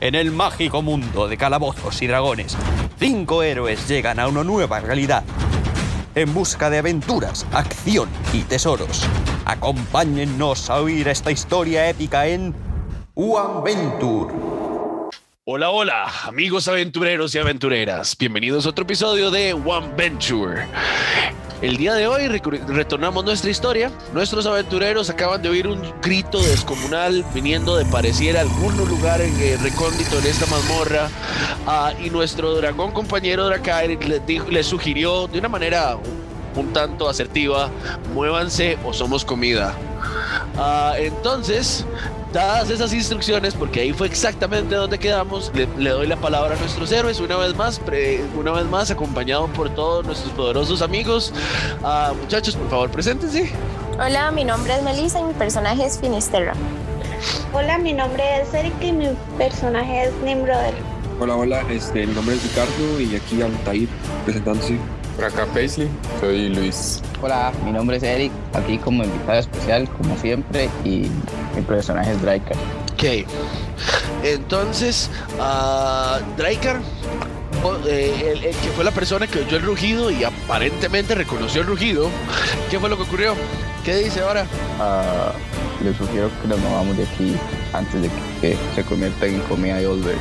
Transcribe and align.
En 0.00 0.14
el 0.14 0.30
mágico 0.30 0.80
mundo 0.80 1.26
de 1.26 1.36
calabozos 1.36 2.00
y 2.02 2.06
dragones, 2.06 2.56
cinco 3.00 3.42
héroes 3.42 3.88
llegan 3.88 4.20
a 4.20 4.28
una 4.28 4.44
nueva 4.44 4.78
realidad. 4.78 5.24
En 6.14 6.32
busca 6.32 6.70
de 6.70 6.78
aventuras, 6.78 7.44
acción 7.52 8.08
y 8.32 8.42
tesoros. 8.42 9.04
Acompáñennos 9.44 10.70
a 10.70 10.80
oír 10.80 11.08
esta 11.08 11.32
historia 11.32 11.88
épica 11.88 12.28
en 12.28 12.54
One 13.14 13.62
Venture. 13.64 14.32
Hola, 15.44 15.70
hola, 15.70 16.08
amigos 16.26 16.68
aventureros 16.68 17.34
y 17.34 17.38
aventureras. 17.38 18.16
Bienvenidos 18.16 18.66
a 18.66 18.68
otro 18.68 18.84
episodio 18.84 19.32
de 19.32 19.52
One 19.52 19.94
Venture. 19.96 20.66
El 21.60 21.76
día 21.76 21.94
de 21.94 22.06
hoy 22.06 22.28
retornamos 22.28 23.24
nuestra 23.24 23.50
historia. 23.50 23.90
Nuestros 24.12 24.46
aventureros 24.46 25.10
acaban 25.10 25.42
de 25.42 25.48
oír 25.48 25.66
un 25.66 25.82
grito 26.00 26.40
descomunal 26.40 27.24
viniendo 27.34 27.76
de 27.76 27.84
pareciera 27.84 28.42
algún 28.42 28.76
lugar 28.76 29.20
en, 29.20 29.34
eh, 29.40 29.56
recóndito 29.60 30.20
en 30.20 30.26
esta 30.26 30.46
mazmorra. 30.46 31.08
Ah, 31.66 31.92
y 32.00 32.10
nuestro 32.10 32.54
dragón 32.54 32.92
compañero 32.92 33.46
Dracaer 33.46 33.98
les, 34.06 34.48
les 34.48 34.66
sugirió 34.66 35.26
de 35.26 35.40
una 35.40 35.48
manera 35.48 35.98
un 36.54 36.72
tanto 36.72 37.08
asertiva, 37.08 37.70
muévanse 38.14 38.78
o 38.84 38.92
somos 38.92 39.24
comida. 39.24 39.74
Ah, 40.56 40.94
entonces, 40.96 41.84
dadas 42.32 42.70
esas 42.70 42.92
instrucciones, 42.92 43.54
porque 43.54 43.80
ahí 43.80 43.92
fue 43.92 44.06
exactamente 44.06 44.74
donde 44.74 44.98
quedamos, 44.98 45.50
le, 45.54 45.90
doy 45.90 46.06
la 46.06 46.16
palabra 46.16 46.54
a 46.54 46.58
nuestros 46.58 46.90
héroes 46.92 47.20
una 47.20 47.36
vez 47.36 47.54
más, 47.56 47.80
una 48.36 48.52
vez 48.52 48.66
más 48.66 48.90
acompañado 48.90 49.46
por 49.48 49.70
todos 49.70 50.04
nuestros 50.04 50.32
poderosos 50.32 50.82
amigos. 50.82 51.32
Ah, 51.82 52.12
muchachos, 52.20 52.56
por 52.56 52.70
favor, 52.70 52.90
preséntense. 52.90 53.50
Hola, 53.98 54.30
mi 54.30 54.44
nombre 54.44 54.76
es 54.76 54.82
Melissa 54.82 55.20
y 55.20 55.24
mi 55.24 55.34
personaje 55.34 55.84
es 55.84 55.98
Finisterra. 55.98 56.54
Hola, 57.52 57.78
mi 57.78 57.92
nombre 57.92 58.22
es 58.40 58.52
Eric 58.54 58.74
y 58.80 58.92
mi 58.92 59.08
personaje 59.36 60.04
es 60.04 60.12
Nimrod. 60.24 60.74
Hola, 61.20 61.34
hola, 61.34 61.64
este, 61.68 62.06
mi 62.06 62.14
nombre 62.14 62.36
es 62.36 62.42
Ricardo 62.44 63.00
y 63.00 63.16
aquí 63.16 63.42
Altair 63.42 63.88
presentándose. 64.24 64.78
Por 65.16 65.24
acá 65.24 65.46
Paisley, 65.52 65.88
soy 66.20 66.48
Luis. 66.50 67.02
Hola, 67.20 67.52
mi 67.64 67.72
nombre 67.72 67.96
es 67.96 68.04
Eric, 68.04 68.30
aquí 68.54 68.78
como 68.78 69.02
invitado 69.02 69.40
especial, 69.40 69.88
como 69.88 70.16
siempre, 70.18 70.70
y 70.84 71.10
mi 71.58 71.64
personaje 71.64 72.12
es 72.12 72.22
Draker. 72.22 72.56
Ok, 72.92 73.04
entonces, 74.22 75.10
uh, 75.38 76.18
el, 77.88 78.40
que 78.40 78.70
fue 78.74 78.84
la 78.84 78.90
persona 78.90 79.26
que 79.26 79.40
oyó 79.40 79.56
el 79.56 79.62
rugido 79.62 80.10
y 80.10 80.24
aparentemente 80.24 81.14
reconoció 81.14 81.60
el 81.60 81.66
rugido, 81.66 82.08
¿qué 82.70 82.78
fue 82.78 82.88
lo 82.88 82.96
que 82.96 83.02
ocurrió? 83.02 83.34
¿Qué 83.84 83.96
dice 83.96 84.20
ahora? 84.20 84.46
Uh, 84.78 85.84
les 85.84 85.96
sugiero 85.96 86.30
que 86.42 86.48
nos 86.48 86.58
movamos 86.60 86.96
de 86.96 87.04
aquí 87.04 87.36
antes 87.72 88.02
de 88.02 88.10
que 88.40 88.56
se 88.74 88.82
convierta 88.84 89.26
en 89.26 89.40
comida 89.42 89.76
de 89.76 89.86
Olver. 89.86 90.16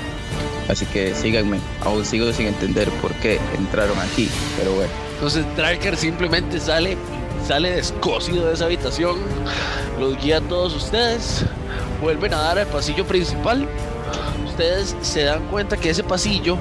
Así 0.70 0.86
que 0.86 1.16
síganme. 1.16 1.60
Aún 1.84 2.06
sigo 2.06 2.32
sin 2.34 2.48
entender 2.48 2.90
por 3.02 3.14
qué 3.16 3.40
entraron 3.58 3.98
aquí, 4.00 4.30
pero 4.58 4.74
bueno. 4.74 4.92
Entonces 5.16 5.46
Tracker 5.56 5.96
simplemente 5.98 6.60
sale, 6.60 6.98
sale 7.46 7.72
descosido 7.72 8.48
de 8.48 8.54
esa 8.54 8.66
habitación, 8.66 9.18
los 10.00 10.18
guía 10.22 10.38
a 10.38 10.42
todos 10.42 10.76
ustedes, 10.76 11.44
vuelven 12.02 12.34
a 12.34 12.38
dar 12.38 12.60
al 12.60 12.68
pasillo 12.68 13.06
principal. 13.06 13.68
Ustedes 14.48 14.96
se 15.02 15.24
dan 15.24 15.48
cuenta 15.48 15.78
que 15.78 15.90
ese 15.90 16.04
pasillo 16.04 16.58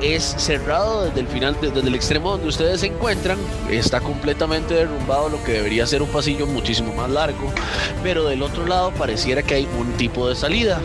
es 0.00 0.22
cerrado 0.22 1.04
desde 1.04 1.20
el 1.20 1.26
final, 1.26 1.56
desde 1.60 1.80
el 1.80 1.94
extremo 1.94 2.30
donde 2.32 2.48
ustedes 2.48 2.80
se 2.80 2.86
encuentran. 2.88 3.38
Está 3.70 4.00
completamente 4.00 4.74
derrumbado, 4.74 5.28
lo 5.28 5.42
que 5.44 5.52
debería 5.52 5.86
ser 5.86 6.02
un 6.02 6.08
pasillo 6.08 6.46
muchísimo 6.46 6.92
más 6.94 7.10
largo. 7.10 7.52
Pero 8.02 8.24
del 8.24 8.42
otro 8.42 8.66
lado 8.66 8.92
pareciera 8.92 9.42
que 9.42 9.54
hay 9.54 9.68
un 9.78 9.92
tipo 9.92 10.28
de 10.28 10.34
salida. 10.34 10.80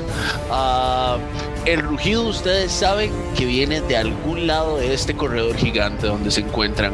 Uh, 0.50 1.20
el 1.66 1.82
rugido 1.82 2.28
ustedes 2.28 2.72
saben 2.72 3.12
que 3.38 3.46
viene 3.46 3.82
de 3.82 3.98
algún 3.98 4.48
lado 4.48 4.78
de 4.78 4.94
este 4.94 5.16
corredor 5.16 5.56
gigante 5.56 6.08
donde 6.08 6.32
se 6.32 6.42
encuentran. 6.42 6.94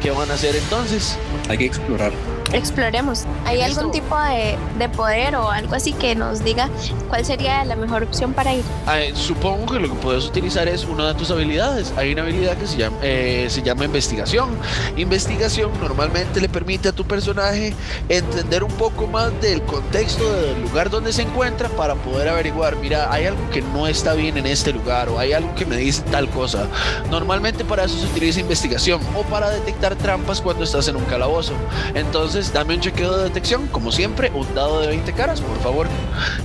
¿Qué 0.00 0.10
van 0.10 0.30
a 0.30 0.34
hacer 0.34 0.56
entonces? 0.56 1.18
Hay 1.48 1.58
que 1.58 1.66
explorar 1.66 2.12
exploremos. 2.52 3.24
¿Hay 3.44 3.62
algún 3.62 3.90
tipo 3.90 4.18
de, 4.18 4.56
de, 4.78 4.88
poder 4.88 5.36
o 5.36 5.50
algo 5.50 5.74
así 5.74 5.92
que 5.92 6.14
nos 6.14 6.44
diga 6.44 6.68
cuál 7.08 7.24
sería 7.24 7.64
la 7.64 7.76
mejor 7.76 8.02
opción 8.02 8.32
para 8.32 8.54
ir? 8.54 8.64
Ah, 8.86 8.98
supongo 9.14 9.72
que 9.72 9.80
lo 9.80 9.88
que 9.88 9.94
puedes 9.96 10.24
utilizar 10.26 10.68
es 10.68 10.84
una 10.84 11.08
de 11.08 11.14
tus 11.14 11.30
habilidades. 11.30 11.92
Hay 11.96 12.12
una 12.12 12.22
habilidad 12.22 12.56
que 12.56 12.66
se 12.66 12.76
llama, 12.76 12.96
eh, 13.02 13.46
se 13.50 13.62
llama 13.62 13.84
investigación. 13.84 14.50
Investigación 14.96 15.70
normalmente 15.80 16.40
le 16.40 16.48
permite 16.48 16.88
a 16.88 16.92
tu 16.92 17.04
personaje 17.04 17.74
entender 18.08 18.64
un 18.64 18.72
poco 18.72 19.06
más 19.06 19.32
del 19.40 19.62
contexto 19.62 20.32
del 20.32 20.62
lugar 20.62 20.90
donde 20.90 21.12
se 21.12 21.22
encuentra 21.22 21.68
para 21.68 21.94
poder 21.94 22.28
averiguar, 22.28 22.76
mira, 22.76 23.12
hay 23.12 23.26
algo 23.26 23.50
que 23.50 23.62
no 23.62 23.86
está 23.86 24.14
bien 24.14 24.36
en 24.36 24.46
este 24.46 24.72
lugar 24.72 25.08
o 25.08 25.18
hay 25.18 25.32
algo 25.32 25.54
que 25.54 25.66
me 25.66 25.76
dice 25.76 26.02
tal 26.10 26.28
cosa. 26.30 26.66
Normalmente 27.10 27.64
para 27.64 27.84
eso 27.84 27.98
se 27.98 28.06
utiliza 28.06 28.40
investigación 28.40 29.00
o 29.14 29.22
para 29.22 29.50
detectar 29.50 29.96
trampas 29.96 30.40
cuando 30.40 30.64
estás 30.64 30.88
en 30.88 30.96
un 30.96 31.04
calabozo. 31.04 31.52
Entonces, 31.94 32.35
dame 32.52 32.74
un 32.74 32.80
chequeo 32.80 33.16
de 33.16 33.24
detección, 33.24 33.66
como 33.68 33.90
siempre, 33.90 34.30
un 34.34 34.46
dado 34.54 34.80
de 34.80 34.88
20 34.88 35.12
caras, 35.14 35.40
por 35.40 35.58
favor. 35.60 35.88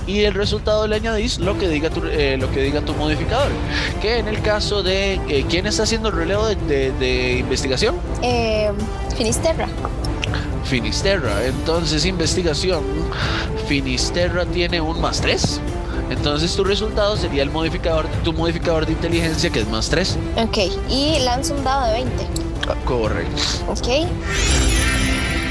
Y 0.06 0.20
el 0.20 0.32
resultado 0.32 0.86
le 0.86 0.96
añadís 0.96 1.38
lo 1.38 1.58
que 1.58 1.68
diga 1.68 1.90
tu, 1.90 2.02
eh, 2.06 2.36
lo 2.38 2.50
que 2.50 2.62
diga 2.62 2.80
tu 2.80 2.94
modificador. 2.94 3.50
Que 4.00 4.18
en 4.18 4.28
el 4.28 4.40
caso 4.40 4.82
de 4.82 5.14
eh, 5.28 5.44
quién 5.48 5.66
está 5.66 5.82
haciendo 5.82 6.08
el 6.08 6.16
relevo 6.16 6.46
de, 6.46 7.36
investigación? 7.38 7.96
Eh, 8.22 8.70
Finisterra. 9.16 9.68
Finisterra. 10.64 11.44
Entonces, 11.44 12.06
investigación. 12.06 12.82
Finisterra 13.68 14.46
tiene 14.46 14.80
un 14.80 14.98
más 15.00 15.20
3. 15.20 15.60
Entonces 16.10 16.54
tu 16.54 16.64
resultado 16.64 17.16
sería 17.16 17.42
el 17.42 17.50
modificador, 17.50 18.06
tu 18.22 18.32
modificador 18.32 18.84
de 18.84 18.92
inteligencia 18.92 19.50
que 19.50 19.60
es 19.60 19.68
más 19.68 19.88
3. 19.88 20.18
Ok, 20.36 20.58
y 20.88 21.18
lanza 21.20 21.54
un 21.54 21.64
dado 21.64 21.86
de 21.86 22.04
20. 22.04 22.26
Ah, 22.68 22.76
correcto. 22.84 23.42
Ok. 23.68 24.08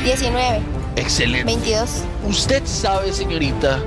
19. 0.04 0.62
Excelente. 0.96 1.46
22. 1.46 2.04
Usted 2.28 2.64
sabe, 2.66 3.14
señorita, 3.14 3.80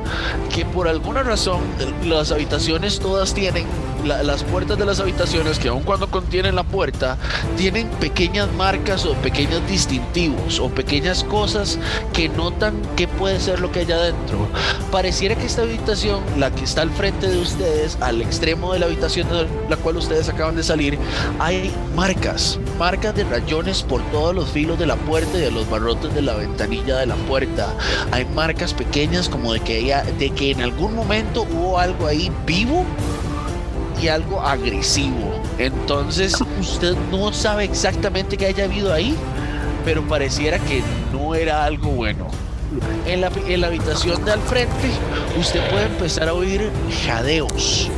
que 0.54 0.64
por 0.64 0.88
alguna 0.88 1.22
razón 1.22 1.60
las 2.04 2.32
habitaciones 2.32 2.98
todas 2.98 3.34
tienen 3.34 3.66
las 4.04 4.42
puertas 4.44 4.78
de 4.78 4.84
las 4.84 5.00
habitaciones 5.00 5.58
que 5.58 5.68
aun 5.68 5.82
cuando 5.82 6.10
contienen 6.10 6.54
la 6.54 6.62
puerta 6.62 7.16
tienen 7.56 7.88
pequeñas 7.88 8.52
marcas 8.52 9.04
o 9.06 9.14
pequeños 9.14 9.66
distintivos 9.66 10.60
o 10.60 10.68
pequeñas 10.68 11.24
cosas 11.24 11.78
que 12.12 12.28
notan 12.28 12.80
que 12.96 13.08
puede 13.08 13.40
ser 13.40 13.60
lo 13.60 13.72
que 13.72 13.80
hay 13.80 13.92
adentro. 13.92 14.48
Pareciera 14.90 15.34
que 15.34 15.46
esta 15.46 15.62
habitación, 15.62 16.22
la 16.38 16.50
que 16.50 16.64
está 16.64 16.82
al 16.82 16.90
frente 16.90 17.28
de 17.28 17.38
ustedes, 17.38 17.98
al 18.00 18.22
extremo 18.22 18.72
de 18.72 18.78
la 18.78 18.86
habitación 18.86 19.28
de 19.28 19.48
la 19.68 19.76
cual 19.76 19.96
ustedes 19.96 20.28
acaban 20.28 20.56
de 20.56 20.62
salir, 20.62 20.98
hay 21.38 21.72
marcas, 21.94 22.58
marcas 22.78 23.14
de 23.14 23.24
rayones 23.24 23.82
por 23.82 24.02
todos 24.10 24.34
los 24.34 24.48
filos 24.50 24.78
de 24.78 24.86
la 24.86 24.96
puerta 24.96 25.38
y 25.38 25.40
de 25.40 25.50
los 25.50 25.68
barrotes 25.68 26.14
de 26.14 26.22
la 26.22 26.34
ventanilla 26.34 26.98
de 26.98 27.06
la 27.06 27.16
puerta. 27.16 27.74
Hay 28.12 28.24
marcas 28.26 28.74
pequeñas 28.74 29.28
como 29.28 29.52
de 29.52 29.60
que, 29.60 29.94
de 30.18 30.30
que 30.30 30.50
en 30.50 30.60
algún 30.60 30.94
momento 30.94 31.42
hubo 31.42 31.78
algo 31.78 32.06
ahí 32.06 32.30
vivo 32.46 32.84
y 34.00 34.08
algo 34.08 34.40
agresivo. 34.40 35.42
Entonces 35.58 36.36
usted 36.60 36.94
no 37.10 37.32
sabe 37.32 37.64
exactamente 37.64 38.36
qué 38.36 38.46
haya 38.46 38.64
habido 38.64 38.92
ahí, 38.92 39.16
pero 39.84 40.06
pareciera 40.06 40.58
que 40.58 40.82
no 41.12 41.34
era 41.34 41.64
algo 41.64 41.90
bueno. 41.90 42.28
En 43.06 43.20
la, 43.20 43.30
en 43.46 43.60
la 43.60 43.68
habitación 43.68 44.24
de 44.24 44.32
al 44.32 44.40
frente 44.40 44.90
usted 45.38 45.60
puede 45.70 45.86
empezar 45.86 46.28
a 46.28 46.34
oír 46.34 46.70
jadeos. 47.06 47.88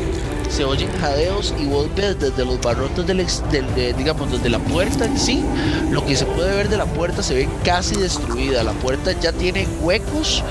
Se 0.50 0.64
oyen 0.64 0.90
jadeos 1.00 1.54
y 1.58 1.66
vos 1.66 1.88
ves 1.96 2.18
desde 2.20 2.44
los 2.44 2.60
barrotes 2.60 3.06
del, 3.06 3.24
del 3.50 3.96
digamos, 3.96 4.30
desde 4.30 4.48
la 4.48 4.58
puerta 4.58 5.04
en 5.04 5.18
sí, 5.18 5.42
lo 5.90 6.04
que 6.04 6.14
se 6.14 6.24
puede 6.24 6.54
ver 6.54 6.68
de 6.68 6.76
la 6.76 6.86
puerta 6.86 7.22
se 7.22 7.34
ve 7.34 7.48
casi 7.64 7.96
destruida. 7.96 8.62
La 8.62 8.72
puerta 8.72 9.12
ya 9.12 9.32
tiene 9.32 9.66
huecos 9.80 10.44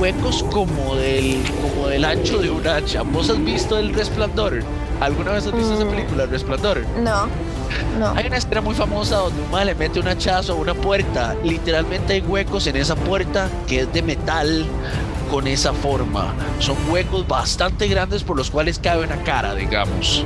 huecos 0.00 0.42
como 0.44 0.96
del, 0.96 1.42
como 1.60 1.88
del 1.88 2.06
ancho 2.06 2.38
de 2.38 2.50
un 2.50 2.66
hacha. 2.66 3.02
¿Vos 3.02 3.28
has 3.28 3.44
visto 3.44 3.78
El 3.78 3.92
Resplandor? 3.92 4.62
¿Alguna 4.98 5.32
vez 5.32 5.46
has 5.46 5.52
visto 5.52 5.74
esa 5.74 5.84
mm. 5.84 5.90
película, 5.90 6.24
El 6.24 6.30
Resplandor? 6.30 6.86
No. 7.02 7.28
No. 7.98 8.08
Hay 8.16 8.26
una 8.26 8.38
escena 8.38 8.62
muy 8.62 8.74
famosa 8.74 9.16
donde 9.16 9.42
un 9.42 9.50
mal 9.50 9.66
le 9.66 9.74
mete 9.74 10.00
un 10.00 10.08
hachazo 10.08 10.54
a 10.54 10.56
una 10.56 10.72
puerta. 10.72 11.36
Literalmente 11.44 12.14
hay 12.14 12.20
huecos 12.22 12.66
en 12.66 12.76
esa 12.76 12.96
puerta 12.96 13.50
que 13.68 13.80
es 13.80 13.92
de 13.92 14.00
metal 14.02 14.64
con 15.30 15.46
esa 15.46 15.74
forma. 15.74 16.32
Son 16.60 16.76
huecos 16.90 17.28
bastante 17.28 17.86
grandes 17.86 18.22
por 18.22 18.38
los 18.38 18.50
cuales 18.50 18.78
cabe 18.78 19.04
una 19.04 19.22
cara, 19.22 19.54
digamos. 19.54 20.24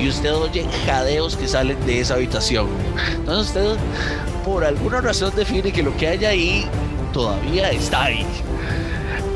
Y 0.00 0.08
usted 0.08 0.32
oye 0.32 0.64
jadeos 0.86 1.36
que 1.36 1.48
salen 1.48 1.84
de 1.86 2.00
esa 2.00 2.14
habitación. 2.14 2.68
Entonces 3.16 3.48
usted 3.48 3.76
por 4.44 4.64
alguna 4.64 5.00
razón 5.00 5.32
define 5.34 5.72
que 5.72 5.82
lo 5.82 5.96
que 5.96 6.08
hay 6.08 6.24
ahí 6.24 6.66
todavía 7.12 7.70
está 7.70 8.04
ahí. 8.04 8.26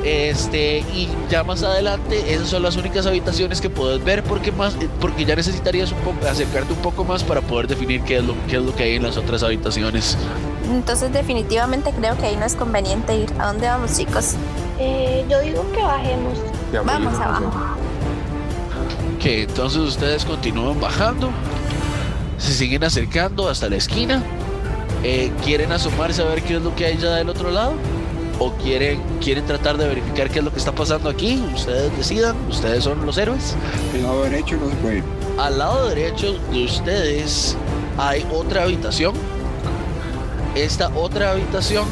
Este, 0.06 0.84
y 0.94 1.08
ya 1.28 1.42
más 1.42 1.64
adelante, 1.64 2.32
esas 2.32 2.50
son 2.50 2.62
las 2.62 2.76
únicas 2.76 3.06
habitaciones 3.06 3.60
que 3.60 3.68
puedes 3.68 4.04
ver 4.04 4.22
porque 4.22 4.52
más 4.52 4.76
porque 5.00 5.24
ya 5.24 5.34
necesitarías 5.34 5.90
un 5.90 5.98
poco 5.98 6.24
acercarte 6.28 6.72
un 6.72 6.78
poco 6.78 7.04
más 7.04 7.24
para 7.24 7.40
poder 7.40 7.66
definir 7.66 8.02
qué 8.02 8.18
es 8.18 8.24
lo, 8.24 8.36
qué 8.46 8.58
es 8.58 8.62
lo 8.62 8.72
que 8.72 8.84
hay 8.84 8.94
en 8.94 9.02
las 9.02 9.16
otras 9.16 9.42
habitaciones. 9.42 10.16
Entonces 10.70 11.12
definitivamente 11.12 11.90
creo 11.90 12.16
que 12.16 12.26
ahí 12.26 12.36
no 12.36 12.44
es 12.44 12.54
conveniente 12.54 13.16
ir. 13.16 13.32
¿A 13.40 13.48
dónde 13.48 13.66
vamos, 13.66 13.96
chicos? 13.96 14.34
Eh, 14.78 15.24
yo 15.28 15.40
digo 15.40 15.66
que 15.72 15.82
bajemos. 15.82 16.38
vamos 16.84 17.18
abajo. 17.18 17.50
Que 19.18 19.42
entonces 19.42 19.80
ustedes 19.80 20.24
continúan 20.24 20.78
bajando, 20.78 21.30
se 22.38 22.52
siguen 22.52 22.84
acercando 22.84 23.48
hasta 23.48 23.68
la 23.68 23.74
esquina. 23.74 24.22
Eh, 25.02 25.32
¿Quieren 25.44 25.72
asomarse 25.72 26.22
a 26.22 26.26
ver 26.26 26.42
qué 26.42 26.58
es 26.58 26.62
lo 26.62 26.72
que 26.76 26.86
hay 26.86 26.96
ya 26.96 27.10
del 27.16 27.28
otro 27.28 27.50
lado? 27.50 27.74
¿O 28.38 28.52
quieren, 28.52 29.00
quieren 29.22 29.46
tratar 29.46 29.78
de 29.78 29.88
verificar 29.88 30.30
qué 30.30 30.40
es 30.40 30.44
lo 30.44 30.52
que 30.52 30.58
está 30.58 30.72
pasando 30.72 31.08
aquí? 31.08 31.42
Ustedes 31.54 31.96
decidan, 31.96 32.36
ustedes 32.50 32.84
son 32.84 33.04
los 33.06 33.16
héroes. 33.16 33.56
El 33.94 34.02
lado 34.02 34.24
derecho 34.24 34.56
no 34.56 34.68
se 34.68 34.76
puede. 34.76 35.02
Al 35.38 35.58
lado 35.58 35.88
derecho 35.88 36.38
de 36.52 36.64
ustedes 36.64 37.56
hay 37.96 38.26
otra 38.30 38.64
habitación. 38.64 39.14
Esta 40.54 40.88
otra 40.94 41.32
habitación 41.32 41.86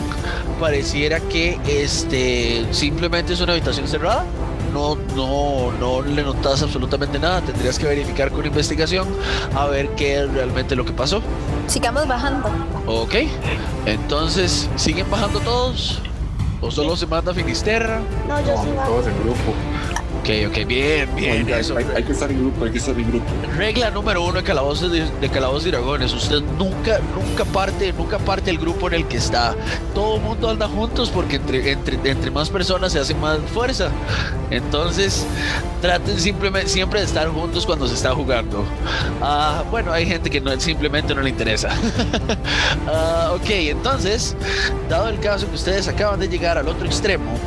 pareciera 0.61 1.21
que 1.21 1.59
este 1.67 2.67
simplemente 2.73 3.33
es 3.33 3.41
una 3.41 3.53
habitación 3.53 3.89
cerrada. 3.89 4.25
No, 4.73 4.97
no, 5.15 5.73
no 5.73 6.03
le 6.03 6.23
notas 6.23 6.63
absolutamente 6.63 7.19
nada. 7.19 7.41
Tendrías 7.41 7.79
que 7.79 7.87
verificar 7.87 8.31
con 8.31 8.45
investigación 8.45 9.09
a 9.55 9.67
ver 9.67 9.89
qué 9.91 10.21
es 10.21 10.31
realmente 10.33 10.77
lo 10.77 10.85
que 10.85 10.93
pasó. 10.93 11.23
Sigamos 11.69 12.07
bajando. 12.07 12.51
Ok. 12.87 13.15
Entonces, 13.87 14.69
¿siguen 14.77 15.11
bajando 15.11 15.41
todos? 15.41 16.03
¿O 16.61 16.71
solo 16.71 16.97
se 16.97 17.07
manda 17.07 17.35
Finisterra? 17.35 18.01
No, 18.29 18.41
yo 18.41 18.57
sí. 18.63 18.69
Todos 18.87 19.07
en 19.07 19.19
grupo. 19.23 19.55
Ok, 20.25 20.31
ok, 20.49 20.67
bien, 20.67 21.15
bien. 21.15 21.45
Oiga, 21.45 21.59
Eso. 21.59 21.77
hay, 21.77 21.85
hay 21.95 22.03
que 22.03 22.13
estar 22.13 22.31
en 22.31 22.41
grupo, 22.41 22.65
hay 22.65 22.71
que 22.71 22.79
estar 22.79 22.99
en 22.99 23.07
grupo. 23.11 23.27
Regla 23.59 23.91
número 23.91 24.23
uno 24.23 24.39
de 24.39 24.43
Calabozos 24.43 24.91
de, 24.91 25.05
de 25.21 25.29
Calabozos 25.29 25.67
y 25.67 25.71
Dragones. 25.71 26.15
Usted 26.15 26.41
nunca, 26.59 26.99
nunca 27.15 27.45
parte, 27.45 27.93
nunca 27.93 28.19
parte 28.19 28.51
el 28.51 28.57
grupo 28.57 28.89
en 28.89 28.95
el 28.95 29.07
que 29.07 29.19
está. 29.19 29.55
Todo 29.95 30.17
el 30.17 30.23
mundo 30.23 30.49
anda 30.49 30.67
juntos 30.67 31.11
porque 31.11 31.37
entre, 31.37 31.73
entre, 31.73 31.99
entre 32.11 32.31
más 32.31 32.49
personas 32.49 32.93
se 32.93 33.01
hace 33.01 33.15
más 33.15 33.39
fuerza. 33.53 33.91
Entonces, 34.51 35.27
traten 35.83 36.19
simplemente, 36.19 36.71
siempre 36.71 37.01
de 37.01 37.05
estar 37.07 37.29
juntos 37.29 37.67
cuando 37.67 37.87
se 37.87 37.93
está 37.93 38.15
jugando. 38.15 38.65
Ah, 39.21 39.63
bueno, 39.71 39.93
hay 39.93 40.07
gente 40.07 40.31
que 40.31 40.41
no, 40.41 40.59
simplemente 40.59 41.15
no 41.15 41.21
le 41.21 41.29
interesa. 41.29 41.69
Ah, 42.87 43.33
ok, 43.35 43.49
entonces, 43.51 44.37
dado 44.89 45.09
el 45.09 45.19
caso 45.19 45.49
que 45.49 45.55
ustedes 45.55 45.89
acaban 45.89 46.21
de 46.21 46.29
llegar 46.29 46.59
al 46.59 46.69
otro 46.69 46.87
extremo, 46.87 47.39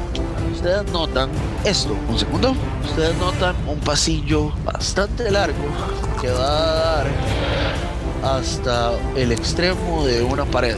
ustedes 0.57 0.91
notan 0.91 1.29
esto. 1.63 1.95
Un 2.09 2.17
segundo. 2.17 2.55
Ustedes 2.83 3.15
notan 3.17 3.55
un 3.67 3.79
pasillo 3.79 4.51
bastante 4.63 5.29
largo 5.29 5.63
que 6.19 6.31
va 6.31 6.47
a 6.47 6.73
dar 6.73 7.07
hasta 8.23 8.91
el 9.15 9.31
extremo 9.31 10.05
de 10.05 10.23
una 10.23 10.45
pared. 10.45 10.75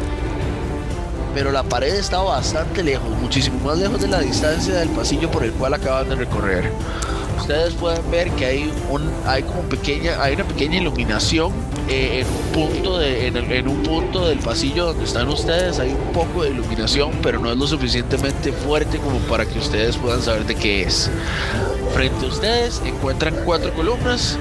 Pero 1.34 1.52
la 1.52 1.64
pared 1.64 1.94
está 1.96 2.20
bastante 2.20 2.84
lejos, 2.84 3.10
muchísimo 3.22 3.60
más 3.64 3.78
lejos 3.78 4.02
de 4.02 4.08
la 4.08 4.20
distancia 4.20 4.76
del 4.76 4.90
pasillo 4.90 5.31
por 5.31 5.44
el 5.44 5.52
cual 5.54 5.74
acaban 5.74 6.10
de 6.10 6.16
recorrer. 6.16 6.72
Ustedes 7.40 7.74
pueden 7.76 8.10
ver 8.12 8.30
que 8.31 8.46
hay 8.46 8.74
un, 8.90 9.10
hay 9.26 9.44
como 9.44 9.62
pequeña, 9.62 10.22
hay 10.22 10.34
una 10.34 10.44
pequeña 10.44 10.78
iluminación 10.78 11.54
eh, 11.89 12.21
en 12.21 12.27
un 12.27 12.51
punto 12.69 12.97
de, 13.00 13.27
en, 13.27 13.38
el- 13.38 13.51
en 13.51 13.68
un 13.68 13.83
punto 13.83 14.27
del 14.27 14.39
pasillo 14.39 14.86
donde 14.88 15.03
están 15.06 15.27
ustedes. 15.30 15.80
Hay 15.80 15.89
un 15.91 16.13
poco 16.13 16.44
de 16.44 16.50
iluminación, 16.51 17.12
pero 17.21 17.39
no 17.39 17.51
es 17.51 17.57
lo 17.57 17.68
suficientemente 17.68 18.51
fuerte 18.51 18.97
como 19.00 19.18
para 19.19 19.45
que 19.45 19.59
ustedes 19.59 19.97
puedan 19.97 20.21
saber 20.21 20.45
de 20.45 20.56
qué 20.56 20.83
es. 20.83 21.09
Frente 21.94 22.25
a 22.25 22.30
ustedes 22.30 22.81
encuentran 22.86 23.33
cuatro 23.45 23.74
columnas 23.74 24.38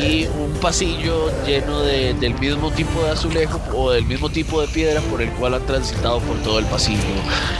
y 0.00 0.24
un 0.26 0.52
pasillo 0.60 1.30
lleno 1.46 1.80
de- 1.82 2.14
del 2.14 2.34
mismo 2.38 2.70
tipo 2.70 3.02
de 3.04 3.10
azulejo 3.10 3.60
o 3.74 3.90
del 3.90 4.04
mismo 4.06 4.30
tipo 4.30 4.60
de 4.62 4.68
piedra 4.68 5.00
por 5.02 5.20
el 5.20 5.30
cual 5.32 5.54
han 5.54 5.66
transitado 5.66 6.20
por 6.20 6.36
todo 6.38 6.58
el 6.58 6.64
pasillo. 6.66 7.00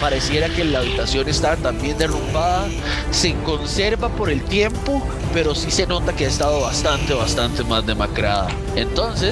Pareciera 0.00 0.48
que 0.48 0.64
la 0.64 0.78
habitación 0.80 1.28
está 1.28 1.56
también 1.56 1.98
derrumbada, 1.98 2.66
se 3.10 3.34
conserva 3.44 4.08
por 4.08 4.30
el 4.30 4.42
tiempo, 4.42 5.02
pero 5.34 5.54
sí 5.54 5.70
se 5.70 5.86
nota 5.86 6.14
que 6.14 6.24
ha 6.24 6.28
estado 6.28 6.60
bastante, 6.62 7.12
bastante 7.14 7.62
más 7.64 7.84
demacrada. 7.86 8.48
Entonces, 8.74 9.25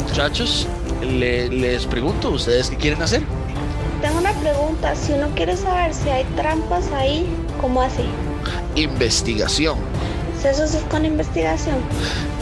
muchachos, 0.00 0.66
le- 1.02 1.48
les 1.48 1.86
pregunto, 1.86 2.30
¿ustedes 2.30 2.70
qué 2.70 2.76
quieren 2.76 3.02
hacer? 3.02 3.22
Tengo 4.00 4.18
una 4.18 4.32
pregunta. 4.32 4.94
Si 4.94 5.12
uno 5.12 5.28
quiere 5.34 5.56
saber 5.56 5.94
si 5.94 6.08
hay 6.10 6.24
trampas 6.36 6.90
ahí, 6.92 7.26
¿cómo 7.60 7.80
así? 7.82 8.04
Investigación. 8.76 9.78
Eso 10.44 10.64
es 10.64 10.76
con 10.90 11.06
investigación. 11.06 11.76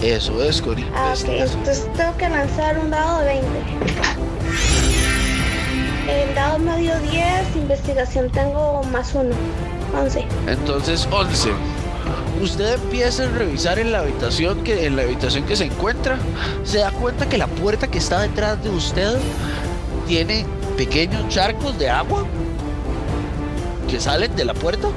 Eso 0.02 0.43
es, 0.43 0.61
con 0.61 0.76
Ah, 0.94 1.14
ok. 1.17 1.29
Entonces 1.29 1.87
tengo 1.96 2.17
que 2.17 2.29
lanzar 2.29 2.76
un 2.81 2.90
dado 2.90 3.20
de 3.20 3.26
20. 3.26 3.46
El 6.08 6.34
dado 6.34 6.58
me 6.58 6.76
dio 6.79 6.99
10, 6.99 7.23
investigación 7.55 8.29
tengo 8.31 8.82
más 8.90 9.14
1. 9.14 9.31
11. 9.96 10.26
Entonces, 10.49 11.06
11. 11.12 11.50
Usted 12.42 12.74
empieza 12.74 13.22
a 13.22 13.28
revisar 13.28 13.78
en 13.78 13.92
la 13.92 14.00
habitación 14.00 14.64
que 14.64 14.86
en 14.86 14.96
la 14.96 15.02
habitación 15.02 15.44
que 15.44 15.54
se 15.54 15.66
encuentra, 15.66 16.18
se 16.64 16.78
da 16.78 16.90
cuenta 16.90 17.28
que 17.28 17.38
la 17.38 17.46
puerta 17.46 17.86
que 17.86 17.98
está 17.98 18.20
detrás 18.20 18.62
de 18.64 18.70
usted 18.70 19.16
tiene 20.08 20.44
pequeños 20.76 21.28
charcos 21.28 21.78
de 21.78 21.88
agua 21.88 22.26
que 23.88 24.00
salen 24.00 24.34
de 24.34 24.44
la 24.44 24.54
puerta 24.54 24.88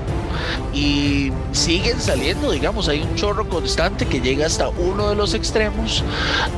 y 0.73 1.31
siguen 1.51 2.01
saliendo, 2.01 2.49
digamos, 2.49 2.89
hay 2.89 3.01
un 3.01 3.13
chorro 3.15 3.47
constante 3.47 4.07
que 4.07 4.21
llega 4.21 4.47
hasta 4.47 4.69
uno 4.69 5.09
de 5.09 5.15
los 5.15 5.35
extremos 5.35 6.03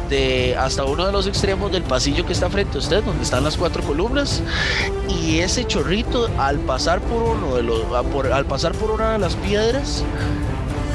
de 0.09 0.55
hasta 0.57 0.85
uno 0.85 1.05
de 1.05 1.11
los 1.11 1.27
extremos 1.27 1.69
del 1.69 1.83
pasillo 1.83 2.25
que 2.25 2.31
está 2.31 2.49
frente 2.49 2.77
a 2.77 2.79
usted, 2.79 3.03
donde 3.03 3.23
están 3.23 3.43
las 3.43 3.57
cuatro 3.57 3.83
columnas 3.83 4.41
y 5.09 5.39
ese 5.39 5.65
chorrito 5.65 6.29
al 6.37 6.59
pasar 6.59 7.01
por 7.01 7.23
uno 7.23 7.55
de 7.55 7.63
los 7.63 7.83
al 8.31 8.45
pasar 8.45 8.71
por 8.71 8.91
una 8.91 9.11
de 9.11 9.19
las 9.19 9.35
piedras 9.35 10.03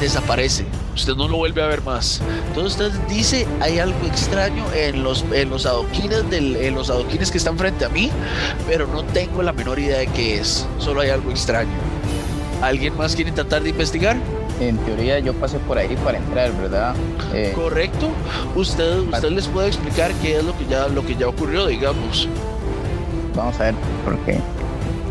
desaparece. 0.03 0.65
Usted 0.95 1.15
no 1.15 1.29
lo 1.29 1.39
vuelve 1.39 1.63
a 1.63 1.67
ver 1.67 1.83
más. 1.83 2.21
Entonces 2.49 2.73
usted 2.73 3.01
dice, 3.09 3.47
hay 3.61 3.79
algo 3.79 4.07
extraño 4.07 4.65
en 4.75 5.03
los, 5.03 5.25
en 5.33 5.49
los 5.49 5.65
adoquines 5.65 6.29
del, 6.29 6.57
en 6.57 6.75
los 6.75 6.91
adoquines 6.91 7.31
que 7.31 7.39
están 7.39 7.57
frente 7.57 7.85
a 7.85 7.89
mí, 7.89 8.11
pero 8.69 8.87
no 8.87 9.05
tengo 9.05 9.43
la 9.43 9.53
menor 9.53 9.79
idea 9.79 9.99
de 9.99 10.07
qué 10.09 10.39
es. 10.39 10.67
Solo 10.79 11.01
hay 11.01 11.11
algo 11.11 11.31
extraño. 11.31 11.71
¿Alguien 12.61 12.97
más 12.97 13.17
quiere 13.17 13.33
tratar 13.33 13.63
de 13.63 13.71
investigar? 13.71 14.17
En 14.61 14.77
teoría 14.79 15.19
yo 15.19 15.33
pasé 15.35 15.59
por 15.59 15.79
ahí 15.79 15.97
para 16.05 16.19
entrar, 16.19 16.53
¿verdad? 16.61 16.95
Eh, 17.35 17.53
Correcto. 17.55 18.09
Usted, 18.55 18.99
usted 18.99 19.31
les 19.31 19.49
puede 19.49 19.69
explicar 19.69 20.13
qué 20.23 20.37
es 20.37 20.45
lo 20.45 20.57
que 20.57 20.67
ya, 20.67 20.87
lo 20.89 21.05
que 21.05 21.17
ya 21.17 21.27
ocurrió, 21.27 21.67
digamos. 21.67 22.29
vamos 23.35 23.59
a 23.59 23.65
ver, 23.65 23.75
porque 24.05 24.39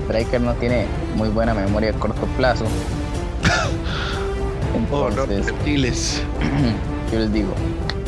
Striker 0.06 0.40
no 0.40 0.54
tiene 0.54 0.86
muy 1.16 1.30
buena 1.30 1.54
memoria 1.54 1.90
a 1.90 1.94
corto 1.94 2.26
plazo. 2.38 2.66
Oh, 4.92 5.10
no, 5.10 5.24
Entonces, 5.24 5.46
reptiles. 5.48 6.22
yo 7.12 7.20
les 7.20 7.32
digo, 7.32 7.54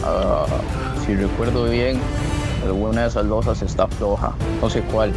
ah, 0.03 0.45
si 1.05 1.15
recuerdo 1.15 1.65
bien, 1.65 1.99
alguna 2.63 3.03
de 3.03 3.07
esas 3.07 3.25
losas 3.25 3.61
está 3.61 3.87
floja, 3.87 4.33
no 4.61 4.69
sé 4.69 4.81
cuál. 4.81 5.13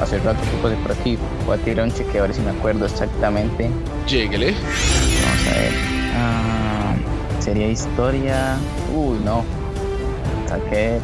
Hace 0.00 0.18
rato 0.18 0.38
que 0.40 0.56
pasé 0.62 0.76
por 0.76 0.92
aquí, 0.92 1.18
voy 1.44 1.58
a 1.58 1.60
tirar 1.60 1.86
un 1.86 1.92
cheque 1.92 2.18
a 2.18 2.22
ver 2.22 2.32
si 2.34 2.40
me 2.40 2.50
acuerdo 2.50 2.86
exactamente. 2.86 3.68
Lléguele. 4.06 4.52
Vamos 4.52 5.46
a 5.46 5.58
ver. 5.58 5.72
Ah, 6.14 6.94
sería 7.40 7.68
historia. 7.68 8.56
Uy, 8.94 9.18
no. 9.24 9.44
Saqué 10.48 11.00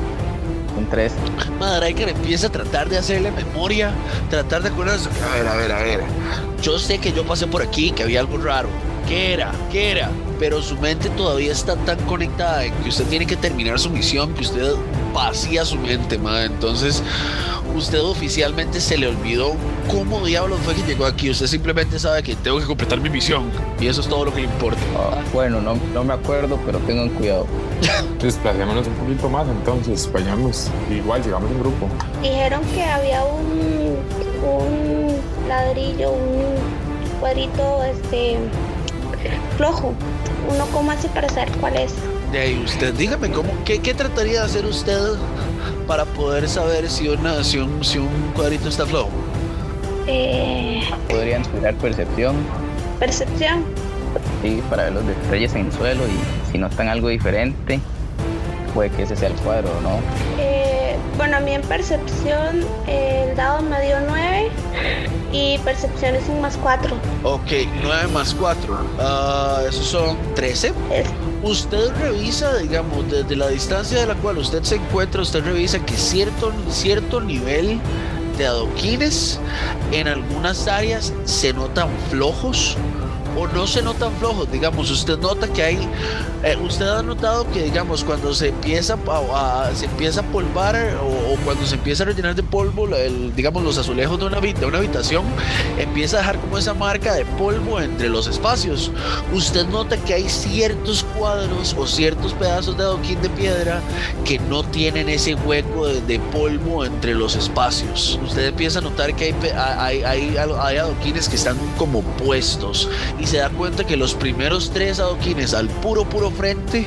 un 0.78 0.88
3. 0.88 1.12
Madraiker 1.58 2.08
empieza 2.08 2.46
a 2.46 2.50
tratar 2.50 2.88
de 2.88 2.98
hacerle 2.98 3.32
memoria, 3.32 3.92
tratar 4.30 4.62
de 4.62 4.68
acordarse. 4.68 5.08
A 5.28 5.36
ver, 5.36 5.48
a 5.48 5.56
ver, 5.56 5.72
a 5.72 5.82
ver. 5.82 6.00
Yo 6.62 6.78
sé 6.78 6.98
que 6.98 7.12
yo 7.12 7.26
pasé 7.26 7.46
por 7.46 7.62
aquí, 7.62 7.90
que 7.90 8.04
había 8.04 8.20
algo 8.20 8.38
raro. 8.38 8.68
¿Qué 9.06 9.34
era? 9.34 9.52
¿Qué 9.70 9.92
era? 9.92 10.11
Pero 10.38 10.62
su 10.62 10.76
mente 10.78 11.11
todavía 11.11 11.52
está 11.52 11.76
tan 11.76 11.99
conectada 12.06 12.64
en 12.64 12.75
que 12.75 12.88
usted 12.88 13.04
tiene 13.06 13.26
que 13.26 13.37
terminar 13.37 13.78
su 13.78 13.90
misión, 13.90 14.34
que 14.34 14.42
usted 14.42 14.73
vacía 15.12 15.64
su 15.64 15.76
mente, 15.76 16.18
madre. 16.18 16.46
Entonces, 16.46 17.02
usted 17.75 18.00
oficialmente 18.00 18.80
se 18.80 18.96
le 18.96 19.08
olvidó 19.08 19.54
cómo 19.90 20.25
diablos 20.25 20.58
fue 20.64 20.75
que 20.75 20.82
llegó 20.82 21.04
aquí. 21.06 21.30
Usted 21.30 21.46
simplemente 21.46 21.99
sabe 21.99 22.23
que 22.23 22.34
tengo 22.37 22.58
que 22.58 22.64
completar 22.64 23.00
mi 23.00 23.11
misión. 23.11 23.50
Y 23.78 23.87
eso 23.87 24.00
es 24.00 24.08
todo 24.08 24.25
lo 24.25 24.34
que 24.34 24.40
le 24.40 24.46
importa. 24.46 24.80
Ah, 24.96 25.18
bueno, 25.32 25.61
no, 25.61 25.76
no 25.92 26.02
me 26.02 26.14
acuerdo, 26.14 26.58
pero 26.64 26.78
tengan 26.80 27.11
cuidado. 27.11 27.46
Desplacémonos 28.20 28.87
un 28.87 28.94
poquito 28.94 29.28
más 29.28 29.46
entonces, 29.49 30.11
vayamos. 30.12 30.70
Igual, 30.90 31.23
llegamos 31.23 31.50
en 31.50 31.61
grupo. 31.61 31.88
Dijeron 32.23 32.62
que 32.75 32.82
había 32.82 33.23
un, 33.25 33.99
un 34.42 35.49
ladrillo, 35.49 36.12
un 36.12 37.20
cuadrito 37.20 37.84
este 37.84 38.38
flojo. 39.56 39.94
Uno 40.49 40.66
cómo 40.73 40.90
hace 40.90 41.08
para 41.08 41.28
saber 41.28 41.50
cuál 41.61 41.76
es. 41.76 41.92
De 42.32 42.38
ahí 42.40 42.62
usted, 42.64 42.92
dígame, 42.94 43.30
¿cómo, 43.30 43.50
qué, 43.64 43.78
¿qué 43.78 43.94
trataría 43.94 44.40
de 44.40 44.46
hacer 44.46 44.66
usted 44.66 44.99
para 45.87 46.04
poder 46.04 46.49
saber 46.49 46.90
si, 46.90 47.08
una, 47.08 47.42
si, 47.44 47.58
un, 47.58 47.84
si 47.84 47.99
un 47.99 48.32
cuadrito 48.34 48.68
está 48.68 48.84
flojo? 48.87 49.11
Eh, 50.06 50.82
Podrían 51.08 51.42
tirar 51.44 51.75
percepción 51.76 52.34
percepción. 52.99 53.64
sí, 54.42 54.62
para 54.70 54.84
ver 54.84 54.92
los 54.94 55.06
detalles 55.06 55.54
en 55.54 55.66
el 55.66 55.73
suelo 55.73 56.02
y 56.06 56.52
si 56.52 56.58
notan 56.58 56.88
algo 56.88 57.08
diferente, 57.08 57.80
puede 58.75 58.90
que 58.90 59.02
ese 59.02 59.16
sea 59.16 59.28
el 59.28 59.34
cuadro 59.34 59.68
o 59.78 59.80
no. 59.80 59.99
Eh, 60.38 60.63
bueno, 61.16 61.37
a 61.37 61.40
mí 61.40 61.52
en 61.52 61.62
percepción 61.62 62.64
el 62.87 63.37
dado 63.37 63.62
me 63.62 63.80
dio 63.85 63.97
9 64.06 64.50
y 65.33 65.59
percepción 65.59 66.14
es 66.14 66.28
un 66.28 66.40
más 66.40 66.56
4. 66.56 66.97
Ok, 67.23 67.52
9 67.83 68.09
más 68.12 68.35
4. 68.35 68.78
Ah, 68.99 69.62
esos 69.68 69.87
son 69.87 70.16
13. 70.35 70.73
Es, 70.92 71.06
Usted 71.44 71.90
revisa, 72.00 72.56
digamos, 72.56 73.11
desde 73.11 73.37
la 73.37 73.49
distancia 73.49 74.00
de 74.00 74.06
la 74.06 74.14
cual 74.14 74.38
usted 74.38 74.62
se 74.62 74.76
encuentra, 74.76 75.21
usted 75.21 75.44
revisa 75.44 75.78
que 75.85 75.94
cierto, 75.94 76.52
cierto 76.71 77.21
nivel 77.21 77.80
de 78.38 78.47
adoquines 78.47 79.38
en 79.92 80.09
algunas 80.09 80.66
áreas 80.66 81.12
se 81.26 81.52
notan 81.52 81.90
flojos 82.11 82.78
o 83.36 83.46
no 83.48 83.66
se 83.66 83.82
notan 83.82 84.12
flojos, 84.16 84.50
digamos, 84.50 84.90
usted 84.90 85.18
nota 85.18 85.48
que 85.48 85.62
hay, 85.62 85.88
eh, 86.42 86.56
usted 86.62 86.86
ha 86.86 87.02
notado 87.02 87.50
que, 87.50 87.62
digamos, 87.62 88.04
cuando 88.04 88.34
se 88.34 88.48
empieza 88.48 88.96
a, 89.08 89.64
a- 89.68 89.74
se 89.74 89.86
empieza 89.86 90.20
a 90.20 90.24
polvar 90.24 90.76
o, 91.02 91.32
o 91.32 91.36
cuando 91.44 91.66
se 91.66 91.74
empieza 91.76 92.02
a 92.04 92.06
rellenar 92.06 92.34
de 92.34 92.42
polvo, 92.42 92.86
el- 92.94 93.34
digamos, 93.34 93.62
los 93.62 93.78
azulejos 93.78 94.18
de 94.18 94.26
una, 94.26 94.40
de 94.40 94.66
una 94.66 94.78
habitación, 94.78 95.24
empieza 95.78 96.16
a 96.16 96.20
dejar 96.20 96.38
como 96.38 96.58
esa 96.58 96.74
marca 96.74 97.14
de 97.14 97.24
polvo 97.24 97.80
entre 97.80 98.08
los 98.08 98.26
espacios. 98.26 98.90
Usted 99.32 99.66
nota 99.68 99.96
que 99.96 100.14
hay 100.14 100.28
ciertos 100.28 101.04
cuadros 101.18 101.74
o 101.78 101.86
ciertos 101.86 102.32
pedazos 102.34 102.76
de 102.76 102.84
adoquín 102.84 103.20
de 103.22 103.30
piedra 103.30 103.80
que 104.24 104.38
no 104.38 104.62
tienen 104.64 105.08
ese 105.08 105.34
hueco 105.34 105.86
de, 105.86 106.18
polvo 106.32 106.84
entre 106.84 107.14
los 107.14 107.36
espacios. 107.36 108.18
Usted 108.24 108.46
empieza 108.46 108.78
a 108.78 108.82
notar 108.82 109.14
que 109.14 109.26
hay, 109.26 109.34
hay, 109.78 110.02
hay, 110.04 110.36
hay 110.36 110.76
adoquines 110.76 111.28
que 111.28 111.36
están 111.36 111.56
como 111.76 112.02
puestos 112.02 112.88
y 113.25 113.26
se 113.26 113.38
da 113.38 113.49
cuenta 113.49 113.85
que 113.85 113.97
los 113.97 114.12
primeros 114.14 114.71
tres 114.71 115.00
adoquines 115.00 115.54
al 115.54 115.69
puro 115.69 116.04
puro 116.04 116.31
frente 116.31 116.87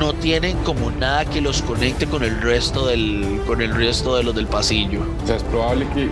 no 0.00 0.12
tienen 0.14 0.56
como 0.64 0.90
nada 0.90 1.24
que 1.24 1.40
los 1.40 1.62
conecte 1.62 2.06
con 2.06 2.24
el 2.24 2.40
resto 2.42 2.86
del 2.88 3.40
con 3.46 3.62
el 3.62 3.72
resto 3.72 4.16
de 4.16 4.24
los 4.24 4.34
del 4.34 4.48
pasillo. 4.48 5.00
O 5.22 5.26
sea, 5.26 5.36
es 5.36 5.44
probable 5.44 5.86
que, 5.94 6.08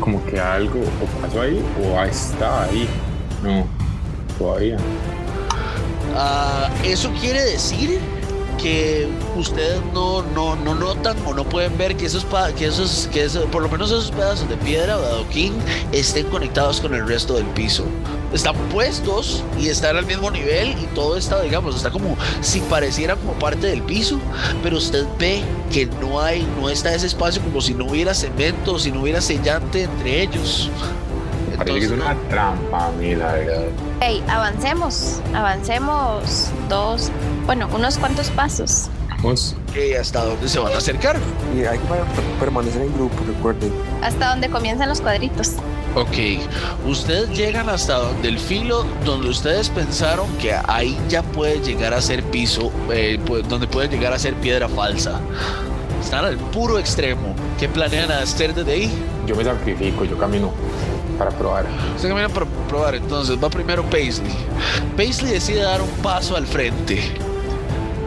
como 0.00 0.24
que 0.26 0.40
algo 0.40 0.80
o 0.80 1.22
pasó 1.22 1.40
ahí 1.40 1.62
o 1.84 2.02
está 2.02 2.64
ahí. 2.64 2.88
No, 3.44 3.64
todavía. 4.38 4.76
Ah, 6.16 6.68
eso 6.84 7.10
quiere 7.20 7.42
decir 7.44 8.00
que 8.60 9.06
ustedes 9.36 9.80
no, 9.92 10.22
no, 10.34 10.56
no 10.56 10.74
notan 10.74 11.16
o 11.26 11.34
no 11.34 11.44
pueden 11.44 11.76
ver 11.76 11.96
que 11.96 12.06
esos, 12.06 12.26
que 12.58 12.66
esos, 12.66 13.08
que 13.12 13.24
esos- 13.26 13.44
por 13.46 13.62
lo 13.62 13.68
menos 13.68 13.90
esos 13.90 14.10
pedazos 14.10 14.48
de 14.48 14.56
piedra 14.56 14.96
o 14.96 15.00
de 15.00 15.06
adoquín 15.06 15.52
estén 15.92 16.26
conectados 16.28 16.80
con 16.80 16.94
el 16.94 17.06
resto 17.06 17.34
del 17.34 17.44
piso. 17.46 17.84
Están 18.36 18.54
puestos 18.68 19.42
y 19.58 19.68
están 19.68 19.96
al 19.96 20.04
mismo 20.04 20.30
nivel 20.30 20.72
y 20.78 20.86
todo 20.94 21.16
está, 21.16 21.40
digamos, 21.40 21.74
está 21.74 21.90
como 21.90 22.18
si 22.42 22.60
pareciera 22.60 23.16
como 23.16 23.32
parte 23.32 23.66
del 23.66 23.80
piso, 23.80 24.20
pero 24.62 24.76
usted 24.76 25.06
ve 25.18 25.42
que 25.72 25.86
no 25.86 26.20
hay, 26.20 26.46
no 26.60 26.68
está 26.68 26.94
ese 26.94 27.06
espacio 27.06 27.40
como 27.40 27.62
si 27.62 27.72
no 27.72 27.86
hubiera 27.86 28.12
cemento, 28.12 28.78
si 28.78 28.92
no 28.92 29.00
hubiera 29.00 29.22
sellante 29.22 29.84
entre 29.84 30.20
ellos. 30.20 30.70
Parece 31.56 31.78
que 31.78 31.84
es 31.86 31.90
Entonces, 31.90 31.92
una 31.92 32.28
trampa 32.28 32.88
a 32.88 32.92
mí, 32.92 33.14
la 33.14 33.32
verdad. 33.32 33.62
Hey, 34.00 34.22
avancemos, 34.28 35.20
avancemos 35.32 36.50
dos, 36.68 37.10
bueno, 37.46 37.68
unos 37.74 37.96
cuantos 37.96 38.28
pasos. 38.28 38.90
Vamos. 39.22 39.54
¿qué- 39.72 39.98
¿Hasta 39.98 40.24
dónde 40.24 40.48
se 40.48 40.58
van 40.58 40.72
a 40.72 40.78
acercar? 40.78 41.16
Y 41.56 41.64
hay 41.64 41.78
que 41.78 41.84
per- 41.86 42.24
permanecer 42.40 42.82
en 42.82 42.94
grupo, 42.94 43.14
recuerden. 43.26 43.72
Hasta 44.02 44.30
donde 44.30 44.48
comienzan 44.48 44.88
los 44.88 45.00
cuadritos. 45.00 45.52
Ok, 45.94 46.40
ustedes 46.86 47.30
llegan 47.30 47.68
hasta 47.70 47.94
donde 47.98 48.28
el 48.28 48.38
filo, 48.38 48.84
donde 49.04 49.30
ustedes 49.30 49.70
pensaron 49.70 50.26
que 50.36 50.54
ahí 50.68 50.98
ya 51.08 51.22
puede 51.22 51.60
llegar 51.60 51.94
a 51.94 52.02
ser 52.02 52.22
piso, 52.24 52.70
eh, 52.90 53.18
pues, 53.26 53.48
donde 53.48 53.66
puede 53.66 53.88
llegar 53.88 54.12
a 54.12 54.18
ser 54.18 54.34
piedra 54.34 54.68
falsa. 54.68 55.20
Están 56.02 56.24
al 56.26 56.36
puro 56.36 56.78
extremo. 56.78 57.34
¿Qué 57.58 57.68
planean 57.68 58.12
hacer 58.12 58.54
desde 58.54 58.72
ahí? 58.72 58.90
Yo 59.26 59.34
me 59.34 59.42
sacrifico, 59.44 60.04
yo 60.04 60.18
camino 60.18 60.52
para 61.18 61.30
probar. 61.30 61.64
Ustedes 61.94 62.12
caminan 62.12 62.30
para 62.30 62.44
probar, 62.68 62.94
entonces 62.94 63.36
va 63.42 63.48
primero 63.48 63.82
Paisley. 63.84 64.30
Paisley 64.96 65.32
decide 65.32 65.62
dar 65.62 65.80
un 65.80 65.88
paso 66.02 66.36
al 66.36 66.46
frente. 66.46 67.00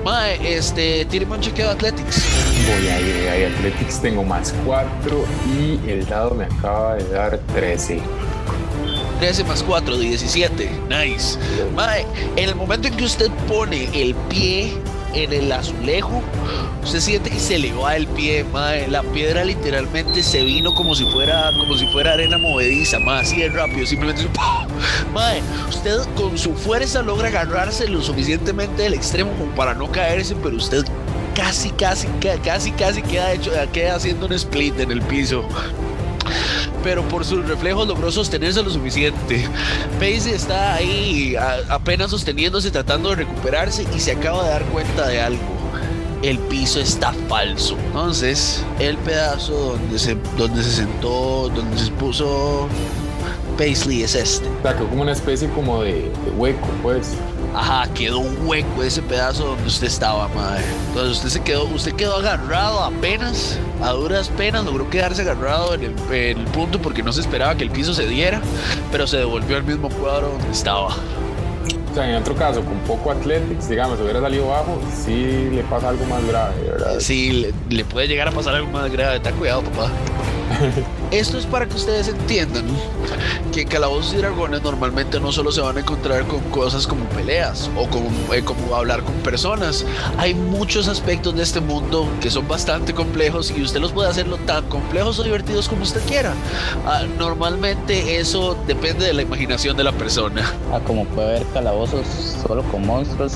Mae, 0.03 0.55
este, 0.55 1.05
tíreme 1.05 1.35
un 1.35 1.41
chequeo 1.41 1.67
de 1.67 1.73
Athletics. 1.73 2.23
Voy 2.65 2.87
a 2.87 2.99
ir, 2.99 3.45
a. 3.45 3.55
Athletics 3.55 4.01
tengo 4.01 4.23
más 4.23 4.53
4 4.65 5.25
y 5.59 5.89
el 5.89 6.05
dado 6.05 6.35
me 6.35 6.45
acaba 6.45 6.95
de 6.95 7.09
dar 7.09 7.39
13. 7.53 7.99
13 9.19 9.43
más 9.43 9.61
4, 9.63 9.97
17. 9.97 10.69
Nice. 10.89 11.37
Mae, 11.75 12.05
en 12.35 12.49
el 12.49 12.55
momento 12.55 12.87
en 12.87 12.95
que 12.95 13.03
usted 13.03 13.29
pone 13.47 13.89
el 13.93 14.15
pie 14.29 14.73
en 15.13 15.33
el 15.33 15.51
azulejo, 15.51 16.21
usted 16.83 16.99
siente 16.99 17.29
que 17.29 17.39
se 17.39 17.57
le 17.59 17.73
va 17.73 17.95
el 17.95 18.07
pie, 18.07 18.43
mae. 18.43 18.87
La 18.87 19.03
piedra 19.03 19.43
literalmente 19.43 20.21
se 20.23 20.43
vino 20.43 20.73
como 20.73 20.95
si 20.95 21.05
fuera, 21.05 21.51
como 21.57 21.77
si 21.77 21.85
fuera 21.87 22.13
arena 22.13 22.37
movediza, 22.37 22.99
mae, 22.99 23.21
así 23.21 23.37
de 23.39 23.49
rápido, 23.49 23.85
simplemente. 23.85 24.27
Mae, 25.13 25.41
usted 25.69 25.97
con 26.15 26.37
su 26.37 26.53
fuerza 26.53 27.01
logra 27.01 27.27
agarrarse 27.29 27.87
lo 27.87 28.01
suficientemente 28.01 28.83
del 28.83 28.93
extremo 28.93 29.31
como 29.37 29.51
para 29.55 29.73
no 29.73 29.91
caerse, 29.91 30.35
pero 30.41 30.55
usted 30.57 30.85
casi, 31.35 31.69
casi, 31.71 32.07
ca- 32.21 32.37
casi, 32.43 32.71
casi 32.71 33.01
queda 33.01 33.31
hecho, 33.33 33.51
queda 33.73 33.95
haciendo 33.95 34.25
un 34.25 34.33
split 34.33 34.79
en 34.79 34.91
el 34.91 35.01
piso 35.01 35.43
pero 36.83 37.03
por 37.07 37.25
sus 37.25 37.47
reflejos 37.47 37.87
logró 37.87 38.11
sostenerse 38.11 38.61
lo 38.63 38.69
suficiente. 38.69 39.47
Pace 39.99 40.33
está 40.35 40.75
ahí 40.75 41.35
a- 41.35 41.59
apenas 41.73 42.11
sosteniéndose, 42.11 42.71
tratando 42.71 43.09
de 43.09 43.15
recuperarse 43.17 43.85
y 43.95 43.99
se 43.99 44.11
acaba 44.13 44.43
de 44.43 44.49
dar 44.49 44.63
cuenta 44.65 45.07
de 45.07 45.21
algo. 45.21 45.39
El 46.21 46.37
piso 46.39 46.79
está 46.81 47.13
falso. 47.29 47.77
Entonces, 47.87 48.63
el 48.79 48.97
pedazo 48.97 49.53
donde 49.77 49.97
se, 49.97 50.15
donde 50.37 50.63
se 50.63 50.71
sentó, 50.71 51.49
donde 51.55 51.77
se 51.79 51.91
puso 51.91 52.67
Paisley 53.57 54.03
es 54.03 54.15
este. 54.15 54.47
O 54.47 54.61
sea, 54.61 54.75
como 54.75 55.01
una 55.01 55.11
especie 55.13 55.49
como 55.49 55.81
de, 55.83 55.93
de 55.93 56.31
hueco, 56.37 56.67
pues. 56.81 57.13
Ajá, 57.55 57.87
quedó 57.93 58.19
un 58.19 58.37
hueco 58.45 58.83
ese 58.83 59.01
pedazo 59.01 59.45
donde 59.47 59.67
usted 59.67 59.87
estaba, 59.87 60.27
madre. 60.29 60.63
Entonces 60.89 61.17
usted 61.17 61.29
se 61.29 61.41
quedó, 61.41 61.63
usted 61.65 61.93
quedó 61.93 62.17
agarrado 62.17 62.81
apenas, 62.83 63.57
a 63.81 63.91
duras 63.91 64.29
penas, 64.29 64.65
logró 64.65 64.89
quedarse 64.89 65.21
agarrado 65.21 65.73
en 65.73 65.83
el, 65.83 65.95
en 66.11 66.39
el 66.39 66.45
punto 66.47 66.81
porque 66.81 67.03
no 67.03 67.11
se 67.13 67.21
esperaba 67.21 67.55
que 67.55 67.63
el 67.63 67.71
piso 67.71 67.93
se 67.93 68.07
diera, 68.07 68.41
pero 68.91 69.07
se 69.07 69.17
devolvió 69.17 69.57
al 69.57 69.63
mismo 69.63 69.89
cuadro 69.89 70.29
donde 70.29 70.51
estaba. 70.51 70.87
O 70.87 71.95
sea, 71.95 72.09
en 72.09 72.15
otro 72.17 72.35
caso, 72.35 72.61
con 72.63 72.77
poco 72.79 73.11
athletics, 73.11 73.67
digamos, 73.67 73.97
si 73.97 74.03
hubiera 74.03 74.21
salido 74.21 74.47
bajo, 74.47 74.79
sí 75.03 75.49
le 75.51 75.63
pasa 75.63 75.89
algo 75.89 76.05
más 76.05 76.23
grave, 76.27 76.55
¿verdad? 76.63 76.99
Sí, 76.99 77.31
le, 77.31 77.75
le 77.75 77.83
puede 77.83 78.07
llegar 78.07 78.27
a 78.27 78.31
pasar 78.31 78.55
algo 78.55 78.69
más 78.69 78.91
grave, 78.91 79.19
ten 79.19 79.35
cuidado, 79.35 79.63
papá. 79.63 79.89
Esto 81.11 81.39
es 81.39 81.45
para 81.47 81.65
que 81.65 81.75
ustedes 81.75 82.07
entiendan 82.07 82.65
que 83.51 83.61
en 83.61 83.67
Calabozos 83.67 84.13
y 84.13 84.17
Dragones 84.17 84.61
normalmente 84.61 85.19
no 85.19 85.31
solo 85.31 85.51
se 85.51 85.59
van 85.59 85.77
a 85.77 85.79
encontrar 85.79 86.27
con 86.27 86.39
cosas 86.51 86.85
como 86.85 87.03
peleas 87.05 87.67
o 87.75 87.87
como, 87.87 88.11
eh, 88.31 88.43
como 88.43 88.75
hablar 88.75 89.01
con 89.01 89.15
personas. 89.15 89.85
Hay 90.19 90.35
muchos 90.35 90.87
aspectos 90.87 91.35
de 91.35 91.41
este 91.41 91.61
mundo 91.61 92.07
que 92.21 92.29
son 92.29 92.47
bastante 92.47 92.93
complejos 92.93 93.51
y 93.55 93.61
usted 93.63 93.79
los 93.79 93.91
puede 93.91 94.07
hacerlo 94.07 94.37
tan 94.45 94.69
complejos 94.69 95.17
o 95.17 95.23
divertidos 95.23 95.67
como 95.67 95.81
usted 95.81 96.01
quiera. 96.07 96.35
Ah, 96.85 97.03
normalmente 97.17 98.19
eso 98.19 98.55
depende 98.67 99.07
de 99.07 99.13
la 99.13 99.23
imaginación 99.23 99.75
de 99.77 99.85
la 99.85 99.93
persona. 99.93 100.53
Ah, 100.71 100.79
como 100.85 101.05
puede 101.05 101.37
haber 101.37 101.47
calabozos 101.47 102.05
solo 102.45 102.61
con 102.65 102.85
monstruos, 102.85 103.33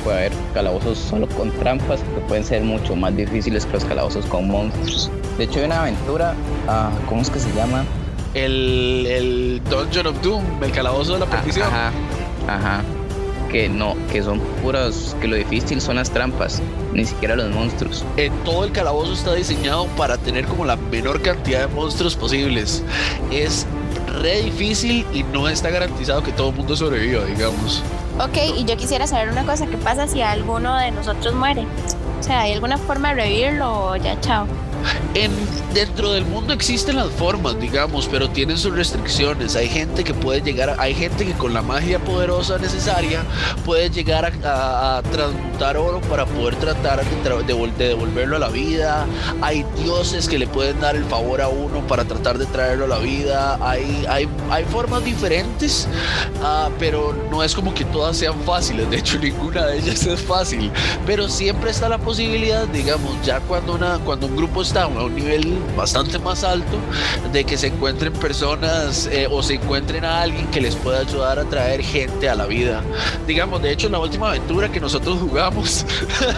puede 0.00 0.18
haber 0.18 0.32
calabozos 0.54 0.98
solo 0.98 1.26
con 1.28 1.50
trampas 1.52 2.00
que 2.00 2.20
pueden 2.28 2.44
ser 2.44 2.62
mucho 2.62 2.96
más 2.96 3.16
difíciles 3.16 3.64
que 3.66 3.72
los 3.74 3.84
calabozos 3.84 4.26
con 4.26 4.48
monstruos. 4.48 5.10
De 5.38 5.44
hecho, 5.44 5.60
hay 5.60 5.66
una 5.66 5.82
aventura, 5.82 6.34
ah, 6.68 6.90
¿cómo 7.08 7.22
es 7.22 7.30
que 7.30 7.38
se 7.38 7.52
llama? 7.54 7.84
El, 8.34 9.06
el 9.08 9.62
Dungeon 9.70 10.06
of 10.08 10.22
Doom, 10.22 10.44
el 10.62 10.70
calabozo 10.72 11.14
de 11.14 11.18
la 11.20 11.24
Ah, 11.26 11.30
perdición. 11.30 11.66
Ajá, 11.66 11.90
ajá. 12.48 12.82
Que 13.50 13.68
no, 13.68 13.96
que 14.12 14.22
son 14.22 14.38
puras, 14.62 15.16
que 15.20 15.26
lo 15.26 15.34
difícil 15.34 15.80
son 15.80 15.96
las 15.96 16.08
trampas, 16.10 16.62
ni 16.92 17.04
siquiera 17.04 17.34
los 17.34 17.50
monstruos. 17.52 18.04
En 18.16 18.32
todo 18.44 18.64
el 18.64 18.70
calabozo 18.70 19.12
está 19.12 19.34
diseñado 19.34 19.86
para 19.96 20.16
tener 20.18 20.44
como 20.44 20.64
la 20.64 20.76
menor 20.76 21.20
cantidad 21.20 21.66
de 21.66 21.74
monstruos 21.74 22.14
posibles. 22.14 22.84
Es 23.32 23.66
re 24.22 24.42
difícil 24.42 25.04
y 25.12 25.24
no 25.24 25.48
está 25.48 25.70
garantizado 25.70 26.22
que 26.22 26.30
todo 26.30 26.50
el 26.50 26.56
mundo 26.56 26.76
sobreviva, 26.76 27.24
digamos. 27.24 27.82
Ok, 28.22 28.36
y 28.58 28.66
yo 28.66 28.76
quisiera 28.76 29.06
saber 29.06 29.30
una 29.30 29.46
cosa, 29.46 29.66
¿qué 29.66 29.78
pasa 29.78 30.06
si 30.06 30.20
alguno 30.20 30.76
de 30.76 30.90
nosotros 30.90 31.34
muere? 31.34 31.64
O 32.18 32.22
sea, 32.22 32.40
¿hay 32.40 32.52
alguna 32.52 32.76
forma 32.76 33.08
de 33.08 33.14
revivirlo 33.14 33.86
o 33.86 33.96
ya 33.96 34.20
chao? 34.20 34.46
En, 35.14 35.32
dentro 35.74 36.12
del 36.12 36.24
mundo 36.24 36.52
existen 36.52 36.96
las 36.96 37.08
formas, 37.10 37.58
digamos, 37.60 38.08
pero 38.10 38.28
tienen 38.30 38.58
sus 38.58 38.74
restricciones. 38.74 39.56
Hay 39.56 39.68
gente 39.68 40.04
que 40.04 40.14
puede 40.14 40.40
llegar, 40.42 40.70
a- 40.70 40.76
hay 40.82 40.94
gente 40.94 41.24
que 41.24 41.32
con 41.32 41.54
la 41.54 41.62
magia 41.62 41.98
poderosa 41.98 42.58
necesaria 42.58 43.22
puede 43.64 43.90
llegar 43.90 44.24
a, 44.44 44.48
a- 44.48 44.98
a 44.98 45.02
transmutar 45.02 45.76
oro 45.76 46.00
para 46.02 46.26
poder 46.26 46.56
tratar 46.56 47.04
de, 47.04 47.44
de 47.44 47.70
de 47.78 47.88
devolverlo 47.88 48.36
a 48.36 48.38
la 48.38 48.48
vida. 48.48 49.06
Hay 49.42 49.64
dioses 49.82 50.28
que 50.28 50.38
le 50.38 50.46
pueden 50.46 50.80
dar 50.80 50.96
el 50.96 51.04
favor 51.04 51.40
a 51.40 51.48
uno 51.48 51.86
para 51.86 52.04
tratar 52.04 52.38
de 52.38 52.46
traerlo 52.46 52.86
a 52.86 52.88
la 52.88 52.98
vida. 52.98 53.58
Hay, 53.60 54.04
hay, 54.08 54.28
hay 54.50 54.64
formas 54.64 55.04
diferentes, 55.04 55.86
ah, 56.42 56.68
pero 56.78 57.14
no 57.30 57.42
es 57.42 57.54
como 57.54 57.72
que 57.74 57.84
todas 57.84 58.16
sean 58.16 58.34
fáciles. 58.44 58.88
De 58.90 58.96
hecho, 58.98 59.18
ninguna 59.22 59.66
de 59.66 59.78
ellas 59.78 60.04
es 60.06 60.20
fácil. 60.20 60.70
Pero 61.06 61.28
siempre 61.28 61.70
está 61.70 61.88
la 61.88 61.98
posibilidad, 61.98 62.66
digamos, 62.68 63.12
ya 63.24 63.40
cuando, 63.40 63.74
una, 63.74 63.98
cuando 63.98 64.26
un 64.26 64.36
grupo 64.36 64.62
está 64.62 64.84
a 64.84 64.86
un 64.88 65.14
nivel 65.14 65.59
bastante 65.76 66.18
más 66.18 66.44
alto 66.44 66.78
de 67.32 67.44
que 67.44 67.56
se 67.56 67.68
encuentren 67.68 68.12
personas 68.12 69.06
eh, 69.06 69.26
o 69.30 69.42
se 69.42 69.54
encuentren 69.54 70.04
a 70.04 70.22
alguien 70.22 70.46
que 70.48 70.60
les 70.60 70.74
pueda 70.76 71.00
ayudar 71.00 71.38
a 71.38 71.44
traer 71.44 71.82
gente 71.82 72.28
a 72.28 72.34
la 72.34 72.46
vida. 72.46 72.82
Digamos, 73.26 73.62
de 73.62 73.72
hecho, 73.72 73.86
en 73.86 73.92
la 73.92 74.00
última 74.00 74.30
aventura 74.30 74.70
que 74.70 74.80
nosotros 74.80 75.18
jugamos 75.20 75.84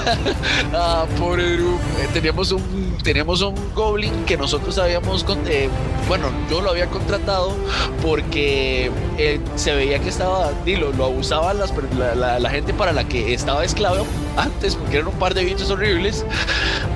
ah, 0.72 1.06
eh, 1.38 2.08
teníamos 2.12 2.52
un 2.52 2.91
teníamos 3.02 3.42
un 3.42 3.54
goblin 3.75 4.25
que 4.25 4.37
nosotros 4.37 4.78
habíamos 4.78 5.25
eh, 5.46 5.68
bueno 6.08 6.26
yo 6.50 6.61
lo 6.61 6.70
había 6.70 6.87
contratado 6.87 7.54
porque 8.02 8.90
se 9.56 9.75
veía 9.75 9.99
que 9.99 10.08
estaba 10.08 10.52
lo, 10.66 10.92
lo 10.92 11.04
abusaban 11.04 11.58
las, 11.58 11.72
la, 12.16 12.38
la, 12.38 12.50
gente 12.50 12.75
para 12.75 12.92
la 12.92 13.04
que 13.04 13.34
estaba 13.34 13.64
esclavo 13.64 14.06
antes 14.37 14.75
porque 14.75 14.96
eran 14.96 15.08
un 15.08 15.18
par 15.18 15.34
de 15.34 15.44
bichos 15.44 15.70
horribles. 15.70 16.25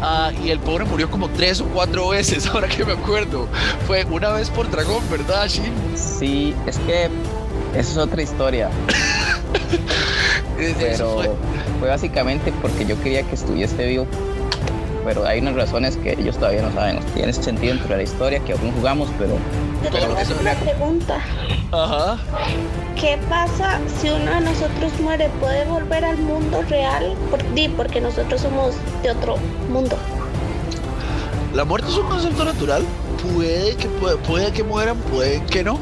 Ah, 0.03 0.31
y 0.45 0.51
el 0.51 0.59
pobre 0.59 0.85
murió 0.85 1.11
como 1.11 1.29
tres 1.31 1.61
o 1.61 1.65
cuatro 1.67 2.09
veces 2.09 2.47
ahora 2.53 2.69
que 2.69 2.85
me 2.85 2.93
acuerdo. 2.93 3.47
Fue 3.87 4.05
una 4.05 4.31
vez 4.31 4.51
por 4.51 4.71
dragón 4.71 5.03
verdad 5.11 5.49
Shin? 5.49 5.73
sí 5.95 6.55
es 6.67 6.79
que 6.81 7.05
esa 7.75 7.91
es 7.91 7.97
otra 7.97 8.23
historia. 8.23 8.71
Pero 10.57 11.37
fue 11.79 11.89
básicamente 11.89 12.53
porque 12.63 12.87
yo 12.87 13.01
quería 13.03 13.23
que 13.23 13.35
estuviese 13.35 13.87
vivo 13.87 14.07
pero 15.07 15.25
hay 15.25 15.39
unas 15.39 15.55
razones 15.55 15.97
que 15.97 16.15
ellos 16.19 16.37
todavía 16.37 16.63
no 16.63 16.73
saben. 16.73 16.99
Tiene 17.15 17.33
sentido 17.33 17.75
dentro 17.75 17.91
de 17.91 17.97
la 17.99 18.03
historia 18.03 18.41
que 18.41 18.53
aún 18.53 18.73
jugamos, 18.73 19.09
pero... 19.17 19.39
Pero 19.81 20.13
una 20.41 20.55
pregunta. 20.55 21.19
Ajá. 21.71 22.19
¿Qué 23.01 23.17
pasa 23.29 23.79
si 24.01 24.09
uno 24.09 24.35
de 24.35 24.41
nosotros 24.41 24.93
muere? 25.01 25.31
¿Puede 25.41 25.65
volver 25.67 26.05
al 26.05 26.19
mundo 26.19 26.61
real? 26.69 27.15
Por, 27.31 27.41
porque 27.77 28.01
nosotros 28.01 28.41
somos 28.41 28.75
de 29.05 29.13
otro 29.13 29.37
mundo. 29.71 29.97
La 31.55 31.65
muerte 31.65 31.89
es 31.89 31.97
un 31.97 32.09
concepto 32.09 32.45
natural. 32.45 32.83
Puede 33.33 33.77
que, 33.77 33.89
puede, 33.89 34.53
que 34.53 34.65
mueran, 34.65 34.97
puede 34.97 35.41
que 35.45 35.63
no. 35.63 35.79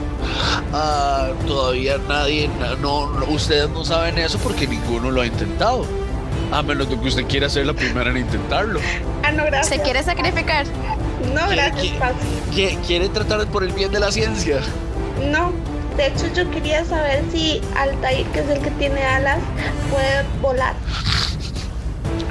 Ah, 0.75 1.31
todavía 1.47 1.97
nadie, 2.09 2.51
no, 2.83 3.11
ustedes 3.29 3.71
no 3.71 3.85
saben 3.85 4.19
eso 4.19 4.39
porque 4.39 4.67
ninguno 4.67 5.11
lo 5.11 5.23
ha 5.23 5.27
intentado. 5.27 5.87
A 6.55 6.63
menos 6.63 6.89
de 6.89 6.97
que 6.97 7.09
usted 7.09 7.27
quiera 7.27 7.51
ser 7.51 7.67
la 7.67 7.73
primera 7.73 8.11
en 8.11 8.19
intentarlo. 8.19 8.79
Ah, 9.25 9.33
no, 9.33 9.45
gracias. 9.45 9.77
¿Se 9.77 9.83
quiere 9.83 10.05
sacrificar? 10.05 10.65
No, 11.35 11.49
gracias, 11.49 11.95
¿Quiere, 12.55 12.79
¿Quiere 12.87 13.09
tratar 13.09 13.45
por 13.49 13.65
el 13.65 13.73
bien 13.73 13.91
de 13.91 13.99
la 13.99 14.13
ciencia? 14.13 14.61
No. 15.33 15.51
De 15.97 16.07
hecho, 16.07 16.29
yo 16.33 16.49
quería 16.53 16.85
saber 16.85 17.25
si 17.33 17.61
Altair, 17.77 18.25
que 18.29 18.39
es 18.39 18.49
el 18.51 18.61
que 18.61 18.71
tiene 18.71 19.03
alas, 19.03 19.39
puede 19.91 20.25
volar. 20.41 20.77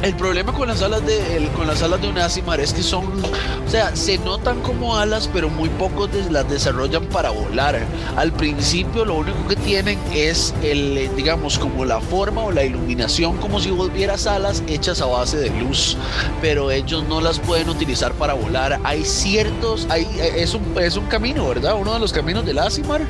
El 0.02 0.16
problema 0.16 0.52
con 0.52 0.68
las 0.68 0.82
alas 0.82 1.06
de 1.06 1.50
con 1.56 1.68
las 1.68 1.82
alas 1.82 2.02
de 2.02 2.10
un 2.10 2.18
Asimar 2.18 2.60
es 2.60 2.74
que 2.74 2.84
son, 2.84 3.06
o 3.06 3.70
sea, 3.70 3.96
se 3.96 4.18
notan 4.18 4.60
como 4.62 4.98
alas, 4.98 5.30
pero 5.32 5.50
muy 5.50 5.70
pocos 5.70 6.10
las 6.30 6.50
desarrollan 6.50 7.06
para 7.06 7.30
volar. 7.30 7.80
Al 8.18 8.32
principio 8.34 9.06
lo 9.06 9.16
único 9.16 9.48
que 9.48 9.56
tienen 9.56 9.98
es 10.14 10.54
el, 10.62 11.10
digamos, 11.16 11.58
como 11.58 11.86
la 11.86 12.02
forma 12.02 12.44
o 12.44 12.52
la 12.52 12.64
iluminación, 12.64 13.38
como 13.38 13.60
si 13.60 13.72
volvieras 13.72 14.28
alas 14.28 14.64
hechas 14.68 15.02
a 15.02 15.06
base 15.06 15.38
de 15.38 15.50
luz, 15.52 15.98
pero 16.42 16.72
ellos 16.72 17.04
no 17.08 17.22
las 17.22 17.40
pueden 17.40 17.70
utilizar 17.70 18.14
para 18.14 18.34
volar. 18.34 18.80
Hay 18.84 19.06
ciertos, 19.06 19.88
hay, 19.90 20.08
es 20.36 20.54
un, 20.54 20.64
es 20.82 20.98
un 20.98 21.06
camino, 21.06 21.48
¿verdad? 21.48 21.76
Uno 21.80 21.94
de 21.94 22.00
los 22.00 22.12
caminos 22.12 22.46
del 22.46 22.60
Asimar 22.60 23.02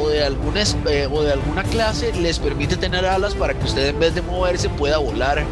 o 0.00 0.08
de 0.08 0.24
alguna 0.24 0.62
eh, 0.86 1.08
o 1.10 1.22
de 1.22 1.32
alguna 1.32 1.62
clase 1.64 2.12
les 2.14 2.38
permite 2.38 2.76
tener 2.76 3.04
alas 3.06 3.34
para 3.34 3.54
que 3.54 3.64
usted 3.64 3.88
en 3.88 3.98
vez 3.98 4.14
de 4.14 4.22
moverse 4.22 4.68
pueda 4.68 4.98
volar, 4.98 5.44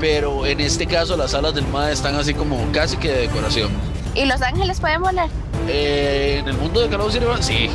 pero 0.00 0.13
en 0.16 0.60
este 0.60 0.86
caso 0.86 1.16
las 1.16 1.34
alas 1.34 1.54
del 1.54 1.66
MAD 1.66 1.90
están 1.90 2.14
así 2.14 2.34
como 2.34 2.56
casi 2.72 2.96
que 2.96 3.10
de 3.10 3.20
decoración. 3.22 3.70
¿Y 4.14 4.26
los 4.26 4.40
ángeles 4.42 4.80
pueden 4.80 5.02
volar? 5.02 5.28
Eh, 5.68 6.38
en 6.40 6.48
el 6.48 6.56
mundo 6.56 6.80
de 6.80 6.88
Calabozos 6.88 7.20
y 7.20 7.42
sí. 7.42 7.70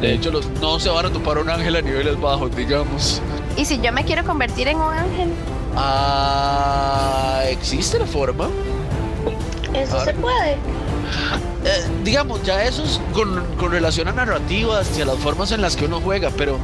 De 0.00 0.14
hecho, 0.14 0.30
los, 0.30 0.48
no 0.60 0.80
se 0.80 0.88
van 0.88 1.06
a 1.06 1.10
topar 1.10 1.38
un 1.38 1.48
ángel 1.48 1.76
a 1.76 1.80
niveles 1.80 2.20
bajos, 2.20 2.54
digamos. 2.56 3.20
¿Y 3.56 3.64
si 3.64 3.80
yo 3.80 3.92
me 3.92 4.04
quiero 4.04 4.24
convertir 4.24 4.68
en 4.68 4.78
un 4.78 4.92
ángel? 4.92 5.30
Ah, 5.76 7.42
¿existe 7.48 7.98
la 7.98 8.06
forma? 8.06 8.48
Eso 9.74 10.04
se 10.04 10.12
puede. 10.14 10.56
Eh, 11.64 11.84
digamos, 12.02 12.42
ya 12.42 12.64
eso 12.64 12.82
es 12.82 13.00
con, 13.12 13.70
relación 13.70 14.08
a 14.08 14.12
narrativas 14.12 14.98
y 14.98 15.02
a 15.02 15.04
las 15.04 15.18
formas 15.18 15.52
en 15.52 15.60
las 15.60 15.76
que 15.76 15.84
uno 15.84 16.00
juega, 16.00 16.30
pero 16.36 16.58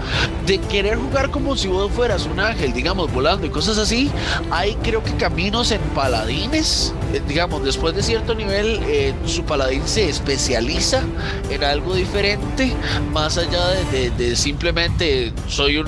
de 0.45 0.59
querer 0.59 0.99
jugar 0.99 1.31
como 1.31 1.57
si 1.57 1.69
vos 1.69 1.91
fueras 1.93 2.27
un 2.27 2.41
ángel, 2.41 2.73
digamos, 2.73 3.13
volando 3.13 3.47
y 3.47 3.51
cosas 3.51 3.79
así, 3.79 4.11
hay 4.51 4.75
creo 4.83 5.05
que 5.05 5.15
caminos 5.15 5.71
en 5.71 5.81
paladines, 5.95 6.93
eh, 7.15 7.23
digamos, 7.29 7.65
después 7.65 7.95
de 7.95 8.03
cierto 8.03 8.35
nivel, 8.35 8.81
eh, 8.89 9.15
su 9.25 9.45
paladín 9.45 9.87
se 9.87 10.09
especializa 10.09 11.03
en 11.49 11.63
algo 11.63 11.95
diferente, 11.95 12.73
más 13.13 13.39
allá 13.39 13.69
de, 13.93 14.35
simplemente 14.35 15.33
soy 15.47 15.79
un, 15.79 15.87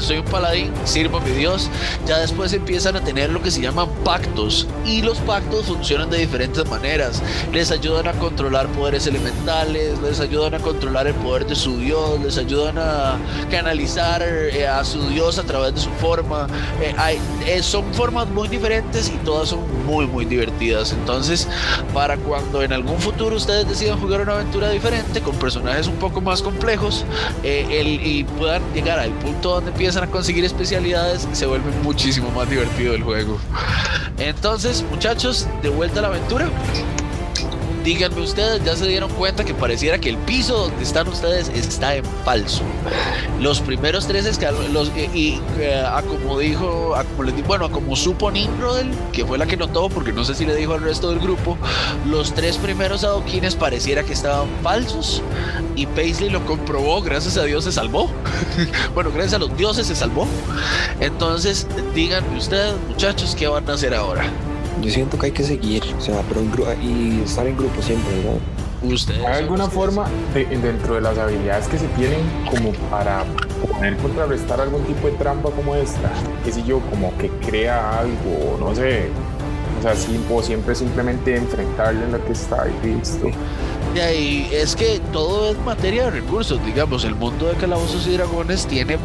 soy 0.00 0.18
un 0.18 0.24
paladín, 0.24 0.72
sirvo 0.84 1.18
a 1.18 1.20
mi 1.20 1.32
Dios, 1.32 1.68
ya 2.06 2.18
después 2.18 2.54
empiezan 2.54 2.96
a 2.96 3.02
tener 3.02 3.30
lo 3.30 3.42
que 3.42 3.50
se 3.50 3.60
llaman 3.60 3.88
pactos, 4.02 4.66
y 4.86 5.02
los 5.02 5.18
pactos 5.18 5.66
funcionan 5.66 6.08
de 6.08 6.18
diferentes 6.18 6.66
maneras, 6.70 7.22
les 7.52 7.70
ayudan 7.70 8.08
a 8.08 8.12
controlar 8.30 8.68
poderes 8.68 9.06
elementales, 9.08 9.98
les 10.00 10.20
ayudan 10.20 10.54
a 10.54 10.58
controlar 10.60 11.08
el 11.08 11.14
poder 11.14 11.46
de 11.46 11.56
su 11.56 11.76
dios, 11.78 12.20
les 12.20 12.38
ayudan 12.38 12.78
a 12.78 13.18
canalizar 13.50 14.22
eh, 14.22 14.68
a 14.68 14.84
su 14.84 15.08
dios 15.08 15.38
a 15.38 15.42
través 15.42 15.74
de 15.74 15.80
su 15.80 15.90
forma. 15.90 16.46
Eh, 16.80 17.18
eh, 17.46 17.62
son 17.62 17.92
formas 17.92 18.28
muy 18.28 18.46
diferentes 18.46 19.08
y 19.08 19.16
todas 19.24 19.48
son 19.48 19.60
muy 19.84 20.06
muy 20.06 20.24
divertidas. 20.24 20.92
Entonces, 20.92 21.48
para 21.92 22.16
cuando 22.18 22.62
en 22.62 22.72
algún 22.72 23.00
futuro 23.00 23.34
ustedes 23.34 23.68
decidan 23.68 23.98
jugar 23.98 24.20
una 24.20 24.34
aventura 24.34 24.70
diferente 24.70 25.20
con 25.20 25.34
personajes 25.36 25.88
un 25.88 25.96
poco 25.96 26.20
más 26.20 26.40
complejos 26.40 27.04
y 27.42 28.24
puedan 28.24 28.62
llegar 28.72 29.00
al 29.00 29.10
punto 29.10 29.50
donde 29.54 29.72
empiezan 29.72 30.04
a 30.04 30.06
conseguir 30.06 30.44
especialidades, 30.44 31.26
se 31.32 31.46
vuelve 31.46 31.70
muchísimo 31.82 32.30
más 32.30 32.48
divertido 32.48 32.94
el 32.94 33.02
juego. 33.02 33.38
Entonces, 34.18 34.84
muchachos, 34.88 35.48
de 35.62 35.68
vuelta 35.68 35.98
a 35.98 36.02
la 36.02 36.08
aventura. 36.08 36.48
Díganme 37.84 38.20
ustedes, 38.20 38.62
ya 38.62 38.76
se 38.76 38.86
dieron 38.86 39.10
cuenta 39.10 39.42
que 39.42 39.54
pareciera 39.54 39.98
que 39.98 40.10
el 40.10 40.18
piso 40.18 40.68
donde 40.68 40.82
están 40.82 41.08
ustedes 41.08 41.48
está 41.48 41.94
en 41.96 42.04
falso. 42.24 42.62
Los 43.40 43.60
primeros 43.60 44.06
tres 44.06 44.26
escalones, 44.26 44.92
y, 45.14 45.40
eh, 45.58 45.82
a 45.86 46.02
como 46.02 46.38
dijo, 46.38 46.94
a 46.94 47.04
como 47.04 47.30
bueno, 47.46 47.64
a 47.64 47.70
como 47.70 47.96
supo 47.96 48.30
Nimrodel, 48.30 48.90
que 49.12 49.24
fue 49.24 49.38
la 49.38 49.46
que 49.46 49.56
notó, 49.56 49.88
porque 49.88 50.12
no 50.12 50.24
sé 50.24 50.34
si 50.34 50.44
le 50.44 50.54
dijo 50.54 50.74
al 50.74 50.82
resto 50.82 51.08
del 51.10 51.20
grupo, 51.20 51.56
los 52.06 52.34
tres 52.34 52.58
primeros 52.58 53.02
adoquines 53.02 53.56
pareciera 53.56 54.02
que 54.02 54.12
estaban 54.12 54.48
falsos 54.62 55.22
y 55.76 55.86
Paisley 55.86 56.28
lo 56.28 56.44
comprobó, 56.44 57.00
gracias 57.00 57.38
a 57.38 57.44
Dios 57.44 57.64
se 57.64 57.72
salvó. 57.72 58.10
bueno, 58.94 59.10
gracias 59.10 59.34
a 59.34 59.38
los 59.38 59.56
dioses 59.56 59.86
se 59.86 59.96
salvó. 59.96 60.26
Entonces, 61.00 61.66
díganme 61.94 62.36
ustedes, 62.36 62.74
muchachos, 62.88 63.34
¿qué 63.34 63.48
van 63.48 63.68
a 63.70 63.72
hacer 63.72 63.94
ahora? 63.94 64.24
Yo 64.82 64.90
siento 64.90 65.18
que 65.18 65.26
hay 65.26 65.32
que 65.32 65.44
seguir, 65.44 65.82
o 65.98 66.00
sea, 66.00 66.22
pero 66.28 66.42
y 66.82 67.22
estar 67.24 67.46
en 67.46 67.56
grupo 67.56 67.82
siempre, 67.82 68.16
¿verdad? 68.16 68.38
¿Hay 69.28 69.42
alguna 69.42 69.68
forma 69.68 70.06
dentro 70.32 70.94
de 70.94 71.02
las 71.02 71.18
habilidades 71.18 71.68
que 71.68 71.78
se 71.78 71.86
tienen 71.88 72.20
como 72.48 72.72
para 72.90 73.24
poder 73.60 73.94
contrarrestar 73.98 74.58
algún 74.58 74.82
tipo 74.84 75.06
de 75.06 75.12
trampa 75.14 75.50
como 75.50 75.74
esta? 75.74 76.10
Que 76.44 76.52
si 76.52 76.62
yo, 76.62 76.80
como 76.88 77.14
que 77.18 77.28
crea 77.46 77.98
algo, 77.98 78.56
no 78.58 78.74
sé. 78.74 79.08
O 79.78 79.82
sea, 79.82 79.94
sí, 79.94 80.18
o 80.30 80.42
siempre 80.42 80.74
simplemente 80.74 81.36
enfrentarle 81.36 82.08
lo 82.10 82.24
que 82.24 82.32
está 82.32 82.66
y 82.68 82.86
listo. 82.86 83.30
Y 83.94 84.48
es 84.52 84.76
que 84.76 85.00
todo 85.12 85.50
es 85.50 85.58
materia 85.58 86.04
de 86.04 86.10
recursos, 86.12 86.64
digamos, 86.64 87.04
el 87.04 87.14
mundo 87.14 87.48
de 87.48 87.54
calabozos 87.54 88.06
y 88.06 88.12
dragones 88.12 88.66
tiene 88.66 88.98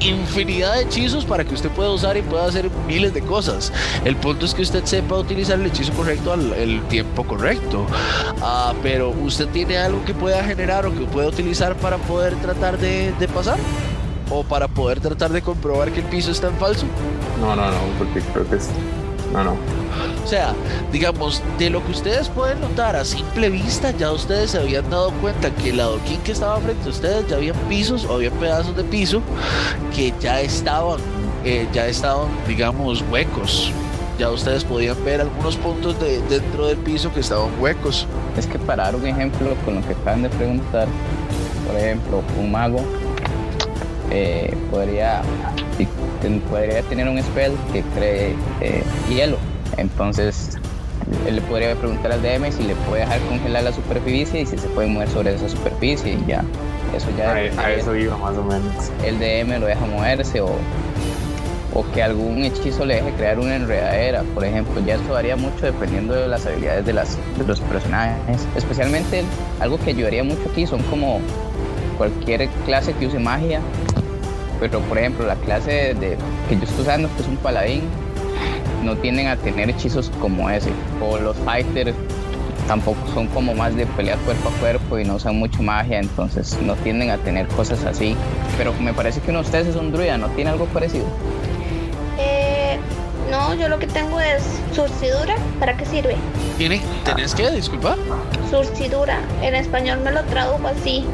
infinidad 0.00 0.74
de 0.74 0.82
hechizos 0.82 1.24
para 1.24 1.44
que 1.44 1.54
usted 1.54 1.70
pueda 1.70 1.90
usar 1.90 2.16
y 2.16 2.22
pueda 2.22 2.46
hacer 2.46 2.70
miles 2.86 3.14
de 3.14 3.22
cosas. 3.22 3.72
El 4.04 4.16
punto 4.16 4.46
es 4.46 4.54
que 4.54 4.62
usted 4.62 4.84
sepa 4.84 5.16
utilizar 5.16 5.58
el 5.58 5.66
hechizo 5.66 5.92
correcto 5.92 6.32
al 6.32 6.52
el 6.54 6.82
tiempo 6.88 7.24
correcto. 7.24 7.86
Ah, 8.42 8.72
pero 8.82 9.10
usted 9.10 9.48
tiene 9.48 9.78
algo 9.78 10.04
que 10.04 10.14
pueda 10.14 10.42
generar 10.44 10.86
o 10.86 10.94
que 10.94 11.04
pueda 11.04 11.28
utilizar 11.28 11.76
para 11.76 11.98
poder 11.98 12.34
tratar 12.36 12.78
de, 12.78 13.12
de 13.18 13.28
pasar 13.28 13.58
o 14.30 14.44
para 14.44 14.68
poder 14.68 15.00
tratar 15.00 15.30
de 15.30 15.42
comprobar 15.42 15.90
que 15.90 16.00
el 16.00 16.06
piso 16.06 16.30
está 16.30 16.48
en 16.48 16.56
falso. 16.56 16.86
No, 17.40 17.56
no, 17.56 17.70
no, 17.70 17.78
porque 17.98 18.20
creo 18.32 18.48
que 18.48 18.56
es 18.56 18.68
no, 19.32 19.44
no. 19.44 19.56
O 20.24 20.26
sea, 20.26 20.54
digamos, 20.92 21.42
de 21.58 21.70
lo 21.70 21.84
que 21.84 21.92
ustedes 21.92 22.28
pueden 22.28 22.60
notar 22.60 22.96
a 22.96 23.04
simple 23.04 23.50
vista, 23.50 23.90
ya 23.92 24.12
ustedes 24.12 24.52
se 24.52 24.58
habían 24.58 24.88
dado 24.90 25.10
cuenta 25.20 25.50
que 25.50 25.70
el 25.70 25.80
adoquín 25.80 26.20
que 26.22 26.32
estaba 26.32 26.58
frente 26.60 26.86
a 26.86 26.90
ustedes 26.90 27.26
ya 27.28 27.36
habían 27.36 27.56
pisos 27.68 28.04
o 28.04 28.14
había 28.14 28.30
pedazos 28.30 28.76
de 28.76 28.84
piso 28.84 29.22
que 29.94 30.12
ya 30.20 30.40
estaban, 30.40 31.00
eh, 31.44 31.66
ya 31.72 31.86
estaban, 31.86 32.28
digamos, 32.46 33.02
huecos. 33.10 33.72
Ya 34.18 34.30
ustedes 34.30 34.64
podían 34.64 35.02
ver 35.04 35.22
algunos 35.22 35.56
puntos 35.56 35.98
de, 35.98 36.20
dentro 36.28 36.66
del 36.66 36.76
piso 36.76 37.12
que 37.12 37.20
estaban 37.20 37.48
huecos. 37.58 38.06
Es 38.36 38.46
que 38.46 38.58
para 38.58 38.84
dar 38.84 38.96
un 38.96 39.06
ejemplo 39.06 39.54
con 39.64 39.76
lo 39.76 39.80
que 39.80 39.94
acaban 39.94 40.22
de 40.22 40.28
preguntar, 40.28 40.86
por 41.66 41.76
ejemplo, 41.76 42.22
un 42.38 42.52
mago 42.52 42.84
eh, 44.10 44.54
podría 44.70 45.22
podría 46.50 46.82
tener 46.82 47.08
un 47.08 47.22
spell 47.22 47.52
que 47.72 47.82
cree 47.94 48.34
eh, 48.60 48.82
hielo. 49.08 49.38
Entonces, 49.76 50.58
él 51.26 51.36
le 51.36 51.42
podría 51.42 51.74
preguntar 51.74 52.12
al 52.12 52.22
DM 52.22 52.52
si 52.52 52.64
le 52.64 52.74
puede 52.74 53.02
dejar 53.02 53.20
congelar 53.22 53.62
la 53.62 53.72
superficie 53.72 54.42
y 54.42 54.46
si 54.46 54.58
se 54.58 54.68
puede 54.68 54.88
mover 54.88 55.08
sobre 55.08 55.34
esa 55.34 55.48
superficie 55.48 56.14
y 56.14 56.26
ya. 56.26 56.44
Eso 56.94 57.08
ya. 57.16 57.32
A, 57.32 57.72
eso 57.72 57.94
iba 57.94 58.16
más 58.16 58.36
o 58.36 58.42
menos. 58.42 58.90
El 59.04 59.18
DM 59.18 59.58
lo 59.60 59.66
deja 59.66 59.86
moverse 59.86 60.40
o, 60.40 60.50
o 61.74 61.84
que 61.94 62.02
algún 62.02 62.44
hechizo 62.44 62.84
le 62.84 62.96
deje 62.96 63.12
crear 63.12 63.38
una 63.38 63.56
enredadera, 63.56 64.22
por 64.34 64.44
ejemplo. 64.44 64.82
Ya 64.84 64.96
esto 64.96 65.12
varía 65.12 65.36
mucho 65.36 65.66
dependiendo 65.66 66.14
de 66.14 66.28
las 66.28 66.46
habilidades 66.46 66.84
de, 66.84 66.92
las, 66.92 67.16
de 67.38 67.44
los 67.44 67.60
personajes. 67.60 68.46
Especialmente 68.56 69.22
algo 69.60 69.78
que 69.78 69.90
ayudaría 69.90 70.24
mucho 70.24 70.42
aquí 70.50 70.66
son 70.66 70.82
como 70.84 71.20
cualquier 71.96 72.48
clase 72.64 72.92
que 72.94 73.06
use 73.06 73.18
magia. 73.18 73.60
Pero 74.60 74.80
por 74.80 74.98
ejemplo 74.98 75.26
la 75.26 75.36
clase 75.36 75.94
de, 75.94 76.16
que 76.48 76.56
yo 76.56 76.64
estoy 76.64 76.82
usando, 76.82 77.08
que 77.16 77.22
es 77.22 77.28
un 77.28 77.36
paladín, 77.38 77.82
no 78.84 78.96
tienden 78.96 79.28
a 79.28 79.36
tener 79.36 79.70
hechizos 79.70 80.10
como 80.20 80.48
ese. 80.50 80.70
O 81.00 81.18
los 81.18 81.36
fighters 81.38 81.94
tampoco 82.66 82.98
son 83.14 83.26
como 83.28 83.54
más 83.54 83.74
de 83.74 83.86
pelear 83.86 84.18
cuerpo 84.18 84.48
a 84.48 84.52
cuerpo 84.60 84.98
y 84.98 85.04
no 85.04 85.16
usan 85.16 85.36
mucho 85.36 85.62
magia, 85.62 85.98
entonces 85.98 86.56
no 86.62 86.76
tienden 86.76 87.10
a 87.10 87.16
tener 87.18 87.48
cosas 87.48 87.84
así. 87.84 88.14
Pero 88.56 88.72
me 88.74 88.94
parece 88.94 89.20
que 89.20 89.30
uno 89.30 89.40
de 89.40 89.46
ustedes 89.46 89.66
es 89.68 89.76
un 89.76 89.90
druida, 89.90 90.18
¿no 90.18 90.28
tiene 90.28 90.50
algo 90.50 90.66
parecido? 90.66 91.06
Eh, 92.18 92.78
no, 93.30 93.54
yo 93.54 93.68
lo 93.68 93.78
que 93.78 93.86
tengo 93.86 94.20
es 94.20 94.42
surcidura. 94.72 95.34
¿Para 95.58 95.76
qué 95.76 95.84
sirve? 95.84 96.16
¿Tiene? 96.58 96.80
¿Tenés 97.04 97.34
qué? 97.34 97.50
Disculpa. 97.50 97.96
Surcidura. 98.50 99.18
En 99.42 99.54
español 99.54 100.00
me 100.04 100.12
lo 100.12 100.22
tradujo 100.24 100.68
así. 100.68 101.04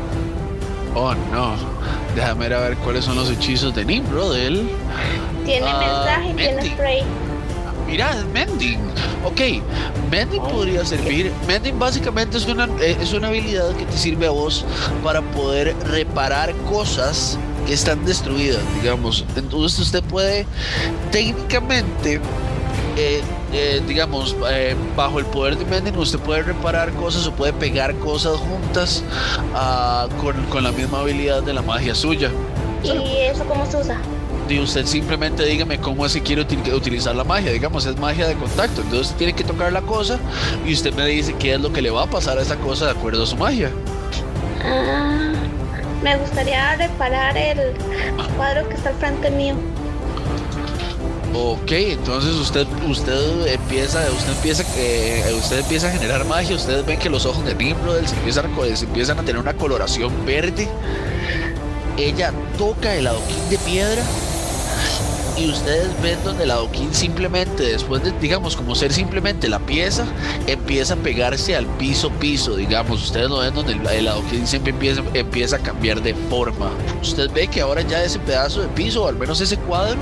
Oh, 0.99 1.15
no. 1.31 1.55
Déjame 2.15 2.49
ver 2.49 2.75
cuáles 2.79 3.05
son 3.05 3.17
los 3.17 3.29
hechizos 3.31 3.75
de 3.75 3.85
Nimrodel. 3.85 4.67
Tiene 5.45 5.67
uh, 5.67 5.79
mensaje, 5.79 6.35
tiene 6.35 6.71
spray. 6.71 7.03
Mira, 7.87 8.17
Mending. 8.33 8.81
Ok, 9.23 9.41
Mending 10.11 10.41
oh. 10.41 10.49
podría 10.49 10.87
servir. 10.87 11.31
Mending 11.47 11.79
básicamente 11.79 12.39
es 12.39 12.47
una, 12.47 12.65
eh, 12.81 12.97
es 12.99 13.13
una 13.13 13.29
habilidad 13.29 13.77
que 13.77 13.85
te 13.85 13.97
sirve 13.99 14.27
a 14.27 14.31
vos 14.31 14.65
para 15.05 15.21
poder 15.21 15.77
reparar 15.85 16.55
cosas 16.71 17.39
que 17.67 17.75
están 17.75 18.03
destruidas, 18.07 18.63
digamos. 18.81 19.23
Entonces 19.37 19.79
usted 19.79 20.03
puede 20.03 20.47
técnicamente 21.13 22.23
eh, 22.97 23.21
eh, 23.53 23.83
digamos, 23.87 24.37
bajo 24.97 25.19
el 25.19 25.27
poder 25.27 25.57
de 25.57 25.65
Mending, 25.65 25.97
usted 25.97 26.19
puede 26.19 26.43
reparar 26.43 26.93
cosas 26.93 27.27
o 27.27 27.33
puede 27.33 27.53
pegar 27.53 27.95
cosas 27.97 28.37
juntas 28.37 29.03
uh, 29.55 30.09
con, 30.21 30.45
con, 30.47 30.65
la 30.65 30.73
misma 30.73 31.01
habilidad 31.01 31.43
de 31.43 31.53
la 31.53 31.63
magia 31.63 31.95
suya. 31.95 32.31
¿Y 32.83 33.17
eso 33.19 33.45
cómo 33.45 33.65
se 33.67 33.79
usa? 33.79 34.01
y 34.49 34.61
usted 34.61 34.87
simplemente 34.87 35.45
dígame 35.45 35.79
cómo 35.79 36.07
es 36.07 36.15
que 36.15 36.23
quiere 36.23 36.43
utilizar 36.43 37.15
la 37.15 37.25
magia. 37.25 37.53
Digamos, 37.53 37.87
es 37.87 37.97
magia 37.97 38.29
de 38.29 38.35
contacto. 38.35 38.83
Entonces 38.83 39.15
tiene 39.17 39.33
que 39.33 39.45
tocar 39.45 39.73
la 39.73 39.83
cosa 39.83 40.19
y 40.65 40.73
usted 40.73 40.95
me 40.95 41.07
dice 41.07 41.35
qué 41.39 41.55
es 41.55 41.61
lo 41.61 41.73
que 41.73 41.83
le 41.83 41.91
va 41.91 42.05
a 42.05 42.07
pasar 42.07 42.39
a 42.39 42.43
esa 42.43 42.57
cosa 42.57 42.87
de 42.87 42.91
acuerdo 42.93 43.25
a 43.25 43.27
su 43.27 43.37
magia. 43.37 43.71
Ah, 44.63 45.33
me 46.03 46.17
gustaría 46.19 46.77
reparar 46.77 47.37
el 47.37 47.59
cuadro 48.37 48.69
que 48.69 48.75
está 48.75 48.91
al 48.91 48.97
frente 48.97 49.31
mío. 49.31 49.55
Ok, 51.35 51.73
entonces 51.73 52.35
usted 52.35 52.67
usted 52.89 53.47
empieza 53.49 54.01
usted 54.17 54.33
empieza 54.33 54.65
eh, 54.77 55.35
usted 55.39 55.59
empieza 55.59 55.89
a 55.89 55.91
generar 55.91 56.25
magia. 56.25 56.57
Ustedes 56.57 56.87
ven 56.87 56.99
que 56.99 57.11
los 57.11 57.27
ojos 57.27 57.45
de 57.45 57.55
Nimrod 57.55 58.05
se 58.07 58.15
empiezan 58.15 59.19
a, 59.19 59.23
tener 59.23 59.41
una 59.41 59.55
coloración 59.55 60.25
verde. 60.25 60.69
Ella 61.99 62.33
toca 62.59 62.95
el 62.95 63.07
adoquín 63.07 63.49
de 63.51 63.59
piedra 63.59 64.03
y 65.37 65.51
ustedes 65.51 65.89
ven 66.03 66.19
donde 66.25 66.45
el 66.45 66.51
adoquín 66.51 66.95
simplemente, 66.95 67.63
después 67.65 68.03
de, 68.03 68.13
digamos, 68.21 68.57
como 68.57 68.75
ser 68.75 68.93
simplemente 68.93 69.49
la 69.49 69.59
pieza, 69.59 70.07
empieza 70.47 70.95
a 70.95 70.97
pegarse 70.97 71.55
al 71.55 71.67
piso 71.67 72.11
piso, 72.11 72.57
digamos. 72.57 73.03
Ustedes 73.03 73.29
lo 73.29 73.39
ven 73.39 73.55
donde 73.55 73.75
el, 73.75 74.09
adoquín 74.09 74.47
siempre 74.47 74.73
empieza, 74.73 75.03
empieza 75.13 75.57
a 75.57 75.59
cambiar 75.59 76.03
de 76.03 76.15
forma. 76.15 76.71
Usted 77.03 77.31
ve 77.33 77.49
que 77.49 77.61
ahora 77.61 77.83
ya 77.83 78.03
ese 78.03 78.19
pedazo 78.19 78.63
de 78.63 78.69
piso, 78.69 79.05
o 79.05 79.09
al 79.09 79.17
menos 79.17 79.41
ese 79.41 79.59
cuadro, 79.59 79.99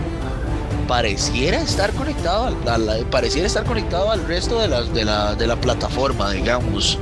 pareciera 0.86 1.60
estar 1.60 1.92
conectado 1.92 2.54
al, 2.66 3.06
pareciera 3.10 3.46
estar 3.46 3.64
conectado 3.64 4.10
al 4.10 4.26
resto 4.26 4.60
de 4.60 4.68
la, 4.68 4.82
de 4.82 5.04
la, 5.04 5.34
de 5.34 5.46
la 5.46 5.56
plataforma, 5.56 6.30
digamos 6.30 6.98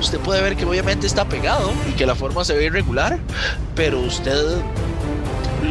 usted 0.00 0.18
puede 0.18 0.42
ver 0.42 0.56
que 0.56 0.64
obviamente 0.64 1.06
está 1.06 1.26
pegado 1.26 1.70
y 1.88 1.92
que 1.92 2.06
la 2.06 2.14
forma 2.14 2.44
se 2.44 2.54
ve 2.54 2.64
irregular, 2.64 3.18
pero 3.76 4.00
usted 4.00 4.58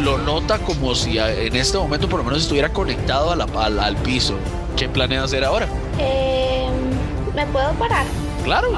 lo 0.03 0.17
nota 0.19 0.59
como 0.59 0.95
si 0.95 1.17
en 1.17 1.55
este 1.55 1.77
momento 1.77 2.07
por 2.07 2.19
lo 2.19 2.23
menos 2.23 2.43
estuviera 2.43 2.71
conectado 2.71 3.31
a 3.31 3.35
la, 3.35 3.45
al, 3.45 3.95
piso. 3.97 4.35
¿Qué 4.77 4.87
planea 4.87 5.23
hacer 5.23 5.43
ahora? 5.43 5.67
Eh, 5.97 6.69
¿Me 7.35 7.45
puedo 7.47 7.71
parar? 7.73 8.05
Claro. 8.43 8.69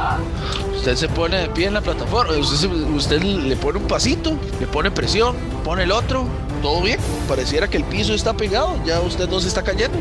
Usted 0.75 0.95
se 0.95 1.07
pone 1.09 1.37
de 1.37 1.49
pie 1.49 1.67
en 1.67 1.75
la 1.75 1.81
plataforma, 1.81 2.33
usted, 2.33 2.71
usted 2.71 3.21
le 3.21 3.55
pone 3.55 3.77
un 3.77 3.87
pasito, 3.87 4.35
le 4.59 4.65
pone 4.65 4.89
presión, 4.89 5.35
pone 5.63 5.83
el 5.83 5.91
otro, 5.91 6.25
todo 6.61 6.81
bien. 6.81 6.99
Pareciera 7.27 7.67
que 7.67 7.77
el 7.77 7.83
piso 7.83 8.13
está 8.13 8.33
pegado, 8.33 8.77
ya 8.85 8.99
usted 9.01 9.27
no 9.29 9.39
se 9.39 9.47
está 9.47 9.63
cayendo. 9.63 9.97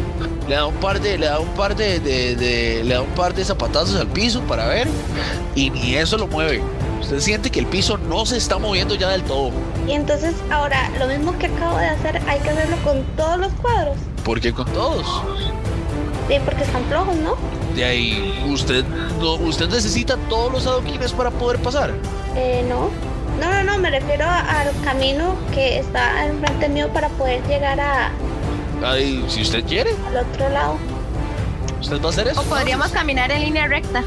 Le 0.49 0.55
da 0.55 0.67
un 0.67 0.75
par 0.77 1.01
de, 1.01 1.19
le 1.19 1.27
da 1.27 1.41
un 1.41 1.49
par 1.55 1.77
de, 1.77 2.01
de, 2.01 2.83
le 2.85 2.95
da 2.95 3.03
un 3.03 3.11
par 3.11 3.35
de 3.35 3.45
zapatazos 3.45 3.99
al 4.01 4.09
piso 4.09 4.41
para 4.43 4.67
ver 4.67 4.89
y 5.55 5.71
ni 5.71 5.95
eso 5.95 6.17
lo 6.17 6.27
mueve. 6.27 6.63
Usted 7.01 7.21
siente 7.21 7.51
que 7.51 7.61
el 7.61 7.67
piso 7.67 7.97
no 7.97 8.27
se 8.27 8.37
está 8.37 8.59
moviendo 8.59 8.95
ya 8.95 9.09
del 9.11 9.23
todo. 9.23 9.51
Y 9.87 9.93
entonces 9.93 10.35
ahora, 10.51 10.91
lo 10.99 11.07
mismo 11.07 11.37
que 11.39 11.47
acabo 11.47 11.79
de 11.79 11.87
hacer, 11.87 12.21
hay 12.29 12.39
que 12.41 12.51
hacerlo 12.51 12.77
con 12.85 13.03
todos 13.17 13.39
los 13.39 13.53
cuadros. 13.55 13.97
¿Por 14.25 14.41
qué 14.41 14.53
con 14.53 14.67
todos? 14.67 15.07
Sí, 16.29 16.37
porque 16.45 16.63
están 16.63 16.85
flojos, 16.85 17.17
¿no? 17.17 17.37
De 17.75 17.85
ahí, 17.85 18.45
¿usted, 18.49 18.85
no, 19.21 19.35
¿usted 19.35 19.69
necesita 19.69 20.17
todos 20.29 20.53
los 20.53 20.67
adoquines 20.67 21.13
para 21.13 21.31
poder 21.31 21.61
pasar? 21.61 21.93
Eh, 22.37 22.65
no. 22.69 22.91
No, 23.41 23.51
no, 23.51 23.65
no, 23.65 23.79
me 23.79 23.91
refiero 23.91 24.27
al 24.27 24.69
camino 24.85 25.35
que 25.55 25.79
está 25.79 26.27
enfrente 26.27 26.69
mío 26.69 26.89
para 26.93 27.09
poder 27.09 27.43
llegar 27.47 27.81
a... 27.81 28.11
Ahí, 28.85 29.25
si 29.29 29.43
usted 29.43 29.65
quiere. 29.65 29.91
Al 30.09 30.19
otro 30.19 30.49
lado. 30.51 30.79
¿Usted 31.81 32.01
va 32.03 32.07
a 32.07 32.11
hacer 32.11 32.29
eso? 32.29 32.41
O 32.41 32.45
podríamos 32.45 32.89
caminar 32.89 33.31
en 33.31 33.43
línea 33.43 33.67
recta. 33.67 34.05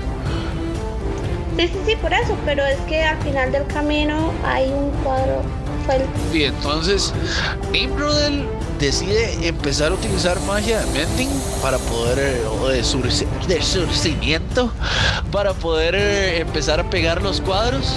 Sí, 1.57 1.67
sí, 1.67 1.79
sí, 1.85 1.95
por 1.95 2.13
eso, 2.13 2.35
pero 2.45 2.63
es 2.65 2.79
que 2.81 3.03
al 3.03 3.17
final 3.21 3.51
del 3.51 3.65
camino 3.67 4.31
hay 4.45 4.71
un 4.71 4.89
cuadro 5.03 5.41
suelto. 5.85 6.07
Y 6.33 6.43
entonces, 6.43 7.13
Nimrodel 7.71 8.47
decide 8.79 9.47
empezar 9.47 9.91
a 9.91 9.95
utilizar 9.95 10.39
magia 10.41 10.79
de 10.79 10.85
mending 10.99 11.29
para 11.61 11.77
poder, 11.77 12.19
eh, 12.19 12.45
o 12.47 12.67
de, 12.69 12.77
de 13.47 13.61
surcimiento, 13.61 14.71
para 15.31 15.53
poder 15.53 15.95
eh, 15.95 16.39
empezar 16.39 16.79
a 16.79 16.89
pegar 16.89 17.21
los 17.21 17.41
cuadros. 17.41 17.93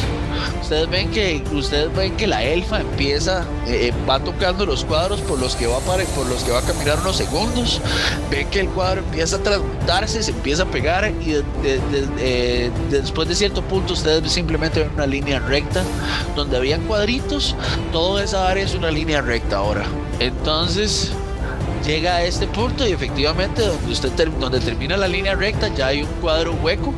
Ustedes 0.61 0.88
ven 0.90 1.11
que, 1.11 1.42
ustedes 1.53 1.94
ven 1.94 2.16
que 2.16 2.27
la 2.27 2.42
elfa 2.42 2.81
empieza, 2.81 3.44
eh, 3.66 3.92
va 4.09 4.18
tocando 4.20 4.66
los 4.66 4.85
cuadros 4.85 5.20
por 5.20 5.38
los 5.38 5.55
que 5.55 5.66
va 5.66 5.77
a 5.77 5.81
por 5.81 6.27
los 6.27 6.42
que 6.42 6.51
va 6.51 6.59
a 6.59 6.62
caminar 6.62 6.99
unos 7.01 7.16
segundos. 7.16 7.81
Ven 8.31 8.49
que 8.51 8.61
el 8.61 8.68
cuadro 8.68 9.01
empieza 9.01 9.37
a 9.37 9.38
transmutarse, 9.40 10.22
se 10.22 10.33
empieza 10.33 10.64
a 10.64 10.66
pegar 10.66 11.12
y 11.20 11.42
después 12.90 13.29
de 13.29 13.35
cierto 13.35 13.62
punto 13.62 13.92
ustedes 13.92 14.31
simplemente 14.33 14.81
ven 14.81 14.90
una 14.94 15.07
línea 15.07 15.38
recta 15.38 15.85
donde 16.35 16.57
había 16.57 16.79
cuadritos. 16.79 17.55
Toda 17.92 18.25
esa 18.25 18.49
área 18.49 18.64
es 18.64 18.75
una 18.75 18.90
línea 18.90 19.20
recta 19.20 19.59
ahora. 19.59 19.85
Entonces 20.18 21.12
llega 21.85 22.16
a 22.16 22.25
este 22.25 22.46
punto 22.46 22.87
y 22.87 22.92
efectivamente 22.92 23.62
donde 23.62 23.92
usted 23.92 24.29
donde 24.40 24.61
termina 24.61 24.96
la 24.96 25.07
línea 25.07 25.35
recta 25.35 25.68
ya 25.68 25.88
hay 25.88 26.03
un 26.03 26.09
cuadro 26.20 26.55
hueco. 26.55 26.92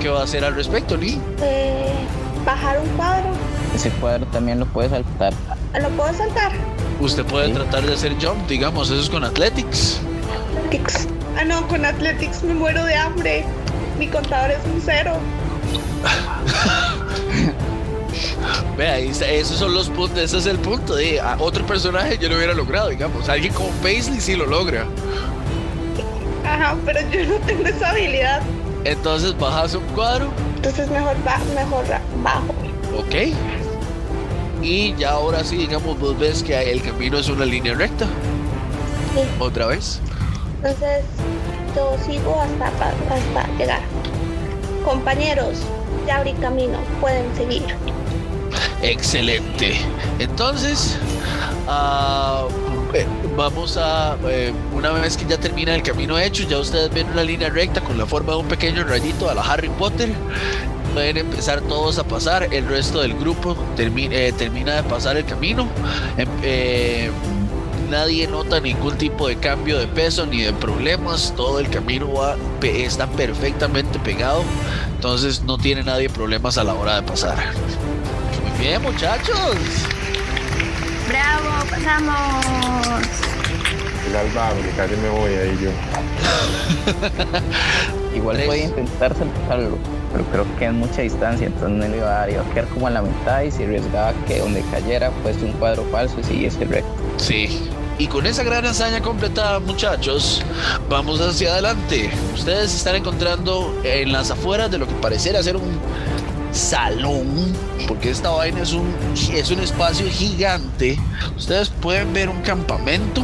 ¿Qué 0.00 0.08
va 0.08 0.20
a 0.20 0.24
hacer 0.24 0.44
al 0.44 0.54
respecto, 0.54 0.96
Lee? 0.96 1.18
Eh, 1.40 1.92
bajar 2.46 2.78
un 2.78 2.88
cuadro. 2.96 3.28
Ese 3.74 3.90
cuadro 3.90 4.24
también 4.28 4.60
lo 4.60 4.66
puede 4.66 4.88
saltar. 4.88 5.34
¿Lo 5.78 5.90
puedo 5.90 6.14
saltar? 6.14 6.52
Usted 7.00 7.26
puede 7.26 7.52
tratar 7.52 7.84
de 7.84 7.92
hacer 7.92 8.14
jump, 8.22 8.48
digamos, 8.48 8.88
eso 8.88 9.00
es 9.00 9.10
con 9.10 9.24
Athletics. 9.24 10.00
Athletics. 10.64 11.08
Ah, 11.36 11.44
no, 11.44 11.66
con 11.68 11.84
Athletics 11.84 12.42
me 12.42 12.54
muero 12.54 12.82
de 12.84 12.94
hambre. 12.94 13.44
Mi 13.98 14.08
contador 14.08 14.52
es 14.52 14.64
un 14.64 14.80
cero. 14.80 15.18
Vea, 18.78 18.98
esos 18.98 19.58
son 19.58 19.74
los 19.74 19.90
puntos, 19.90 20.18
ese 20.18 20.38
es 20.38 20.46
el 20.46 20.58
punto. 20.58 20.94
De, 20.94 21.20
a 21.20 21.36
otro 21.38 21.66
personaje 21.66 22.16
yo 22.16 22.28
lo 22.28 22.36
hubiera 22.36 22.54
logrado, 22.54 22.88
digamos. 22.88 23.28
Alguien 23.28 23.52
como 23.52 23.68
Paisley 23.82 24.20
sí 24.20 24.36
lo 24.36 24.46
logra. 24.46 24.86
Ajá, 26.44 26.76
pero 26.84 27.00
yo 27.10 27.24
no 27.24 27.34
tengo 27.46 27.66
esa 27.66 27.90
habilidad. 27.90 28.40
Entonces 28.84 29.36
bajas 29.36 29.74
un 29.74 29.82
cuadro. 29.94 30.30
Entonces 30.56 30.90
mejor, 30.90 31.16
mejor 31.54 31.84
bajo. 32.22 32.54
Ok. 32.98 33.14
Y 34.62 34.94
ya 34.96 35.10
ahora 35.10 35.44
sí, 35.44 35.56
digamos, 35.56 35.98
vos 35.98 36.18
ves 36.18 36.42
que 36.42 36.58
el 36.70 36.82
camino 36.82 37.18
es 37.18 37.28
una 37.28 37.44
línea 37.44 37.74
recta. 37.74 38.06
Sí. 39.14 39.20
Otra 39.38 39.66
vez. 39.66 40.00
Entonces 40.56 41.04
yo 41.76 41.96
sigo 42.04 42.40
hasta, 42.40 42.88
hasta 42.88 43.56
llegar. 43.58 43.80
Compañeros, 44.84 45.58
ya 46.06 46.16
abrí 46.16 46.32
camino, 46.34 46.78
pueden 47.00 47.34
seguir. 47.36 47.62
Excelente. 48.82 49.76
Entonces, 50.18 50.98
uh, 51.66 52.48
eh, 52.94 53.06
vamos 53.36 53.76
a, 53.76 54.16
eh, 54.28 54.52
una 54.72 54.90
vez 54.92 55.16
que 55.16 55.26
ya 55.26 55.38
termina 55.38 55.74
el 55.74 55.82
camino 55.82 56.18
hecho, 56.18 56.44
ya 56.48 56.58
ustedes 56.58 56.92
ven 56.92 57.06
una 57.10 57.22
línea 57.22 57.50
recta 57.50 57.80
con 57.80 57.98
la 57.98 58.06
forma 58.06 58.32
de 58.32 58.38
un 58.38 58.48
pequeño 58.48 58.82
rayito 58.84 59.28
a 59.30 59.34
la 59.34 59.42
Harry 59.42 59.68
Potter. 59.68 60.10
Pueden 60.94 61.18
empezar 61.18 61.60
todos 61.60 61.98
a 61.98 62.04
pasar, 62.04 62.48
el 62.54 62.66
resto 62.66 63.02
del 63.02 63.14
grupo 63.14 63.54
eh, 63.76 64.32
termina 64.36 64.76
de 64.76 64.82
pasar 64.84 65.18
el 65.18 65.26
camino. 65.26 65.68
Em, 66.16 67.12
nadie 67.90 68.26
nota 68.26 68.58
ningún 68.60 68.96
tipo 68.96 69.28
de 69.28 69.36
cambio 69.36 69.78
de 69.78 69.86
peso 69.86 70.26
ni 70.26 70.40
de 70.40 70.52
problemas, 70.54 71.34
todo 71.36 71.60
el 71.60 71.68
camino 71.68 72.08
está 72.62 73.06
perfectamente 73.06 73.98
pegado, 73.98 74.42
entonces 74.94 75.42
no 75.42 75.58
tiene 75.58 75.82
nadie 75.82 76.08
problemas 76.08 76.56
a 76.58 76.64
la 76.64 76.74
hora 76.74 76.96
de 76.96 77.02
pasar. 77.02 77.36
Muy 78.42 78.58
bien 78.58 78.82
muchachos. 78.82 79.56
Bravo, 81.08 81.64
pasamos. 81.70 82.44
El 84.08 84.16
alba, 84.16 84.50
casi 84.76 84.96
me 84.96 85.08
voy 85.08 85.32
ahí 85.34 85.58
yo. 85.60 85.70
Igual 88.16 88.42
voy 88.46 88.60
a 88.60 88.64
intentar 88.64 89.14
saltarlo, 89.16 89.78
pero 90.12 90.24
creo 90.26 90.58
que 90.58 90.64
es 90.66 90.72
mucha 90.72 91.02
distancia, 91.02 91.46
entonces 91.46 91.78
no 91.78 91.86
le 91.86 91.98
iba 91.98 92.06
a 92.06 92.20
dar, 92.20 92.30
iba 92.30 92.42
a 92.42 92.54
quedar 92.54 92.66
como 92.68 92.88
en 92.88 92.94
la 92.94 93.02
mitad 93.02 93.42
y 93.42 93.50
si 93.50 93.64
arriesgaba 93.64 94.14
que 94.26 94.38
donde 94.38 94.62
cayera 94.70 95.10
fuese 95.22 95.44
un 95.44 95.52
cuadro 95.52 95.84
falso 95.90 96.18
y 96.20 96.24
siguiese 96.24 96.64
recto. 96.64 96.90
Sí, 97.18 97.68
y 97.98 98.08
con 98.08 98.26
esa 98.26 98.42
gran 98.42 98.64
hazaña 98.64 99.00
completada, 99.00 99.58
muchachos, 99.58 100.42
vamos 100.88 101.20
hacia 101.20 101.52
adelante. 101.52 102.10
Ustedes 102.34 102.70
se 102.70 102.76
están 102.78 102.96
encontrando 102.96 103.74
en 103.84 104.12
las 104.12 104.30
afueras 104.30 104.70
de 104.70 104.78
lo 104.78 104.86
que 104.86 104.94
pareciera 104.94 105.42
ser 105.42 105.56
un 105.56 105.78
salón, 106.56 107.52
porque 107.86 108.10
esta 108.10 108.30
vaina 108.30 108.62
es 108.62 108.72
un, 108.72 108.94
es 109.32 109.50
un 109.50 109.60
espacio 109.60 110.08
gigante. 110.08 110.98
Ustedes 111.36 111.68
pueden 111.68 112.12
ver 112.12 112.28
un 112.28 112.40
campamento, 112.42 113.22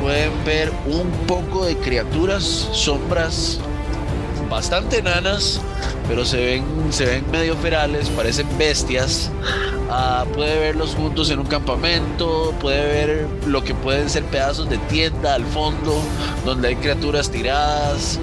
pueden 0.00 0.32
ver 0.44 0.72
un 0.86 1.10
poco 1.26 1.64
de 1.66 1.76
criaturas, 1.76 2.42
sombras 2.72 3.58
bastante 4.48 4.98
enanas, 4.98 5.60
pero 6.08 6.24
se 6.24 6.38
ven, 6.38 6.64
se 6.90 7.04
ven 7.04 7.30
medio 7.30 7.54
ferales, 7.56 8.08
parecen 8.08 8.46
bestias. 8.58 9.30
Ah, 9.90 10.26
puede 10.34 10.58
verlos 10.58 10.94
juntos 10.94 11.30
en 11.30 11.38
un 11.38 11.46
campamento, 11.46 12.54
puede 12.60 12.84
ver 12.86 13.28
lo 13.46 13.64
que 13.64 13.74
pueden 13.74 14.10
ser 14.10 14.22
pedazos 14.24 14.68
de 14.68 14.76
tienda 14.78 15.34
al 15.34 15.44
fondo, 15.44 15.98
donde 16.44 16.68
hay 16.68 16.76
criaturas 16.76 17.30
tiradas. 17.30 18.18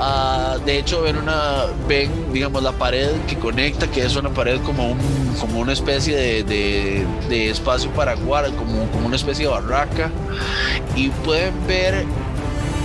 Ah, 0.00 0.56
de 0.64 0.78
hecho, 0.78 1.02
ven 1.02 1.16
una, 1.16 1.66
ven, 1.88 2.32
digamos, 2.32 2.62
la 2.62 2.72
pared 2.72 3.10
que 3.28 3.36
conecta, 3.36 3.88
que 3.88 4.04
es 4.04 4.16
una 4.16 4.30
pared 4.30 4.60
como, 4.62 4.92
un, 4.92 4.98
como 5.40 5.60
una 5.60 5.72
especie 5.72 6.16
de, 6.16 7.06
de, 7.28 7.50
espacio 7.50 7.90
para 7.90 8.14
guardar, 8.14 8.52
como, 8.56 8.86
como 8.90 9.06
una 9.06 9.16
especie 9.16 9.44
de 9.46 9.50
barraca. 9.52 10.10
Y 10.96 11.10
pueden 11.10 11.54
ver 11.66 12.04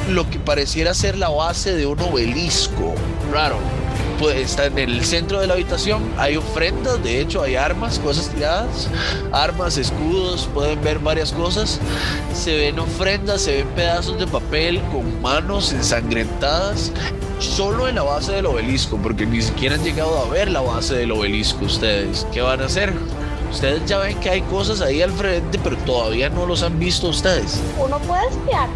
lo 0.09 0.29
que 0.29 0.39
pareciera 0.39 0.93
ser 0.93 1.17
la 1.17 1.29
base 1.29 1.75
de 1.75 1.85
un 1.85 1.99
obelisco. 1.99 2.95
Raro. 3.31 3.78
Pues 4.19 4.35
está 4.35 4.65
en 4.65 4.77
el 4.77 5.05
centro 5.05 5.39
de 5.39 5.47
la 5.47 5.53
habitación, 5.53 6.03
hay 6.17 6.35
ofrendas, 6.35 7.01
de 7.01 7.21
hecho 7.21 7.41
hay 7.41 7.55
armas, 7.55 7.99
cosas 7.99 8.27
tiradas, 8.27 8.89
armas, 9.31 9.77
escudos, 9.77 10.49
pueden 10.53 10.81
ver 10.83 10.99
varias 10.99 11.31
cosas. 11.31 11.79
Se 12.33 12.57
ven 12.57 12.79
ofrendas, 12.79 13.43
se 13.43 13.57
ven 13.57 13.67
pedazos 13.69 14.19
de 14.19 14.27
papel 14.27 14.81
con 14.91 15.21
manos 15.21 15.71
ensangrentadas, 15.71 16.91
solo 17.39 17.87
en 17.87 17.95
la 17.95 18.03
base 18.03 18.33
del 18.33 18.47
obelisco, 18.47 18.97
porque 19.01 19.25
ni 19.25 19.41
siquiera 19.41 19.75
han 19.75 19.83
llegado 19.85 20.19
a 20.19 20.27
ver 20.27 20.51
la 20.51 20.59
base 20.59 20.95
del 20.95 21.13
obelisco 21.13 21.63
ustedes. 21.63 22.27
¿Qué 22.33 22.41
van 22.41 22.61
a 22.61 22.65
hacer? 22.65 22.93
Ustedes 23.49 23.85
ya 23.85 23.99
ven 23.99 24.19
que 24.19 24.29
hay 24.29 24.41
cosas 24.41 24.81
ahí 24.81 25.01
al 25.01 25.11
frente, 25.11 25.57
pero 25.63 25.77
todavía 25.77 26.29
no 26.29 26.45
los 26.45 26.61
han 26.61 26.77
visto 26.77 27.07
ustedes. 27.07 27.57
Uno 27.79 27.97
puede 27.99 28.27
espiar 28.27 28.67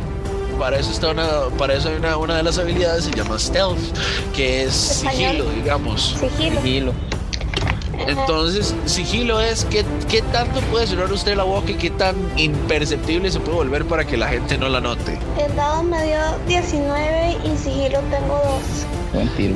para 0.60 0.80
eso 0.80 0.92
está 0.92 1.12
una, 1.12 1.28
para 1.58 1.74
eso 1.74 1.90
hay 1.90 1.96
una, 1.96 2.18
una 2.18 2.38
de 2.38 2.44
las 2.44 2.58
habilidades 2.58 3.06
se 3.06 3.12
llama 3.12 3.38
stealth, 3.38 3.80
que 4.36 4.64
es 4.64 4.74
sigilo, 4.74 5.46
digamos. 5.52 6.16
Sigilo. 6.20 6.94
Entonces, 8.08 8.76
sigilo 8.86 9.40
es 9.40 9.66
que 9.66 9.86
qué 10.10 10.22
tanto 10.34 10.60
puede 10.72 10.88
cerrar 10.88 11.12
usted 11.12 11.36
la 11.36 11.44
boca 11.44 11.72
y 11.72 11.76
qué 11.76 11.90
tan 11.90 12.16
imperceptible 12.38 13.32
se 13.32 13.40
puede 13.40 13.58
volver 13.58 13.86
para 13.86 14.06
que 14.06 14.18
la 14.18 14.28
gente 14.28 14.58
no 14.58 14.68
la 14.68 14.82
note. 14.82 15.18
El 15.38 15.56
dado 15.56 15.84
me 15.84 16.04
dio 16.04 16.18
19 16.48 17.38
y 17.46 17.58
sigilo 17.58 18.00
tengo 18.10 18.42
2. 19.14 19.14
Buen 19.14 19.30
tiro. 19.36 19.56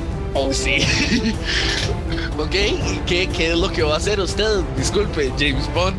Sí. 0.51 0.77
ok, 2.38 2.51
¿Qué, 3.07 3.27
¿qué 3.27 3.51
es 3.51 3.57
lo 3.57 3.71
que 3.71 3.81
va 3.81 3.95
a 3.95 3.97
hacer 3.97 4.19
usted? 4.19 4.62
Disculpe, 4.77 5.31
James 5.38 5.67
Bond. 5.73 5.97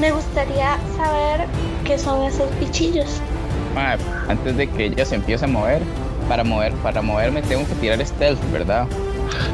Me 0.00 0.10
gustaría 0.10 0.78
saber 0.96 1.46
qué 1.84 1.98
son 1.98 2.24
esos 2.24 2.48
bichillos 2.58 3.20
antes 4.28 4.56
de 4.56 4.68
que 4.68 4.86
ella 4.86 5.04
se 5.04 5.14
empiece 5.16 5.44
a 5.44 5.48
mover, 5.48 5.82
para 6.28 6.44
mover, 6.44 6.72
para 6.74 7.02
moverme 7.02 7.42
tengo 7.42 7.66
que 7.66 7.74
tirar 7.74 8.04
stealth, 8.04 8.40
¿verdad? 8.52 8.86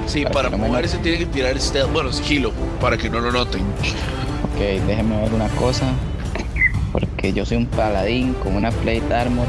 Sí, 0.07 0.25
para, 0.25 0.51
moverse 0.51 0.99
tiene 0.99 1.19
que 1.19 1.27
tirar 1.27 1.59
stealth, 1.61 1.93
bueno, 1.93 2.13
sigilo, 2.13 2.53
para 2.81 2.97
que 2.97 3.11
no 3.11 3.21
lo 3.21 3.33
noten. 3.33 3.63
Ok, 3.63 4.87
déjenme 4.87 5.21
ver 5.23 5.33
una 5.33 5.49
cosa. 5.49 5.87
Porque 6.93 7.33
yo 7.33 7.45
soy 7.45 7.59
un 7.59 7.67
paladín 7.67 8.35
con 8.35 8.57
una 8.57 8.71
plate 8.71 9.15
armor. 9.15 9.47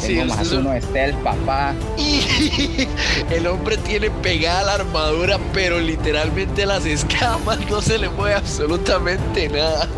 Tengo 0.00 0.34
más 0.34 0.50
uno 0.50 0.70
de 0.70 0.82
stealth, 0.82 1.16
papá. 1.22 1.74
El 3.30 3.46
hombre 3.46 3.76
tiene 3.78 4.10
pegada 4.10 4.64
la 4.64 4.74
armadura, 4.74 5.38
pero 5.52 5.78
literalmente 5.78 6.66
las 6.66 6.84
escamas 6.86 7.58
no 7.70 7.80
se 7.80 7.98
le 7.98 8.08
mueve 8.08 8.34
absolutamente 8.34 9.48
nada. 9.48 9.88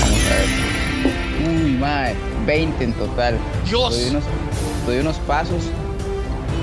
Vamos 0.00 0.20
a 0.26 0.34
ver. 0.34 1.64
Uy, 1.64 1.70
madre. 1.72 2.35
20 2.46 2.84
en 2.84 2.92
total. 2.94 3.38
Dios. 3.66 3.96
Doy 4.86 5.00
unos, 5.00 5.16
pasos, 5.18 5.64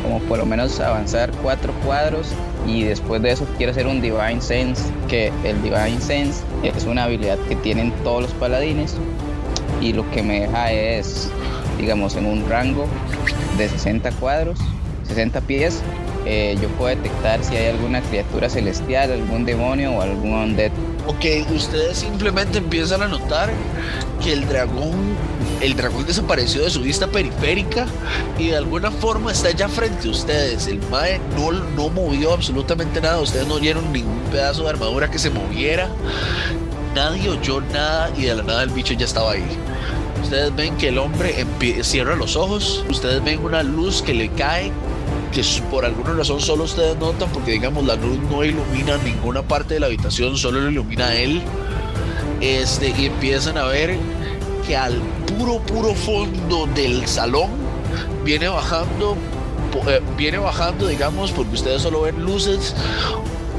como 0.02 0.19
por 0.22 0.38
lo 0.38 0.46
menos 0.46 0.80
avanzar 0.80 1.32
cuatro 1.41 1.74
cuadros 1.86 2.28
y 2.65 2.84
después 2.84 3.22
de 3.22 3.32
eso 3.32 3.46
quiero 3.58 3.72
hacer 3.72 3.88
un 3.88 4.02
Divine 4.02 4.41
Sense, 4.41 4.84
que 5.10 5.32
el 5.43 5.62
Divine 5.62 6.00
Sense 6.00 6.43
es 6.63 6.86
una 6.86 7.04
habilidad 7.04 7.38
que 7.50 7.56
tienen 7.58 7.91
todos 8.04 8.24
los 8.24 8.32
paladines 8.34 8.96
y 9.82 9.91
lo 9.91 10.10
que 10.12 10.24
me 10.24 10.41
deja 10.41 10.72
es, 10.72 11.30
digamos, 11.78 12.15
en 12.15 12.26
un 12.26 12.48
rango 12.50 12.86
de 13.58 13.67
60 13.67 14.12
cuadros, 14.13 14.60
60 15.08 15.41
pies, 15.41 15.82
eh, 16.25 16.57
yo 16.62 16.69
puedo 16.69 16.95
detectar 16.95 17.43
si 17.43 17.55
hay 17.55 17.67
alguna 17.67 18.01
criatura 18.01 18.49
celestial, 18.49 19.12
algún 19.12 19.45
demonio 19.45 19.91
o 19.93 20.01
algún 20.01 20.33
undead. 20.33 20.71
Ok, 21.05 21.51
ustedes 21.53 21.97
simplemente 21.97 22.59
empiezan 22.59 23.01
a 23.01 23.07
notar 23.07 23.51
que 24.23 24.31
el 24.31 24.47
dragón, 24.47 25.15
el 25.59 25.75
dragón 25.75 26.05
desapareció 26.05 26.63
de 26.63 26.69
su 26.69 26.81
vista 26.81 27.07
periférica 27.07 27.88
y 28.39 28.47
de 28.47 28.57
alguna 28.57 28.89
forma 28.89 29.33
está 29.33 29.51
ya 29.51 29.67
frente 29.67 30.07
a 30.07 30.12
ustedes. 30.12 30.67
El 30.67 30.79
Mae 30.89 31.19
no, 31.36 31.51
no 31.51 31.89
movió 31.89 32.33
absolutamente 32.33 33.01
nada, 33.01 33.19
ustedes 33.19 33.47
no 33.47 33.55
oyeron 33.55 33.91
ningún 33.91 34.21
pedazo 34.31 34.63
de 34.63 34.69
armadura 34.69 35.12
que 35.12 35.19
se 35.19 35.29
moviera, 35.29 35.89
nadie 36.95 37.29
oyó 37.29 37.59
nada 37.59 38.12
y 38.17 38.23
de 38.23 38.36
la 38.36 38.43
nada 38.43 38.63
el 38.63 38.69
bicho 38.69 38.93
ya 38.93 39.05
estaba 39.05 39.33
ahí. 39.33 39.43
Ustedes 40.21 40.55
ven 40.55 40.77
que 40.77 40.88
el 40.88 40.99
hombre 40.99 41.45
cierra 41.81 42.15
los 42.15 42.38
ojos, 42.38 42.86
ustedes 42.89 43.21
ven 43.25 43.43
una 43.43 43.62
luz 43.62 44.01
que 44.01 44.13
le 44.13 44.29
cae 44.29 44.71
que 45.34 45.43
por 45.72 45.84
alguna 45.84 46.13
razón 46.13 46.39
solo 46.39 46.65
ustedes 46.65 46.96
notan 46.98 47.30
porque 47.32 47.52
digamos 47.52 47.84
la 47.86 47.96
luz 47.96 48.19
no 48.30 48.43
ilumina 48.43 48.98
ninguna 48.98 49.41
parte 49.41 49.74
de 49.74 49.80
la 49.80 49.88
habitación, 49.88 50.38
solo 50.38 50.62
lo 50.62 50.69
ilumina 50.69 51.15
él. 51.15 51.41
Este, 52.39 52.93
y 52.98 53.08
empiezan 53.08 53.58
a 53.58 53.65
ver 53.65 53.98
que 54.67 54.78
al 54.78 55.02
puro, 55.26 55.60
puro 55.60 55.93
fondo 55.96 56.67
del 56.67 57.08
salón 57.08 57.50
viene 58.24 58.48
bajando, 58.48 59.17
eh, 59.88 60.02
viene 60.17 60.38
bajando, 60.38 60.88
digamos, 60.88 61.32
porque 61.32 61.56
ustedes 61.56 61.82
solo 61.82 62.02
ven 62.02 62.24
luces, 62.24 62.76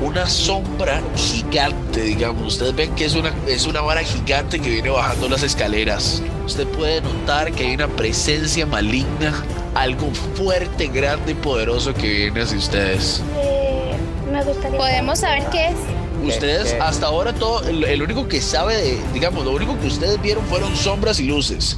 una 0.04 0.28
sombra 0.28 1.00
gigante, 1.16 2.02
digamos. 2.02 2.54
Ustedes 2.54 2.76
ven 2.76 2.94
que 2.94 3.06
es 3.06 3.14
una, 3.14 3.32
es 3.48 3.66
una 3.66 3.80
vara 3.80 4.02
gigante 4.02 4.60
que 4.60 4.68
viene 4.68 4.90
bajando 4.90 5.28
las 5.28 5.42
escaleras. 5.42 6.22
Usted 6.44 6.66
puede 6.68 7.00
notar 7.00 7.52
que 7.52 7.64
hay 7.64 7.74
una 7.74 7.88
presencia 7.88 8.66
maligna 8.66 9.32
algo 9.74 10.10
fuerte, 10.36 10.88
grande 10.88 11.32
y 11.32 11.34
poderoso 11.34 11.94
que 11.94 12.06
viene 12.06 12.42
hacia 12.42 12.58
ustedes. 12.58 13.22
Eh, 13.38 13.94
me 14.30 14.44
gustaría. 14.44 14.78
¿Podemos 14.78 15.18
saber 15.18 15.44
qué 15.50 15.68
es? 15.68 15.76
Ustedes 16.22 16.74
hasta 16.80 17.06
ahora 17.06 17.34
todo, 17.34 17.68
el, 17.68 18.02
único 18.02 18.28
que 18.28 18.40
sabe 18.40 18.76
de, 18.76 18.98
digamos, 19.12 19.44
lo 19.44 19.50
único 19.50 19.78
que 19.78 19.88
ustedes 19.88 20.20
vieron 20.22 20.44
fueron 20.46 20.74
sombras 20.74 21.20
y 21.20 21.26
luces. 21.26 21.76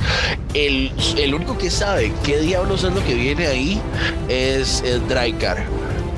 El, 0.55 0.93
el 1.17 1.35
único 1.35 1.59
que 1.59 1.69
sabe 1.71 2.13
qué 2.23 2.39
diablos 2.39 2.85
es 2.85 2.93
lo 2.93 3.05
que 3.05 3.15
viene 3.15 3.47
ahí 3.49 3.81
es 4.29 4.83
el 4.87 5.07
Draikar. 5.09 5.65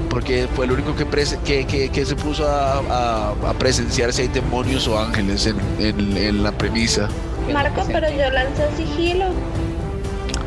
Porque 0.09 0.49
fue 0.55 0.65
el 0.65 0.73
único 0.73 0.95
que, 0.95 1.05
que, 1.05 2.07
se 2.07 2.17
puso 2.17 2.49
a, 2.49 3.31
a, 3.31 3.55
presenciar 3.55 4.13
si 4.13 4.23
hay 4.23 4.29
demonios 4.29 4.89
o 4.89 4.99
ángeles 4.99 5.47
en 5.47 6.43
la 6.43 6.53
premisa. 6.53 7.09
Marco, 7.53 7.83
pero 7.87 8.09
yo 8.11 8.31
lancé 8.31 8.69
sigilo. 8.77 9.27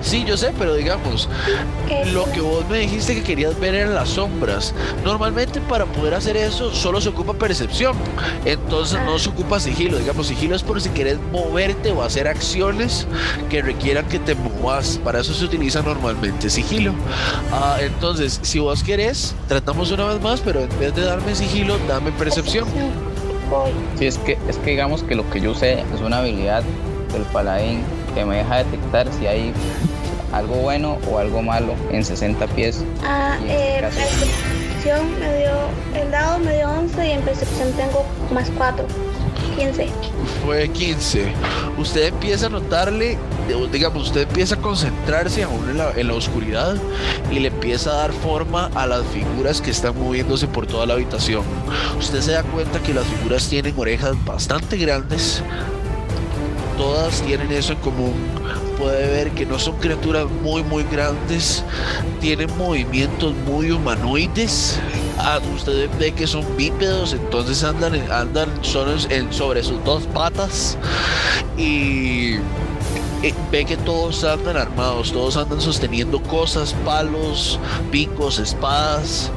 Sí, 0.01 0.23
yo 0.25 0.35
sé, 0.35 0.51
pero 0.57 0.73
digamos, 0.73 1.29
lo 2.13 2.25
que 2.31 2.41
vos 2.41 2.67
me 2.69 2.79
dijiste 2.79 3.15
que 3.15 3.23
querías 3.23 3.59
ver 3.59 3.75
eran 3.75 3.93
las 3.93 4.09
sombras. 4.09 4.73
Normalmente 5.03 5.61
para 5.61 5.85
poder 5.85 6.15
hacer 6.15 6.37
eso 6.37 6.73
solo 6.73 6.99
se 7.01 7.09
ocupa 7.09 7.33
percepción. 7.33 7.95
Entonces 8.45 8.99
no 9.05 9.19
se 9.19 9.29
ocupa 9.29 9.59
sigilo. 9.59 9.97
Digamos, 9.99 10.27
sigilo 10.27 10.55
es 10.55 10.63
por 10.63 10.81
si 10.81 10.89
querés 10.89 11.19
moverte 11.31 11.91
o 11.91 12.01
hacer 12.01 12.27
acciones 12.27 13.07
que 13.49 13.61
requieran 13.61 14.07
que 14.07 14.19
te 14.19 14.35
movas. 14.35 14.99
Para 15.03 15.19
eso 15.19 15.33
se 15.33 15.45
utiliza 15.45 15.81
normalmente 15.81 16.49
sigilo. 16.49 16.93
Ah, 17.51 17.77
entonces, 17.79 18.39
si 18.41 18.59
vos 18.59 18.83
querés, 18.83 19.35
tratamos 19.47 19.91
una 19.91 20.05
vez 20.05 20.21
más, 20.21 20.41
pero 20.41 20.61
en 20.61 20.79
vez 20.79 20.95
de 20.95 21.03
darme 21.03 21.35
sigilo, 21.35 21.77
dame 21.87 22.11
percepción. 22.11 22.65
Sí, 23.99 24.05
es 24.05 24.17
que, 24.17 24.37
es 24.47 24.57
que 24.57 24.71
digamos 24.71 25.03
que 25.03 25.13
lo 25.13 25.29
que 25.29 25.41
yo 25.41 25.53
sé 25.53 25.83
es 25.93 26.01
una 26.01 26.19
habilidad 26.19 26.63
del 27.11 27.23
paladín 27.23 27.83
que 28.15 28.25
me 28.25 28.37
deja 28.37 28.57
detectar 28.57 29.07
si 29.19 29.27
hay 29.27 29.53
algo 30.31 30.55
bueno 30.55 30.97
o 31.09 31.17
algo 31.17 31.41
malo 31.41 31.75
en 31.91 32.03
60 32.03 32.45
pies. 32.47 32.83
Ah, 33.03 33.37
eh, 33.47 33.81
percepción 33.81 35.19
me 35.19 35.37
dio, 35.37 35.51
el 36.01 36.11
dado 36.11 36.39
me 36.39 36.55
dio 36.55 36.69
11 36.69 37.07
y 37.07 37.11
en 37.11 37.21
percepción 37.21 37.71
tengo 37.73 38.05
más 38.33 38.49
4. 38.57 38.85
15. 39.55 39.89
Fue 40.45 40.69
15. 40.69 41.33
Usted 41.77 42.07
empieza 42.07 42.47
a 42.47 42.49
notarle, 42.49 43.17
digamos, 43.71 44.07
usted 44.07 44.21
empieza 44.21 44.55
a 44.55 44.57
concentrarse 44.59 45.43
aún 45.43 45.69
en 45.69 45.77
la, 45.77 45.91
en 45.91 46.07
la 46.07 46.13
oscuridad 46.13 46.75
y 47.31 47.39
le 47.39 47.49
empieza 47.49 47.91
a 47.91 47.95
dar 47.95 48.13
forma 48.13 48.71
a 48.75 48.87
las 48.87 49.05
figuras 49.07 49.61
que 49.61 49.71
están 49.71 49.97
moviéndose 49.97 50.47
por 50.47 50.67
toda 50.67 50.85
la 50.85 50.93
habitación. 50.93 51.43
Usted 51.97 52.21
se 52.21 52.31
da 52.31 52.43
cuenta 52.43 52.79
que 52.81 52.93
las 52.93 53.05
figuras 53.05 53.47
tienen 53.47 53.73
orejas 53.77 54.15
bastante 54.25 54.77
grandes, 54.77 55.43
todas 56.81 57.21
tienen 57.21 57.51
eso 57.51 57.73
en 57.73 57.79
común. 57.79 58.13
Puede 58.79 59.07
ver 59.07 59.31
que 59.31 59.45
no 59.45 59.59
son 59.59 59.75
criaturas 59.77 60.25
muy 60.41 60.63
muy 60.63 60.83
grandes, 60.83 61.63
tienen 62.19 62.49
movimientos 62.57 63.35
muy 63.45 63.69
humanoides. 63.69 64.79
Ah, 65.19 65.39
usted 65.55 65.87
ve 65.99 66.11
que 66.11 66.25
son 66.25 66.43
bípedos, 66.57 67.13
entonces 67.13 67.63
andan, 67.63 67.93
andan 68.11 68.49
en, 69.11 69.31
sobre 69.31 69.61
sus 69.61 69.83
dos 69.83 70.07
patas 70.07 70.75
y 71.55 72.37
ve 73.51 73.65
que 73.65 73.77
todos 73.77 74.23
andan 74.23 74.57
armados, 74.57 75.11
todos 75.11 75.37
andan 75.37 75.61
sosteniendo 75.61 76.19
cosas, 76.23 76.73
palos, 76.83 77.59
picos, 77.91 78.39
espadas 78.39 79.31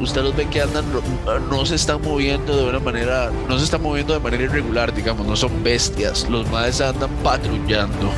usted 0.00 0.22
los 0.22 0.34
ve 0.34 0.46
que 0.46 0.62
andan, 0.62 0.84
no, 1.50 1.66
se 1.66 1.74
están 1.74 2.00
moviendo 2.02 2.56
de 2.56 2.70
una 2.70 2.80
manera, 2.80 3.30
no 3.48 3.58
se 3.58 3.64
están 3.64 3.82
moviendo 3.82 4.14
de 4.14 4.20
manera 4.20 4.44
irregular, 4.44 4.94
digamos, 4.94 5.26
no 5.26 5.36
son 5.36 5.62
bestias, 5.62 6.28
los 6.28 6.50
madres 6.50 6.80
andan 6.80 7.10
patrullando. 7.22 8.10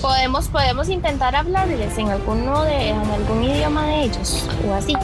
Podemos, 0.00 0.46
podemos 0.48 0.88
intentar 0.88 1.34
hablarles 1.34 1.98
en 1.98 2.08
alguno 2.08 2.62
de, 2.62 2.90
en 2.90 2.98
algún 2.98 3.44
idioma 3.44 3.86
de 3.86 4.04
ellos, 4.04 4.48
o 4.66 4.74
así. 4.74 4.94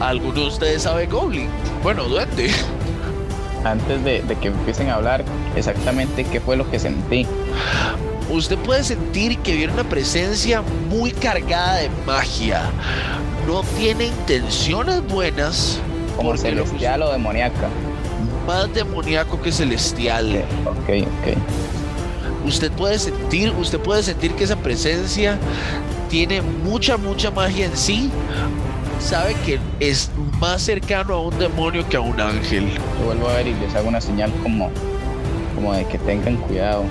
¿Alguno 0.00 0.40
de 0.40 0.46
ustedes 0.48 0.82
sabe 0.82 1.06
Goblin? 1.06 1.48
Bueno, 1.82 2.04
duende. 2.04 2.50
Antes 3.64 4.04
de, 4.04 4.22
de 4.22 4.36
que 4.36 4.48
empiecen 4.48 4.90
a 4.90 4.96
hablar, 4.96 5.24
exactamente 5.56 6.24
qué 6.24 6.40
fue 6.40 6.56
lo 6.56 6.68
que 6.70 6.78
sentí 6.78 7.26
usted 8.30 8.58
puede 8.58 8.84
sentir 8.84 9.38
que 9.38 9.54
viene 9.54 9.72
una 9.72 9.84
presencia 9.84 10.62
muy 10.88 11.10
cargada 11.12 11.76
de 11.76 11.90
magia 12.06 12.70
no 13.46 13.62
tiene 13.76 14.06
intenciones 14.06 15.06
buenas. 15.06 15.78
Como 16.16 16.36
celestial 16.36 17.02
o 17.02 17.12
demoníaca. 17.12 17.68
Más 18.46 18.72
demoníaco 18.72 19.40
que 19.40 19.52
celestial. 19.52 20.44
Ok, 20.64 21.06
ok. 21.06 22.46
Usted 22.46 22.70
puede 22.72 22.98
sentir, 22.98 23.50
usted 23.58 23.78
puede 23.80 24.02
sentir 24.02 24.32
que 24.32 24.44
esa 24.44 24.56
presencia 24.56 25.38
tiene 26.08 26.42
mucha, 26.42 26.96
mucha 26.96 27.30
magia 27.30 27.66
en 27.66 27.76
sí. 27.76 28.10
Sabe 29.00 29.34
que 29.44 29.58
es 29.80 30.10
más 30.38 30.62
cercano 30.62 31.14
a 31.14 31.20
un 31.20 31.38
demonio 31.38 31.86
que 31.88 31.96
a 31.96 32.00
un 32.00 32.20
ángel. 32.20 32.68
Yo 32.68 33.06
vuelvo 33.06 33.28
a 33.28 33.34
ver 33.34 33.48
y 33.48 33.54
les 33.54 33.74
hago 33.74 33.88
una 33.88 34.00
señal 34.00 34.32
como, 34.42 34.70
como 35.54 35.74
de 35.74 35.84
que 35.86 35.98
tengan 35.98 36.36
cuidado 36.36 36.84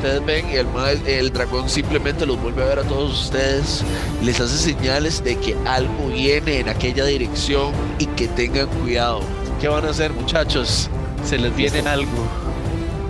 ustedes 0.00 0.24
ven 0.24 0.46
y 0.50 0.56
el, 0.56 0.66
el 1.06 1.30
dragón 1.30 1.68
simplemente 1.68 2.24
los 2.24 2.40
vuelve 2.40 2.62
a 2.62 2.66
ver 2.66 2.78
a 2.78 2.82
todos 2.84 3.24
ustedes, 3.24 3.84
les 4.22 4.40
hace 4.40 4.56
señales 4.56 5.22
de 5.22 5.36
que 5.36 5.54
algo 5.66 6.08
viene 6.08 6.60
en 6.60 6.70
aquella 6.70 7.04
dirección 7.04 7.74
y 7.98 8.06
que 8.06 8.26
tengan 8.28 8.66
cuidado. 8.68 9.20
¿Qué 9.60 9.68
van 9.68 9.84
a 9.84 9.90
hacer 9.90 10.10
muchachos? 10.14 10.88
Se 11.22 11.36
les 11.36 11.54
viene 11.54 11.80
algo. 11.80 12.10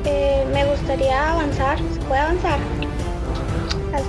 Eh, 0.05 0.45
me 0.53 0.65
gustaría 0.65 1.31
avanzar, 1.31 1.79
¿se 1.79 2.01
puede 2.01 2.21
avanzar? 2.21 2.59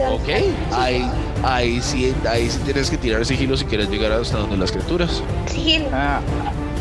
ok, 0.09 0.29
ahí, 0.71 1.07
ahí, 1.43 1.81
sí, 1.81 2.15
ahí 2.27 2.49
sí 2.49 2.59
tienes 2.65 2.89
que 2.89 2.97
tirar 2.97 3.23
sigilo 3.27 3.57
si 3.57 3.65
quieres 3.65 3.91
llegar 3.91 4.11
hasta 4.11 4.39
donde 4.39 4.57
las 4.57 4.71
criaturas. 4.71 5.21
Sigilo. 5.45 5.85
Ah, 5.93 6.19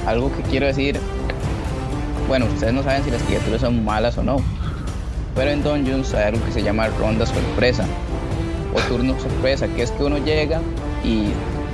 algo 0.06 0.34
que 0.34 0.42
quiero 0.44 0.66
decir, 0.66 0.98
bueno, 2.26 2.46
ustedes 2.46 2.72
no 2.72 2.82
saben 2.82 3.04
si 3.04 3.10
las 3.10 3.22
criaturas 3.22 3.60
son 3.60 3.84
malas 3.84 4.16
o 4.16 4.22
no, 4.22 4.38
pero 5.40 5.53
en 5.53 5.62
Dungeons 5.62 6.12
hay 6.12 6.24
algo 6.24 6.44
que 6.44 6.53
se 6.53 6.62
llama 6.62 6.88
ronda 6.88 7.24
sorpresa 7.24 7.87
o 8.74 8.81
turno 8.90 9.18
sorpresa, 9.18 9.66
que 9.68 9.85
es 9.85 9.90
que 9.90 10.05
uno 10.05 10.18
llega 10.18 10.61
y 11.03 11.29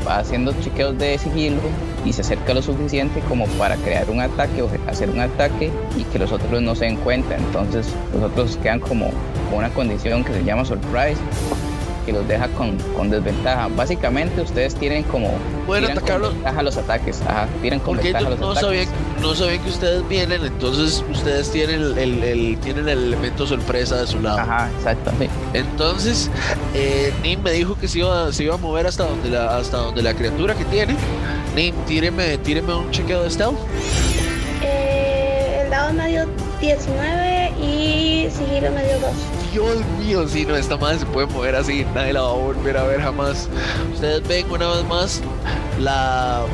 va 0.07 0.19
haciendo 0.19 0.53
chequeos 0.61 0.97
de 0.99 1.19
sigilo 1.19 1.57
y 2.05 2.13
se 2.13 2.21
acerca 2.21 2.55
lo 2.55 2.63
suficiente 2.63 3.19
como 3.29 3.49
para 3.59 3.75
crear 3.79 4.09
un 4.09 4.21
ataque 4.21 4.63
o 4.63 4.71
hacer 4.87 5.11
un 5.11 5.19
ataque 5.19 5.73
y 5.97 6.05
que 6.05 6.21
los 6.21 6.31
otros 6.31 6.63
no 6.63 6.77
se 6.77 6.85
den 6.85 6.95
cuenta. 6.99 7.35
Entonces 7.35 7.89
los 8.15 8.23
otros 8.23 8.57
quedan 8.59 8.79
como 8.79 9.11
una 9.53 9.69
condición 9.71 10.23
que 10.23 10.33
se 10.33 10.45
llama 10.45 10.65
surprise 10.65 11.21
que 12.07 12.13
los 12.13 12.27
deja 12.27 12.49
con, 12.49 12.79
con 12.97 13.11
desventaja. 13.11 13.69
Básicamente 13.69 14.41
ustedes 14.41 14.77
tienen 14.77 15.03
como... 15.03 15.33
Pueden 15.67 15.91
atacarlos. 15.91 16.33
Ventaja 16.35 16.63
los 16.63 16.77
ataques. 16.77 17.21
Ajá, 17.23 17.49
tienen 17.61 17.81
con 17.81 17.97
Porque 17.97 18.13
ventaja 18.13 18.25
no, 18.25 18.31
los 18.31 18.41
no 18.41 18.55
Sabían, 18.55 18.87
no 19.21 19.35
sabían 19.35 19.63
que 19.65 19.71
ustedes 19.71 20.09
vienen, 20.09 20.45
entonces 20.45 21.05
ustedes 21.11 21.51
tienen 21.51 21.83
el, 21.99 22.23
el, 22.23 22.59
tienen 22.61 22.89
el 22.89 23.05
elemento 23.09 23.47
sorpresa 23.47 23.97
de 23.97 24.07
su 24.07 24.21
lado. 24.21 24.39
Ajá, 24.39 24.71
exacto. 24.79 25.11
Entonces, 25.53 26.31
eh, 26.75 27.13
Nim 27.23 27.43
me 27.43 27.51
dijo 27.51 27.77
que 27.77 27.89
se 27.89 27.99
iba, 27.99 28.33
se 28.33 28.45
iba 28.45 28.55
a 28.55 28.59
mover 28.59 28.87
hasta 28.87 29.05
donde 29.05 29.31
la, 29.31 29.57
hasta 29.57 29.79
donde 29.79 30.03
la 30.03 30.15
criatura 30.15 30.55
que 30.55 30.65
tiene. 30.67 30.95
Nim, 31.57 31.75
tíreme, 31.87 32.39
tíreme 32.39 32.73
un 32.75 32.91
chequeo 32.93 33.25
de 33.25 33.31
stealth. 33.31 33.59
Eh, 34.63 35.63
el 35.65 35.71
dado 35.71 35.93
medio 35.93 36.27
19 36.61 37.53
y 37.61 38.29
sigilo 38.31 38.71
medio 38.71 39.01
2. 39.01 39.46
Dios 39.57 39.87
mío, 39.99 40.29
si 40.29 40.45
no, 40.45 40.55
esta 40.55 40.77
madre 40.77 40.99
se 40.99 41.07
puede 41.07 41.29
mover 41.29 41.57
así, 41.57 41.87
nadie 41.95 42.13
la 42.13 42.21
va 42.21 42.29
a 42.29 42.35
volver 42.35 42.77
a 42.77 42.85
ver 42.85 43.01
jamás. 43.01 43.49
Ustedes 43.91 44.29
ven 44.29 44.51
una 44.51 44.69
vez 44.69 44.85
más 44.85 45.23
la 45.81 46.45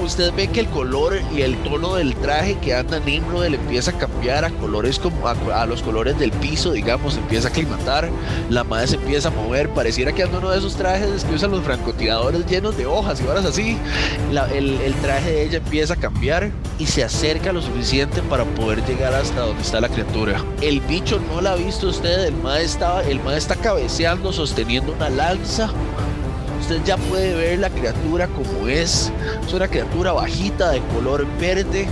ustedes 0.00 0.34
ven 0.34 0.52
que 0.52 0.60
el 0.60 0.66
color 0.68 1.20
y 1.34 1.42
el 1.42 1.56
tono 1.62 1.94
del 1.94 2.14
traje 2.16 2.58
que 2.58 2.74
anda 2.74 3.00
Nimrod 3.00 3.46
le 3.46 3.56
empieza 3.56 3.92
a 3.92 3.98
cambiar 3.98 4.44
a 4.44 4.50
colores 4.50 4.98
como 4.98 5.26
a, 5.26 5.66
los 5.66 5.82
colores 5.82 6.18
del 6.18 6.32
piso, 6.32 6.72
digamos, 6.72 7.16
empieza 7.16 7.48
a 7.48 7.50
aclimatar, 7.50 8.10
la 8.50 8.62
madre 8.64 8.88
se 8.88 8.96
empieza 8.96 9.28
a 9.28 9.30
mover, 9.30 9.70
pareciera 9.70 10.12
que 10.12 10.22
anda 10.22 10.38
uno 10.38 10.50
de 10.50 10.58
esos 10.58 10.76
trajes 10.76 11.24
que 11.24 11.34
usan 11.34 11.50
los 11.50 11.64
francotiradores 11.64 12.44
llenos 12.46 12.76
de 12.76 12.86
hojas 12.86 13.20
y 13.20 13.26
horas 13.26 13.44
así, 13.44 13.78
el, 14.52 14.94
traje 15.00 15.30
de 15.32 15.44
ella 15.44 15.58
empieza 15.58 15.94
a 15.94 15.96
cambiar 15.96 16.50
y 16.78 16.86
se 16.86 17.02
acerca 17.02 17.52
lo 17.52 17.62
suficiente 17.62 18.20
para 18.22 18.44
poder 18.44 18.84
llegar 18.84 19.14
hasta 19.14 19.40
donde 19.40 19.62
está 19.62 19.80
la 19.80 19.88
criatura. 19.88 20.44
El 20.60 20.80
bicho 20.80 21.20
no 21.32 21.40
la 21.40 21.52
ha 21.52 21.56
visto 21.56 21.88
usted, 21.88 22.26
el 22.26 22.34
madre 22.34 22.64
estaba, 22.64 23.02
el 23.02 23.20
madre 23.20 23.38
está 23.38 23.56
cabeceando, 23.56 24.32
sosteniendo 24.32 24.92
una 24.92 25.08
lanza 25.08 25.70
usted 26.70 26.84
ya 26.84 26.96
puede 26.96 27.34
ver 27.34 27.58
la 27.58 27.68
criatura 27.68 28.28
como 28.28 28.68
es. 28.68 29.10
Es 29.44 29.52
una 29.52 29.66
criatura 29.66 30.12
bajita 30.12 30.70
de 30.70 30.80
color 30.94 31.26
verde. 31.40 31.88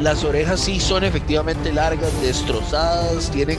Las 0.00 0.22
orejas 0.22 0.60
sí 0.60 0.78
son 0.78 1.02
efectivamente 1.04 1.72
largas, 1.72 2.10
destrozadas, 2.22 3.30
tienen 3.30 3.58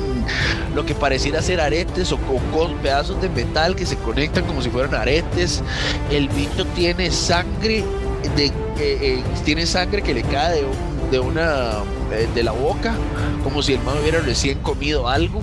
lo 0.74 0.86
que 0.86 0.96
pareciera 0.96 1.42
ser 1.42 1.60
aretes 1.60 2.12
o 2.14 2.18
con 2.18 2.76
pedazos 2.78 3.22
de 3.22 3.30
metal 3.30 3.76
que 3.76 3.86
se 3.86 3.98
conectan 3.98 4.46
como 4.46 4.62
si 4.62 4.70
fueran 4.70 4.96
aretes. 4.96 5.62
El 6.10 6.30
bicho 6.30 6.66
tiene 6.76 7.12
sangre 7.12 7.84
de, 8.36 8.46
eh, 8.46 8.52
eh, 8.80 9.24
tiene 9.44 9.66
sangre 9.66 10.02
que 10.02 10.14
le 10.14 10.24
cae 10.24 10.64
de, 11.12 11.20
una 11.20 11.84
eh, 12.14 12.28
de 12.34 12.44
la 12.44 12.54
boca, 12.54 12.96
como 13.44 13.62
si 13.62 13.74
el 13.74 13.82
man 13.82 13.98
hubiera 14.02 14.22
recién 14.22 14.60
comido 14.60 15.10
algo 15.10 15.42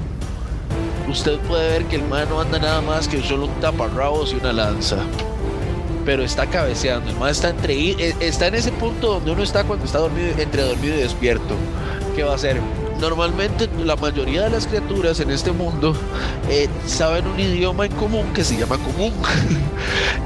usted 1.09 1.39
puede 1.41 1.71
ver 1.71 1.85
que 1.85 1.97
el 1.97 2.05
man 2.05 2.29
no 2.29 2.41
anda 2.41 2.59
nada 2.59 2.81
más 2.81 3.09
que 3.09 3.23
solo 3.23 3.47
un 3.47 3.61
taparrabos 3.61 4.33
y 4.33 4.37
una 4.37 4.53
lanza. 4.53 4.99
Pero 6.05 6.23
está 6.23 6.47
cabeceando, 6.47 7.11
el 7.11 7.17
man 7.17 7.31
está 7.31 7.51
entre 7.51 7.75
eh, 7.75 8.15
está 8.21 8.47
en 8.47 8.55
ese 8.55 8.73
punto 8.73 9.15
donde 9.15 9.31
uno 9.33 9.43
está 9.43 9.65
cuando 9.65 9.85
está 9.85 9.99
dormido, 9.99 10.29
entre 10.39 10.63
dormido 10.63 10.97
y 10.97 11.01
despierto. 11.01 11.55
¿Qué 12.15 12.23
va 12.23 12.33
a 12.33 12.35
hacer? 12.37 12.61
Normalmente 13.01 13.69
la 13.85 13.97
mayoría 13.97 14.45
de 14.45 14.51
las 14.51 14.67
criaturas 14.67 15.21
en 15.21 15.31
este 15.31 15.53
mundo 15.53 15.95
eh, 16.51 16.69
saben 16.87 17.27
un 17.27 17.39
idioma 17.39 17.87
en 17.87 17.93
común 17.93 18.33
que 18.35 18.45
se 18.45 18.57
llama 18.57 18.79
común. 18.79 19.13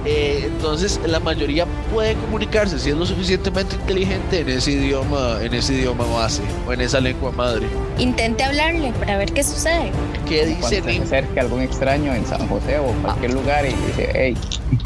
Eh, 0.04 0.46
entonces 0.46 0.98
la 1.06 1.20
mayoría 1.20 1.64
puede 1.92 2.14
comunicarse 2.14 2.76
si 2.80 2.90
es 2.90 2.96
lo 2.96 3.06
suficientemente 3.06 3.76
inteligente 3.76 4.40
en 4.40 4.48
ese 4.48 4.72
idioma, 4.72 5.38
en 5.40 5.54
ese 5.54 5.74
idioma 5.74 6.04
base 6.04 6.42
o 6.66 6.72
en 6.72 6.80
esa 6.80 6.98
lengua 6.98 7.30
madre. 7.30 7.68
Intente 7.98 8.42
hablarle 8.42 8.92
para 8.98 9.16
ver 9.16 9.32
qué 9.32 9.44
sucede. 9.44 9.92
¿Qué 10.26 10.44
dice 10.46 10.60
Cuando 10.60 10.90
se 10.90 11.02
acerque 11.02 11.38
algún 11.38 11.60
extraño 11.60 12.12
en 12.14 12.26
San 12.26 12.48
José 12.48 12.80
o 12.80 12.86
cualquier 13.00 13.32
lugar 13.32 13.64
y 13.64 13.74
dice, 13.86 14.10
hey, 14.12 14.36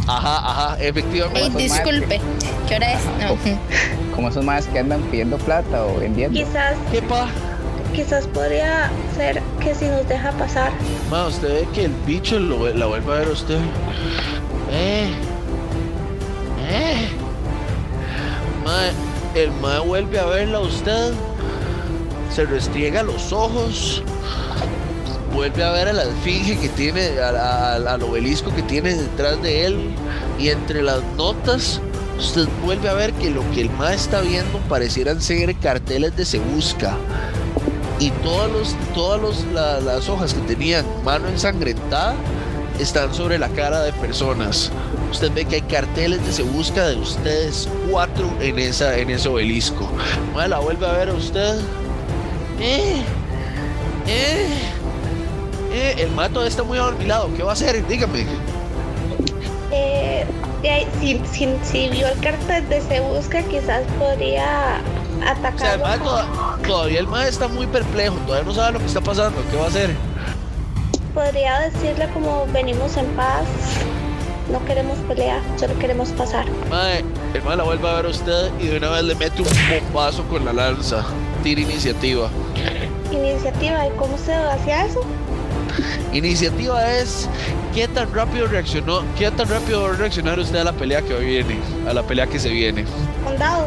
Ajá, 0.06 0.38
ajá, 0.38 0.76
efectivamente. 0.82 1.50
Pues, 1.50 1.72
disculpe, 1.72 2.20
¿qué 2.68 2.76
hora 2.76 2.92
es? 2.92 3.00
No. 3.20 3.36
como 4.14 4.28
esos 4.28 4.44
más 4.44 4.66
que 4.66 4.78
andan 4.78 5.00
pidiendo 5.02 5.38
plata 5.38 5.84
o 5.84 5.98
vendiendo. 5.98 6.38
Quizás, 6.38 6.74
¿Qué 6.92 7.02
pa? 7.02 7.28
Quizás 7.96 8.26
podría 8.26 8.90
ser 9.16 9.42
que 9.58 9.74
si 9.74 9.86
nos 9.86 10.06
deja 10.06 10.30
pasar. 10.32 10.70
Ma, 11.10 11.26
usted 11.26 11.48
ve 11.48 11.68
que 11.72 11.86
el 11.86 11.92
bicho 12.06 12.38
la 12.38 12.86
vuelve 12.86 13.12
a 13.12 13.18
ver 13.18 13.28
a 13.28 13.30
usted. 13.30 13.58
Eh. 14.70 15.10
Eh. 16.68 17.08
Ma, 18.62 18.90
el 19.34 19.50
ma 19.62 19.80
vuelve 19.80 20.20
a 20.20 20.26
verla 20.26 20.58
a 20.58 20.60
usted. 20.60 21.14
Se 22.30 22.44
restriega 22.44 23.02
los 23.02 23.32
ojos. 23.32 24.02
Vuelve 25.32 25.64
a 25.64 25.70
ver 25.70 25.88
a 25.88 25.92
la 25.94 26.04
esfinge 26.04 26.58
que 26.58 26.68
tiene, 26.68 27.18
al 27.18 28.02
obelisco 28.02 28.54
que 28.54 28.62
tiene 28.62 28.94
detrás 28.94 29.42
de 29.42 29.64
él. 29.64 29.94
Y 30.38 30.50
entre 30.50 30.82
las 30.82 31.02
notas, 31.16 31.80
usted 32.18 32.46
vuelve 32.62 32.90
a 32.90 32.94
ver 32.94 33.14
que 33.14 33.30
lo 33.30 33.42
que 33.52 33.62
el 33.62 33.70
ma 33.70 33.94
está 33.94 34.20
viendo 34.20 34.58
parecieran 34.68 35.22
ser 35.22 35.54
carteles 35.56 36.14
de 36.14 36.26
Se 36.26 36.38
Busca 36.38 36.94
y 37.98 38.10
todas, 38.10 38.50
los, 38.50 38.74
todas 38.94 39.20
los, 39.20 39.44
la- 39.52 39.80
las 39.80 40.08
hojas 40.08 40.34
que 40.34 40.40
tenían 40.42 40.84
mano 41.04 41.28
ensangrentada 41.28 42.14
están 42.78 43.12
sobre 43.14 43.38
la 43.38 43.48
cara 43.48 43.82
de 43.82 43.92
personas. 43.94 44.70
Usted 45.10 45.32
ve 45.32 45.44
que 45.46 45.56
hay 45.56 45.62
carteles 45.62 46.24
de 46.26 46.32
se 46.32 46.42
busca 46.42 46.88
de 46.88 46.96
ustedes 46.96 47.68
cuatro 47.90 48.28
en, 48.40 48.58
esa, 48.58 48.98
en 48.98 49.08
ese 49.10 49.28
obelisco. 49.28 49.88
Mae, 50.34 50.48
la 50.48 50.58
vuelve 50.58 50.86
a 50.86 50.92
ver 50.92 51.08
a 51.08 51.14
usted. 51.14 51.58
Eh, 52.60 52.96
eh, 54.06 54.48
eh, 55.72 55.94
el 55.98 56.10
mato 56.10 56.44
está 56.44 56.62
muy 56.64 56.76
adormilado. 56.76 57.32
¿Qué 57.34 57.42
va 57.42 57.50
a 57.50 57.52
hacer? 57.54 57.86
Dígame. 57.86 58.26
Eh, 59.72 60.26
si, 61.00 61.20
si, 61.32 61.48
si 61.62 61.88
vio 61.88 62.08
el 62.08 62.18
cartel 62.20 62.68
de 62.68 62.80
Se 62.82 63.00
Busca, 63.00 63.42
quizás 63.42 63.82
podría 63.98 64.80
O 65.54 65.58
sea, 65.58 65.74
el 65.74 65.80
mae 65.80 65.98
toda- 65.98 66.26
todavía 66.66 67.00
el 67.00 67.06
mae 67.08 67.28
está 67.28 67.48
muy 67.48 67.66
perplejo. 67.66 68.16
Todavía 68.26 68.44
no 68.46 68.54
sabe 68.54 68.72
lo 68.72 68.78
que 68.80 68.86
está 68.86 69.00
pasando. 69.00 69.42
¿Qué 69.50 69.56
va 69.56 69.64
a 69.64 69.68
hacer? 69.68 69.90
Podría 71.14 71.60
decirle 71.60 72.08
como 72.12 72.46
venimos 72.52 72.96
en 72.98 73.06
paz, 73.16 73.44
no 74.52 74.62
queremos 74.66 74.98
pelear, 75.08 75.40
solo 75.58 75.78
queremos 75.78 76.10
pasar. 76.10 76.44
Mae, 76.70 77.02
el 77.34 77.42
mae 77.42 77.56
la 77.56 77.64
vuelve 77.64 77.88
a 77.88 77.94
ver 77.94 78.06
a 78.06 78.08
usted 78.10 78.50
y 78.60 78.66
de 78.66 78.76
una 78.76 78.90
vez 78.90 79.04
le 79.04 79.14
mete 79.14 79.40
un 79.42 79.48
bombazo 79.92 80.22
con 80.24 80.44
la 80.44 80.52
lanza. 80.52 81.04
Tira 81.42 81.62
iniciativa. 81.62 82.28
Iniciativa, 83.10 83.86
¿y 83.86 83.90
cómo 83.96 84.18
se 84.18 84.34
hacía 84.34 84.84
eso? 84.84 85.00
Iniciativa 86.12 86.86
es 86.96 87.28
qué 87.74 87.88
tan 87.88 88.12
rápido 88.14 88.46
reaccionó, 88.46 89.02
qué 89.18 89.30
tan 89.30 89.48
rápido 89.48 89.82
va 89.82 89.90
a 89.90 89.92
reaccionar 89.96 90.38
usted 90.38 90.58
a 90.58 90.64
la 90.64 90.72
pelea 90.72 91.02
que 91.02 91.14
viene, 91.14 91.58
a 91.88 91.92
la 91.92 92.02
pelea 92.02 92.26
que 92.26 92.38
se 92.38 92.48
viene. 92.50 92.84
Un 93.26 93.38
dado. 93.38 93.66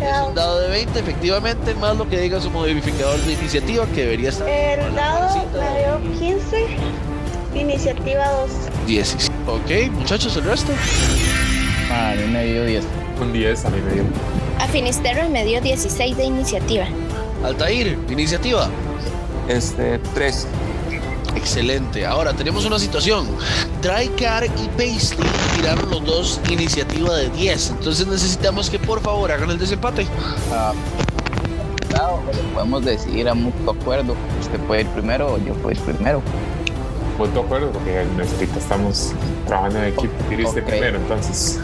¿Qué 0.00 0.06
Es 0.06 0.12
dado? 0.12 0.28
un 0.28 0.34
dado 0.34 0.60
de 0.60 0.68
20, 0.70 0.98
efectivamente, 0.98 1.74
más 1.74 1.96
lo 1.96 2.08
que 2.08 2.18
diga 2.20 2.40
su 2.40 2.50
modificador 2.50 3.20
de 3.20 3.32
iniciativa 3.34 3.86
que 3.94 4.02
debería 4.02 4.30
estar. 4.30 4.48
El 4.48 4.94
dado 4.94 5.46
me 5.52 5.78
dio 6.08 6.18
15, 6.18 6.66
iniciativa 7.54 8.28
2. 8.30 8.50
17. 8.86 9.32
Ok, 9.46 9.92
muchachos, 9.92 10.36
el 10.36 10.44
resto. 10.44 10.72
Ah, 11.92 12.12
a 12.12 12.14
mí 12.14 12.24
me 12.32 12.44
dio 12.44 12.64
10. 12.64 12.84
Un 13.20 13.32
10 13.32 13.64
a 13.64 13.70
mí 13.70 13.80
me 13.82 13.92
dio. 13.92 14.02
A 14.58 14.66
Finisterre 14.68 15.28
me 15.28 15.44
dio 15.44 15.60
16 15.60 16.16
de 16.16 16.24
iniciativa. 16.24 16.86
Altair, 17.44 17.98
iniciativa. 18.08 18.68
Este, 19.48 19.98
3. 20.14 20.46
Excelente. 21.36 22.04
Ahora 22.06 22.32
tenemos 22.32 22.64
una 22.64 22.78
situación. 22.78 23.26
Drycar 23.82 24.44
y 24.44 24.68
Paisley 24.76 25.28
tiraron 25.56 25.90
los 25.90 26.04
dos 26.04 26.40
iniciativa 26.50 27.16
de 27.16 27.30
10. 27.30 27.70
Entonces 27.70 28.06
necesitamos 28.06 28.68
que 28.70 28.78
por 28.78 29.00
favor 29.00 29.30
hagan 29.32 29.50
el 29.50 29.58
desempate. 29.58 30.06
Ah, 30.52 30.72
claro, 31.88 32.22
podemos 32.54 32.84
decidir 32.84 33.28
a 33.28 33.34
mutuo 33.34 33.72
acuerdo. 33.72 34.14
Usted 34.40 34.58
puede 34.60 34.82
ir 34.82 34.88
primero 34.88 35.34
o 35.34 35.38
yo 35.38 35.54
puedo 35.54 35.72
ir 35.72 35.80
primero. 35.80 36.22
De 37.20 37.38
acuerdo 37.38 37.70
porque 37.70 37.98
ahorita 37.98 38.58
estamos 38.58 39.12
trabajando 39.46 39.80
en 39.80 39.84
equipo. 39.92 40.12
Tiriste 40.30 40.60
Ok. 40.62 40.66
primero, 40.66 40.96
entonces. 40.96 41.60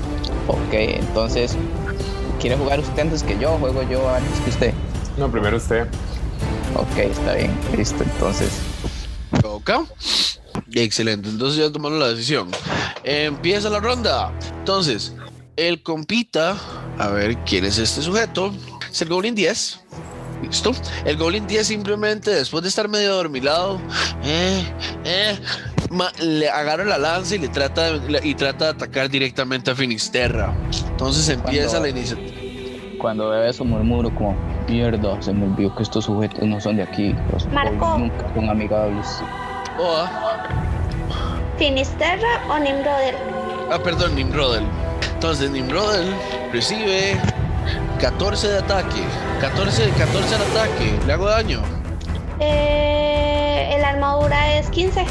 Ok, 0.49 0.73
entonces, 0.73 1.57
¿quiere 2.39 2.57
jugar 2.59 2.79
usted 2.81 3.01
antes 3.01 3.23
que 3.23 3.39
yo? 3.39 3.53
¿Juego 3.59 3.83
yo 3.85 4.07
antes 4.09 4.39
que 4.41 4.51
usted? 4.51 4.75
No, 5.17 5.31
primero 5.31 5.57
usted. 5.57 5.87
Ok, 6.75 6.99
está 6.99 7.33
bien, 7.33 7.51
listo. 7.75 8.05
Entonces, 8.05 8.51
Excelente. 10.73 11.29
Entonces 11.29 11.59
ya 11.59 11.73
tomaron 11.73 11.99
la 12.01 12.09
decisión. 12.09 12.49
Empieza 13.05 13.69
la 13.71 13.81
ronda. 13.81 14.33
Entonces, 14.59 15.15
el 15.57 15.83
compita. 15.83 16.57
A 16.99 17.09
ver 17.09 17.37
quién 17.45 17.65
es 17.65 17.79
este 17.79 18.03
sujeto. 18.03 18.53
Es 18.91 19.03
el 19.03 19.09
Goblin 19.09 19.35
10. 19.35 19.81
Listo. 20.43 20.73
El 21.05 21.17
Goblin 21.17 21.47
10 21.47 21.67
simplemente 21.67 22.31
después 22.31 22.63
de 22.63 22.69
estar 22.69 22.89
medio 22.89 23.11
adormilado, 23.13 23.81
eh, 24.23 24.63
eh, 25.05 25.39
ma- 25.91 26.13
le 26.21 26.49
agarra 26.51 26.85
la 26.85 26.99
lanza 26.99 27.37
y 27.37 27.39
le 27.39 27.49
trata 27.49 27.99
de, 27.99 28.21
y 28.23 28.35
trata 28.35 28.67
de 28.67 28.71
atacar 28.73 29.09
directamente 29.09 29.71
a 29.71 29.75
Finisterra. 29.75 30.55
Entonces 30.91 31.29
empieza 31.31 31.69
Cuando- 31.79 31.81
la 31.83 31.89
iniciativa. 31.89 32.37
cuando 33.01 33.31
veo 33.31 33.45
eso 33.45 33.65
murmuro 33.65 34.15
como, 34.15 34.37
mierda, 34.69 35.21
se 35.23 35.33
me 35.33 35.47
olvidó 35.47 35.75
que 35.75 35.83
estos 35.85 36.05
sujetos 36.05 36.43
no 36.47 36.61
son 36.61 36.77
de 36.77 36.83
aquí. 36.83 37.15
Los 37.33 37.47
Marco. 37.49 37.97
nunca 37.99 38.31
son 38.35 38.51
amigables. 38.51 39.07
Finisterra 41.59 42.43
o 42.49 42.59
Nimrodel. 42.59 43.15
Ah, 43.71 43.79
perdón, 43.83 44.15
Nimrodel. 44.15 44.65
Entonces, 45.15 45.51
Nimrodel 45.51 46.15
recibe 46.53 47.19
14 48.01 48.49
de 48.49 48.59
ataque. 48.59 49.03
14, 49.41 49.91
14 49.91 50.35
al 50.35 50.43
ataque. 50.43 50.99
Le 51.07 51.13
hago 51.13 51.27
daño. 51.27 51.63
Eh, 52.41 53.77
la 53.81 53.89
armadura 53.91 54.59
es 54.59 54.69
15. 54.71 55.05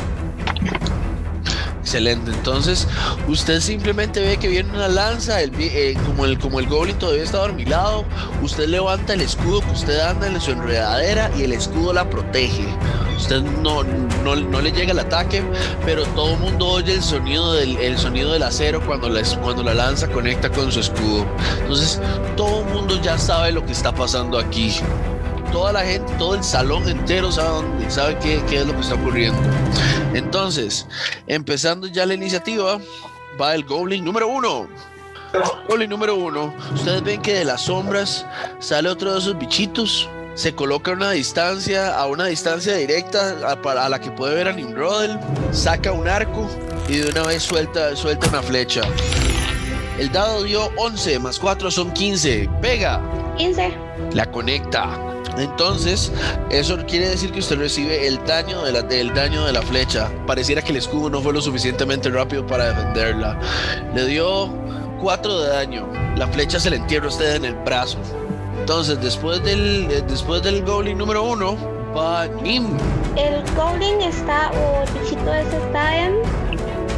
Excelente. 1.81 2.31
Entonces, 2.31 2.87
usted 3.27 3.59
simplemente 3.59 4.19
ve 4.19 4.37
que 4.37 4.47
viene 4.47 4.69
una 4.71 4.87
lanza, 4.87 5.41
el 5.41 5.51
eh, 5.59 5.95
como, 6.05 6.25
el, 6.25 6.39
como 6.39 6.59
el 6.59 6.67
goblin 6.67 6.97
todavía 6.97 7.23
está 7.23 7.37
dormilado, 7.39 8.05
usted 8.41 8.67
levanta 8.67 9.13
el 9.13 9.21
escudo 9.21 9.61
que 9.61 9.71
usted 9.71 9.99
anda 9.99 10.27
en 10.27 10.39
su 10.41 10.51
enredadera 10.51 11.29
y 11.37 11.43
el 11.43 11.53
escudo 11.53 11.93
la 11.93 12.09
protege. 12.09 12.65
Usted 13.15 13.41
no, 13.41 13.83
no, 14.23 14.35
no 14.35 14.61
le 14.61 14.71
llega 14.71 14.91
el 14.91 14.99
ataque, 14.99 15.43
pero 15.85 16.03
todo 16.07 16.33
el 16.33 16.39
mundo 16.39 16.67
oye 16.67 16.93
el 16.93 17.01
sonido 17.01 17.53
del, 17.53 17.77
el 17.77 17.97
sonido 17.97 18.33
del 18.33 18.43
acero 18.43 18.85
cuando 18.85 19.09
la, 19.09 19.21
cuando 19.41 19.63
la 19.63 19.73
lanza 19.73 20.07
conecta 20.09 20.49
con 20.49 20.71
su 20.71 20.79
escudo. 20.79 21.25
Entonces, 21.61 22.01
todo 22.35 22.61
el 22.61 22.65
mundo 22.73 22.99
ya 23.01 23.17
sabe 23.17 23.51
lo 23.51 23.65
que 23.65 23.71
está 23.71 23.93
pasando 23.93 24.37
aquí. 24.37 24.73
Toda 25.51 25.71
la 25.71 25.81
gente, 25.81 26.11
todo 26.17 26.35
el 26.35 26.43
salón 26.43 26.87
entero 26.89 27.31
sabe, 27.31 27.63
sabe 27.89 28.17
qué, 28.19 28.43
qué 28.49 28.57
es 28.57 28.67
lo 28.67 28.73
que 28.73 28.81
está 28.81 28.95
ocurriendo. 28.95 29.39
Entonces, 30.13 30.87
empezando 31.27 31.87
ya 31.87 32.05
la 32.05 32.13
iniciativa, 32.13 32.79
va 33.39 33.55
el 33.55 33.63
Goblin 33.63 34.03
número 34.03 34.27
uno. 34.27 34.67
Goblin 35.67 35.89
número 35.89 36.15
uno. 36.15 36.53
Ustedes 36.73 37.03
ven 37.03 37.21
que 37.21 37.33
de 37.33 37.45
las 37.45 37.61
sombras 37.61 38.25
sale 38.59 38.89
otro 38.89 39.13
de 39.13 39.19
esos 39.19 39.37
bichitos. 39.37 40.09
Se 40.35 40.53
coloca 40.53 40.91
a 40.91 40.93
una 40.95 41.11
distancia, 41.11 41.97
a 41.97 42.07
una 42.07 42.25
distancia 42.25 42.75
directa 42.75 43.37
a, 43.47 43.89
la 43.89 43.99
que 43.99 44.11
puede 44.11 44.35
ver 44.35 44.49
a 44.49 44.51
Nimrodel. 44.51 45.17
Saca 45.51 45.93
un 45.93 46.09
arco 46.09 46.49
y 46.89 46.97
de 46.97 47.09
una 47.09 47.23
vez 47.23 47.41
suelta, 47.41 47.95
suelta 47.95 48.27
una 48.27 48.43
flecha. 48.43 48.81
El 49.97 50.11
dado 50.11 50.43
dio 50.43 50.69
11, 50.75 51.19
más 51.19 51.39
4 51.39 51.71
son 51.71 51.91
15. 51.93 52.49
Pega 52.61 53.01
15. 53.37 53.73
la 54.11 54.29
conecta. 54.29 54.99
Entonces, 55.37 56.11
eso 56.49 56.77
quiere 56.85 57.09
decir 57.09 57.31
que 57.31 57.39
usted 57.39 57.57
recibe 57.57 58.05
el 58.05 58.23
daño 58.25 58.61
de 58.63 58.73
la, 58.73 58.81
del 58.81 59.13
daño 59.13 59.45
de 59.45 59.53
la 59.53 59.61
flecha. 59.61 60.11
Pareciera 60.27 60.61
que 60.61 60.71
el 60.71 60.77
escudo 60.77 61.09
no 61.09 61.21
fue 61.21 61.31
lo 61.31 61.41
suficientemente 61.41 62.09
rápido 62.09 62.45
para 62.45 62.73
defenderla. 62.73 63.39
Le 63.93 64.05
dio 64.05 64.53
4 65.01 65.39
de 65.39 65.49
daño. 65.49 65.87
La 66.17 66.27
flecha 66.27 66.59
se 66.59 66.69
le 66.69 66.75
entierra 66.75 67.05
a 67.05 67.09
usted 67.09 67.35
en 67.35 67.45
el 67.45 67.55
brazo. 67.55 67.99
Entonces, 68.59 68.99
después 69.01 69.43
del, 69.43 69.91
eh, 69.91 70.01
después 70.07 70.41
del 70.43 70.63
Goblin 70.63 70.97
número 70.97 71.23
1, 71.23 71.57
va 71.95 72.27
Nim. 72.27 72.77
El 73.15 73.43
Goblin 73.55 74.01
está, 74.01 74.51
o 74.51 74.83
el 74.83 74.99
bichito 74.99 75.33
ese 75.33 75.57
está 75.57 76.05
en 76.05 76.15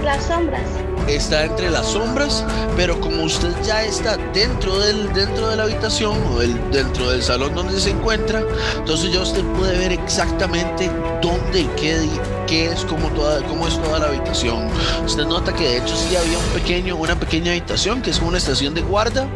las 0.03 0.23
sombras. 0.25 0.63
Está 1.07 1.45
entre 1.45 1.69
las 1.69 1.87
sombras, 1.87 2.43
pero 2.75 2.99
como 2.99 3.23
usted 3.23 3.53
ya 3.63 3.83
está 3.83 4.17
dentro 4.33 4.77
del 4.79 5.11
dentro 5.13 5.49
de 5.49 5.55
la 5.55 5.63
habitación 5.63 6.17
o 6.33 6.41
el, 6.41 6.53
dentro 6.71 7.09
del 7.09 7.23
salón 7.23 7.55
donde 7.55 7.79
se 7.79 7.91
encuentra, 7.91 8.43
entonces 8.75 9.13
ya 9.13 9.21
usted 9.21 9.43
puede 9.57 9.77
ver 9.77 9.93
exactamente 9.93 10.91
dónde 11.21 11.61
y 11.61 11.69
qué, 11.77 12.65
es 12.71 12.83
como 12.85 13.09
toda 13.09 13.41
cómo 13.43 13.67
es 13.67 13.81
toda 13.81 13.99
la 13.99 14.07
habitación. 14.07 14.67
Usted 15.05 15.25
nota 15.25 15.53
que 15.53 15.63
de 15.67 15.77
hecho 15.77 15.95
sí 15.95 16.15
había 16.15 16.37
un 16.37 16.45
pequeño 16.53 16.95
una 16.95 17.17
pequeña 17.19 17.51
habitación 17.51 18.01
que 18.01 18.09
es 18.09 18.21
una 18.21 18.37
estación 18.37 18.73
de 18.73 18.81
guarda 18.81 19.27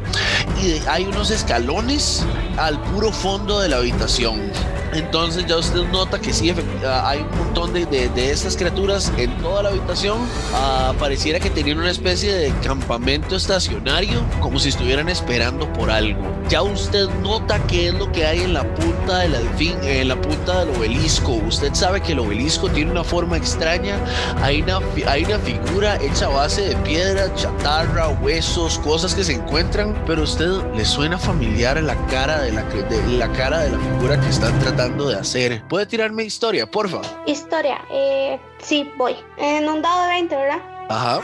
y 0.62 0.82
hay 0.88 1.06
unos 1.06 1.32
escalones 1.32 2.24
al 2.58 2.82
puro 2.82 3.12
fondo 3.12 3.60
de 3.60 3.70
la 3.70 3.78
habitación. 3.78 4.52
Entonces 4.94 5.46
ya 5.46 5.58
usted 5.58 5.84
nota 5.92 6.20
que 6.20 6.34
sí, 6.34 6.54
ah, 6.86 7.10
hay 7.10 7.20
un 7.20 7.38
montón 7.38 7.74
de, 7.74 7.86
de, 7.86 8.32
estas 8.32 8.58
criaturas 8.58 9.12
en 9.18 9.36
toda 9.38 9.64
la 9.64 9.70
habitación. 9.70 10.20
Uh, 10.20 10.94
pareciera 10.96 11.40
que 11.40 11.50
tenían 11.50 11.80
una 11.80 11.92
especie 11.92 12.34
de 12.34 12.54
campamento 12.64 13.36
estacionario, 13.36 14.22
como 14.42 14.60
si 14.60 14.70
estuvieran 14.70 15.08
esperando 15.08 15.72
por 15.74 15.90
algo. 15.90 16.22
Ya 16.50 16.62
usted 16.62 17.08
nota 17.22 17.60
qué 17.68 17.88
es 17.88 17.94
lo 17.94 18.12
que 18.12 18.26
hay 18.26 18.42
en 18.42 18.54
la 18.54 18.64
punta 18.76 19.20
del 19.20 19.36
alfín, 19.36 19.78
en 19.84 20.10
la 20.10 20.20
punta 20.20 20.66
del 20.66 20.76
obelisco. 20.76 21.34
Usted 21.34 21.74
sabe 21.74 22.02
que 22.02 22.12
el 22.12 22.20
obelisco 22.20 22.70
tiene 22.70 22.92
una 22.92 23.06
forma 23.06 23.38
extraña. 23.38 23.96
Hay 24.42 24.62
una, 24.62 24.80
hay 25.08 25.24
una 25.24 25.40
figura 25.40 25.96
hecha 26.02 26.26
a 26.26 26.30
base 26.30 26.62
de 26.62 26.76
piedra, 26.78 27.34
chatarra, 27.36 28.10
huesos, 28.10 28.78
cosas 28.80 29.16
que 29.16 29.24
se 29.24 29.34
encuentran, 29.34 29.96
pero 30.06 30.22
a 30.22 30.24
usted 30.26 30.50
le 30.76 30.84
suena 30.84 31.18
familiar 31.18 31.82
la 31.82 31.96
cara 32.08 32.42
de 32.42 32.52
la, 32.52 32.64
de, 32.64 33.18
la 33.18 33.32
cara 33.32 33.62
de 33.62 33.70
la 33.70 33.80
figura 33.80 34.20
que 34.20 34.28
están 34.28 34.58
tratando 34.60 34.81
de 34.90 35.16
hacer. 35.16 35.64
¿Puede 35.68 35.86
tirarme 35.86 36.24
historia, 36.24 36.70
porfa? 36.70 37.02
Historia, 37.26 37.82
eh, 37.92 38.40
sí, 38.60 38.90
voy. 38.98 39.16
En 39.38 39.70
un 39.70 39.82
dado 39.82 40.04
de 40.04 40.10
20, 40.10 40.36
¿verdad? 40.36 40.60
Ajá. 40.90 41.22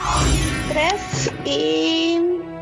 3 0.70 1.32
y 1.46 2.20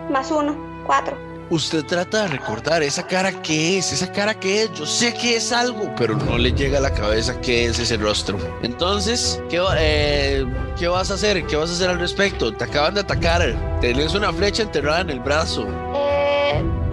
más 0.09 0.31
1, 0.31 0.83
4. 0.85 1.17
Usted 1.49 1.83
trata 1.85 2.23
de 2.23 2.29
recordar 2.29 2.81
esa 2.81 3.05
cara 3.05 3.31
que 3.43 3.77
es, 3.77 3.91
esa 3.93 4.11
cara 4.11 4.33
que 4.39 4.63
es. 4.63 4.73
Yo 4.73 4.85
sé 4.85 5.13
que 5.13 5.35
es 5.35 5.51
algo, 5.51 5.93
pero 5.95 6.15
no 6.15 6.37
le 6.37 6.51
llega 6.51 6.79
a 6.79 6.81
la 6.81 6.91
cabeza 6.91 7.39
qué 7.39 7.65
es 7.65 7.77
ese 7.77 7.97
rostro. 7.97 8.39
Entonces, 8.63 9.39
¿qué, 9.49 9.61
eh, 9.77 10.45
¿qué 10.79 10.87
vas 10.87 11.11
a 11.11 11.15
hacer? 11.15 11.45
¿Qué 11.45 11.55
vas 11.55 11.69
a 11.69 11.73
hacer 11.73 11.89
al 11.89 11.99
respecto? 11.99 12.51
Te 12.51 12.63
acaban 12.63 12.95
de 12.95 13.01
atacar. 13.01 13.79
Tenés 13.79 14.15
una 14.15 14.33
flecha 14.33 14.63
enterrada 14.63 15.01
en 15.01 15.11
el 15.11 15.19
brazo. 15.19 15.67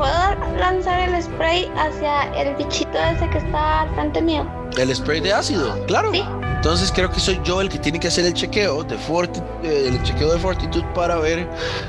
¿Puedo 0.02 0.58
lanzar 0.58 1.08
el 1.08 1.22
spray 1.22 1.70
hacia 1.76 2.22
el 2.34 2.56
bichito 2.56 2.98
ese 2.98 3.30
que 3.30 3.38
está 3.38 3.86
frente 3.94 4.20
mío? 4.20 4.44
¿El 4.76 4.92
spray 4.92 5.20
de 5.20 5.32
ácido? 5.32 5.78
Claro. 5.86 6.10
Sí. 6.10 6.24
Entonces 6.56 6.90
creo 6.90 7.08
que 7.08 7.20
soy 7.20 7.40
yo 7.44 7.60
el 7.60 7.68
que 7.68 7.78
tiene 7.78 8.00
que 8.00 8.08
hacer 8.08 8.24
el 8.24 8.34
chequeo 8.34 8.82
de 8.82 8.96
eh, 8.96 9.84
el 9.86 10.02
chequeo 10.02 10.32
de 10.32 10.40
fortitud 10.40 10.82
para 10.92 11.18
ver 11.18 11.48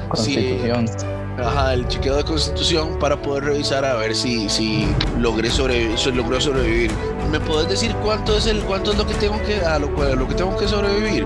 Constitución. 0.09 0.87
si 0.87 1.05
ajá, 1.41 1.73
el 1.73 1.87
chequeo 1.87 2.17
de 2.17 2.23
constitución 2.23 2.99
para 2.99 3.19
poder 3.19 3.45
revisar 3.45 3.83
a 3.83 3.95
ver 3.95 4.15
si 4.15 4.47
si 4.47 4.87
logré 5.17 5.49
sobrevivir, 5.49 5.97
logró 6.15 6.39
sobrevivir. 6.39 6.91
¿Me 7.31 7.39
puedes 7.39 7.67
decir 7.67 7.95
cuánto 8.03 8.37
es 8.37 8.45
el 8.45 8.59
cuánto 8.61 8.91
es 8.91 8.97
lo 8.99 9.07
que 9.07 9.15
tengo 9.15 9.41
que 9.41 9.65
a 9.65 9.79
lo, 9.79 9.87
lo 9.87 10.27
que 10.27 10.35
tengo 10.35 10.55
que 10.55 10.67
sobrevivir 10.67 11.25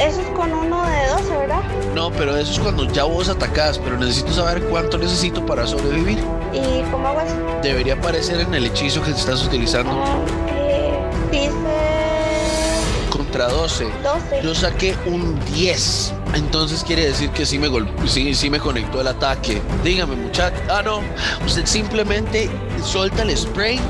eso 0.00 0.20
es 0.20 0.26
con 0.28 0.52
uno 0.52 0.86
de 0.86 1.08
12, 1.08 1.36
¿verdad? 1.36 1.62
No, 1.94 2.10
pero 2.10 2.36
eso 2.36 2.52
es 2.52 2.58
cuando 2.58 2.84
ya 2.84 3.04
vos 3.04 3.28
atacás, 3.28 3.78
pero 3.78 3.96
necesito 3.96 4.32
saber 4.32 4.62
cuánto 4.64 4.98
necesito 4.98 5.44
para 5.44 5.66
sobrevivir. 5.66 6.18
¿Y 6.52 6.82
cómo 6.90 7.08
hago 7.08 7.20
eso? 7.20 7.34
Debería 7.62 7.94
aparecer 7.94 8.40
en 8.40 8.54
el 8.54 8.66
hechizo 8.66 9.02
que 9.02 9.10
estás 9.10 9.44
utilizando. 9.44 9.92
Ah, 9.92 10.18
eh, 10.48 11.00
dice... 11.30 11.52
Contra 13.10 13.48
12. 13.48 13.86
12. 14.02 14.42
Yo 14.42 14.54
saqué 14.54 14.94
un 15.06 15.38
10. 15.54 16.12
Entonces 16.34 16.84
quiere 16.84 17.06
decir 17.06 17.30
que 17.30 17.46
sí 17.46 17.58
me, 17.58 17.68
sí, 18.06 18.34
sí 18.34 18.50
me 18.50 18.58
conectó 18.58 19.00
el 19.00 19.08
ataque. 19.08 19.62
Dígame, 19.82 20.16
muchacho. 20.16 20.56
Ah, 20.68 20.82
no. 20.84 21.00
Usted 21.46 21.64
simplemente 21.64 22.50
suelta 22.82 23.22
el 23.22 23.34
spray 23.36 23.80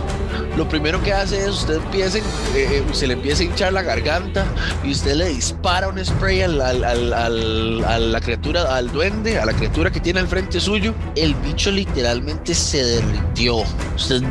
lo 0.57 0.69
primero 0.69 1.03
que 1.03 1.13
hace 1.13 1.43
es 1.43 1.49
usted 1.49 1.75
empieza, 1.75 2.19
eh, 2.55 2.83
se 2.93 3.07
le 3.07 3.15
empieza 3.15 3.43
a 3.43 3.47
hinchar 3.47 3.73
la 3.73 3.83
garganta 3.83 4.47
y 4.83 4.93
usted 4.93 5.15
le 5.15 5.29
dispara 5.29 5.89
un 5.89 6.03
spray 6.03 6.43
al, 6.43 6.61
al, 6.61 7.85
a 7.85 7.99
la 7.99 8.21
criatura, 8.21 8.75
al 8.75 8.91
duende, 8.91 9.39
a 9.39 9.45
la 9.45 9.53
criatura 9.53 9.91
que 9.91 10.01
tiene 10.01 10.21
al 10.21 10.29
frente 10.29 10.61
suyo. 10.61 10.95
El 11.15 11.35
bicho 11.35 11.71
literalmente 11.71 12.55
se 12.55 12.83
derritió. 12.83 13.59
Usted 13.97 14.23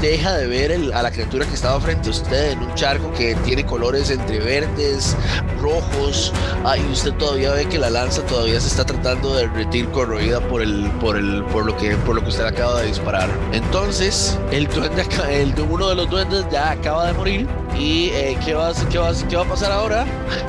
deja 0.00 0.34
de 0.34 0.46
ver 0.46 0.92
a 0.94 1.02
la 1.02 1.10
criatura 1.10 1.46
que 1.46 1.54
estaba 1.54 1.80
frente 1.80 2.08
a 2.08 2.12
usted 2.12 2.52
en 2.52 2.60
un 2.60 2.74
charco 2.74 3.12
que 3.14 3.34
tiene 3.44 3.64
colores 3.64 4.10
entre 4.10 4.38
verdes, 4.38 5.16
rojos, 5.60 6.32
ah, 6.64 6.76
y 6.76 6.92
usted 6.92 7.12
todavía 7.14 7.52
ve 7.52 7.66
que 7.66 7.78
la 7.78 7.90
lanza 7.90 8.22
todavía 8.26 8.60
se 8.60 8.68
está 8.68 8.84
tratando 8.84 9.34
de 9.34 9.48
derretir 9.48 9.88
corroída 9.90 10.40
por 10.48 10.62
el, 10.62 10.90
por 11.00 11.16
el, 11.16 11.42
por 11.44 11.66
lo 11.66 11.76
que, 11.76 11.96
por 11.96 12.14
lo 12.14 12.22
que 12.22 12.28
usted 12.28 12.44
acaba 12.44 12.80
de 12.80 12.88
disparar. 12.88 13.28
Entonces, 13.52 14.38
el 14.50 14.68
duende, 14.68 15.06
el 15.30 15.54
duende 15.54 15.71
uno 15.72 15.88
de 15.88 15.94
los 15.94 16.10
duendes 16.10 16.46
ya 16.50 16.72
acaba 16.72 17.06
de 17.06 17.14
morir. 17.14 17.48
¿Y 17.74 18.10
eh, 18.10 18.38
¿qué, 18.44 18.52
vas, 18.52 18.84
qué, 18.90 18.98
vas, 18.98 19.24
qué 19.24 19.36
va 19.36 19.42
a 19.42 19.48
pasar 19.48 19.72
ahora? 19.72 20.04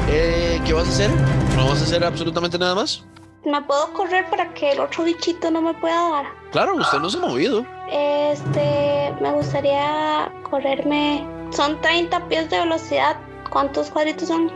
Eh, 0.10 0.62
¿Qué 0.66 0.74
vas 0.74 0.86
a 0.86 0.90
hacer? 0.90 1.10
¿No 1.56 1.70
vas 1.70 1.80
a 1.80 1.84
hacer 1.86 2.04
absolutamente 2.04 2.60
nada 2.60 2.76
más? 2.76 3.06
¿Me 3.46 3.62
puedo 3.62 3.94
correr 3.94 4.30
para 4.30 4.54
que 4.54 4.72
el 4.72 4.82
otro 4.82 5.06
bichito 5.06 5.50
no 5.50 5.62
me 5.62 5.74
pueda 5.76 6.10
dar? 6.10 6.26
Claro, 6.52 6.76
usted 6.76 7.00
no 7.00 7.10
se 7.10 7.18
ha 7.18 7.22
movido. 7.22 7.66
Este, 7.90 9.14
me 9.22 9.32
gustaría 9.32 10.30
correrme. 10.50 11.26
Son 11.52 11.80
30 11.80 12.28
pies 12.28 12.50
de 12.50 12.60
velocidad. 12.60 13.16
¿Cuántos 13.50 13.92
cuadritos 13.92 14.28
son? 14.28 14.52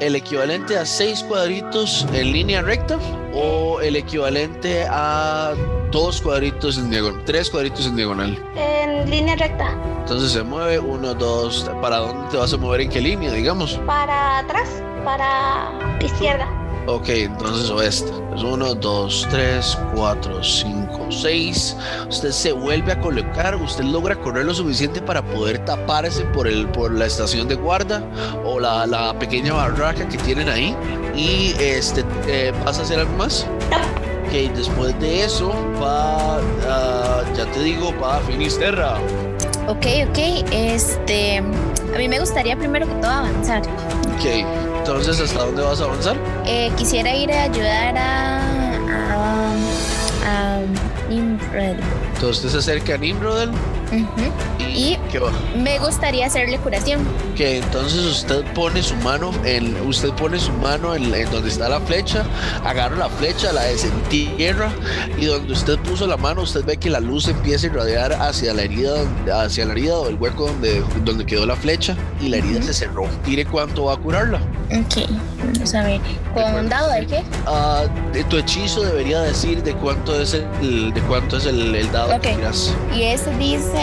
El 0.00 0.16
equivalente 0.16 0.78
a 0.78 0.86
6 0.86 1.24
cuadritos 1.24 2.06
en 2.14 2.32
línea 2.32 2.62
recta 2.62 2.98
o 3.34 3.80
el 3.82 3.96
equivalente 3.96 4.86
a 4.88 5.54
dos 5.90 6.22
cuadritos 6.22 6.78
en 6.78 6.90
diagonal, 6.90 7.22
tres 7.26 7.50
cuadritos 7.50 7.86
en 7.86 7.96
diagonal. 7.96 8.38
En 8.56 9.10
línea 9.10 9.36
recta. 9.36 9.76
Entonces 10.00 10.32
se 10.32 10.42
mueve 10.42 10.78
uno, 10.78 11.14
dos. 11.14 11.70
¿Para 11.82 11.98
dónde 11.98 12.30
te 12.30 12.38
vas 12.38 12.52
a 12.52 12.56
mover? 12.56 12.80
¿En 12.80 12.88
qué 12.88 13.00
línea, 13.00 13.30
digamos? 13.30 13.74
Para 13.86 14.38
atrás, 14.38 14.82
para 15.04 15.98
izquierda. 16.00 16.59
Ok, 16.86 17.08
entonces 17.08 17.70
oeste. 17.70 18.10
Es 18.34 18.42
uno, 18.42 18.74
dos, 18.74 19.26
tres, 19.30 19.78
cuatro, 19.94 20.42
cinco, 20.42 21.06
seis. 21.10 21.76
Usted 22.08 22.30
se 22.30 22.52
vuelve 22.52 22.92
a 22.92 23.00
colocar, 23.00 23.54
usted 23.56 23.84
logra 23.84 24.16
correr 24.16 24.46
lo 24.46 24.54
suficiente 24.54 25.00
para 25.00 25.22
poder 25.22 25.64
taparse 25.64 26.22
por, 26.26 26.48
el, 26.48 26.66
por 26.68 26.92
la 26.92 27.06
estación 27.06 27.48
de 27.48 27.54
guarda 27.54 28.02
o 28.44 28.58
la, 28.58 28.86
la 28.86 29.16
pequeña 29.18 29.52
barraca 29.52 30.08
que 30.08 30.18
tienen 30.18 30.48
ahí. 30.48 30.76
Y 31.14 31.54
este, 31.60 32.04
eh, 32.26 32.52
¿vas 32.64 32.78
a 32.78 32.82
hacer 32.82 33.00
algo 33.00 33.16
más? 33.16 33.46
Ok, 34.26 34.32
después 34.54 34.98
de 35.00 35.24
eso 35.24 35.52
va, 35.82 36.38
uh, 36.38 37.36
ya 37.36 37.44
te 37.52 37.62
digo, 37.62 37.92
va 38.00 38.16
a 38.16 38.20
Finisterra. 38.20 38.94
Ok, 39.68 39.86
ok. 40.08 40.18
Este, 40.52 41.38
a 41.38 41.98
mí 41.98 42.08
me 42.08 42.18
gustaría 42.18 42.56
primero 42.56 42.86
que 42.86 42.94
todo 42.94 43.10
avanzar. 43.10 43.62
Ok, 43.62 44.44
entonces, 44.80 45.20
¿hasta 45.20 45.44
dónde 45.44 45.62
vas 45.62 45.80
a 45.80 45.84
avanzar? 45.84 46.16
Eh, 46.46 46.70
quisiera 46.76 47.14
ir 47.14 47.32
a 47.32 47.44
ayudar 47.44 47.96
a, 47.96 48.40
a, 49.14 49.52
a 50.26 50.60
Nimrod. 51.08 51.76
Entonces 52.14 52.52
se 52.52 52.58
acerca 52.58 52.94
a 52.94 52.98
Y, 54.58 54.96
me 55.56 55.78
gustaría 55.78 56.26
hacerle 56.26 56.58
curación. 56.58 57.00
Que 57.36 57.58
entonces 57.58 58.04
usted 58.04 58.44
pone 58.54 58.82
su 58.82 58.94
mano 58.96 59.32
en, 59.44 59.76
usted 59.82 60.10
pone 60.10 60.38
su 60.38 60.52
mano 60.52 60.94
en, 60.94 61.10
donde 61.30 61.48
está 61.48 61.68
la 61.68 61.80
flecha, 61.80 62.24
agarra 62.64 62.96
la 62.96 63.08
flecha, 63.08 63.52
la 63.52 63.62
desentierra 63.62 64.70
y 65.18 65.24
donde 65.24 65.52
usted 65.52 65.78
puso 65.80 66.06
la 66.06 66.16
mano, 66.16 66.42
usted 66.42 66.64
ve 66.64 66.76
que 66.76 66.90
la 66.90 67.00
luz 67.00 67.28
empieza 67.28 67.66
a 67.66 67.70
irradiar 67.70 68.12
hacia 68.12 68.54
la 68.54 68.62
herida, 68.62 68.94
hacia 69.42 69.66
la 69.66 69.72
herida 69.72 69.98
o 69.98 70.08
el 70.08 70.16
hueco 70.16 70.46
donde, 70.46 70.84
donde 71.04 71.26
quedó 71.26 71.46
la 71.46 71.56
flecha 71.56 71.96
y 72.20 72.28
la 72.28 72.36
herida 72.36 72.62
se 72.62 72.72
cerró. 72.72 73.08
Tire 73.24 73.44
cuánto 73.44 73.84
va 73.84 73.94
a 73.94 73.96
curarla. 73.96 74.40
Ok, 74.70 75.10
vamos 75.42 75.74
a 75.74 75.82
ver. 75.82 76.00
¿Con 76.32 76.54
un 76.54 76.68
dado 76.68 76.92
de 76.92 77.06
qué? 77.06 77.24
Uh, 77.46 78.12
de 78.12 78.22
tu 78.24 78.36
hechizo 78.36 78.82
debería 78.82 79.20
decir 79.22 79.64
de 79.64 79.74
cuánto 79.74 80.20
es 80.20 80.34
el, 80.34 80.94
de 80.94 81.00
cuánto 81.02 81.38
es 81.38 81.46
el, 81.46 81.74
el 81.74 81.90
dado 81.90 82.20
que 82.20 82.34
tiras. 82.34 82.72
Y 82.94 83.02
eso 83.02 83.30
dice. 83.38 83.79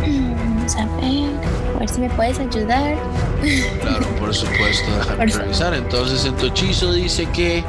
Vamos 0.00 0.76
a 0.76 0.86
ver. 0.96 1.54
A 1.74 1.78
ver 1.78 1.88
si 1.88 2.00
me 2.00 2.10
puedes 2.10 2.38
ayudar. 2.38 2.96
Claro, 3.80 4.06
por 4.18 4.34
supuesto, 4.34 4.90
déjame 4.96 5.26
revisar. 5.26 5.74
Entonces, 5.74 6.24
en 6.24 6.36
tu 6.36 6.46
hechizo 6.46 6.92
dice 6.92 7.26
que 7.26 7.64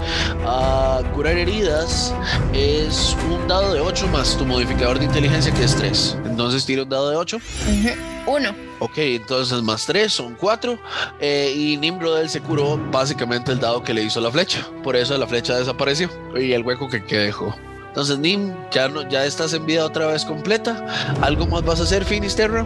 uh, 0.45 1.03
curar 1.13 1.37
heridas 1.37 2.13
es 2.53 3.15
un 3.29 3.47
dado 3.47 3.73
de 3.73 3.81
8 3.81 4.07
más 4.07 4.37
tu 4.37 4.45
modificador 4.45 4.99
de 4.99 5.05
inteligencia 5.05 5.53
que 5.53 5.63
es 5.63 5.75
3. 5.75 6.17
Entonces, 6.25 6.65
tira 6.65 6.83
un 6.83 6.89
dado 6.89 7.09
de 7.09 7.17
8. 7.17 7.37
Uno. 8.27 8.55
Ok, 8.79 8.97
entonces 8.97 9.61
más 9.61 9.85
3 9.85 10.11
son 10.11 10.35
4. 10.35 10.77
Eh, 11.19 11.53
y 11.55 11.77
Nimrodel 11.77 12.29
se 12.29 12.41
curó 12.41 12.77
básicamente 12.91 13.51
el 13.51 13.59
dado 13.59 13.83
que 13.83 13.93
le 13.93 14.03
hizo 14.03 14.21
la 14.21 14.31
flecha. 14.31 14.65
Por 14.83 14.95
eso 14.95 15.17
la 15.17 15.27
flecha 15.27 15.57
desapareció 15.57 16.09
y 16.35 16.53
el 16.53 16.63
hueco 16.63 16.89
que, 16.89 17.03
que 17.03 17.17
dejó. 17.17 17.55
Entonces, 17.95 18.19
Nim, 18.19 18.53
ya, 18.71 18.89
no, 18.89 19.07
ya 19.07 19.23
estás 19.23 19.53
en 19.53 19.65
vida 19.65 19.85
otra 19.85 20.07
vez 20.07 20.25
completa. 20.25 20.85
¿Algo 21.21 21.47
más 21.47 21.63
vas 21.63 21.79
a 21.79 21.83
hacer, 21.83 22.03
Finisterra? 22.03 22.65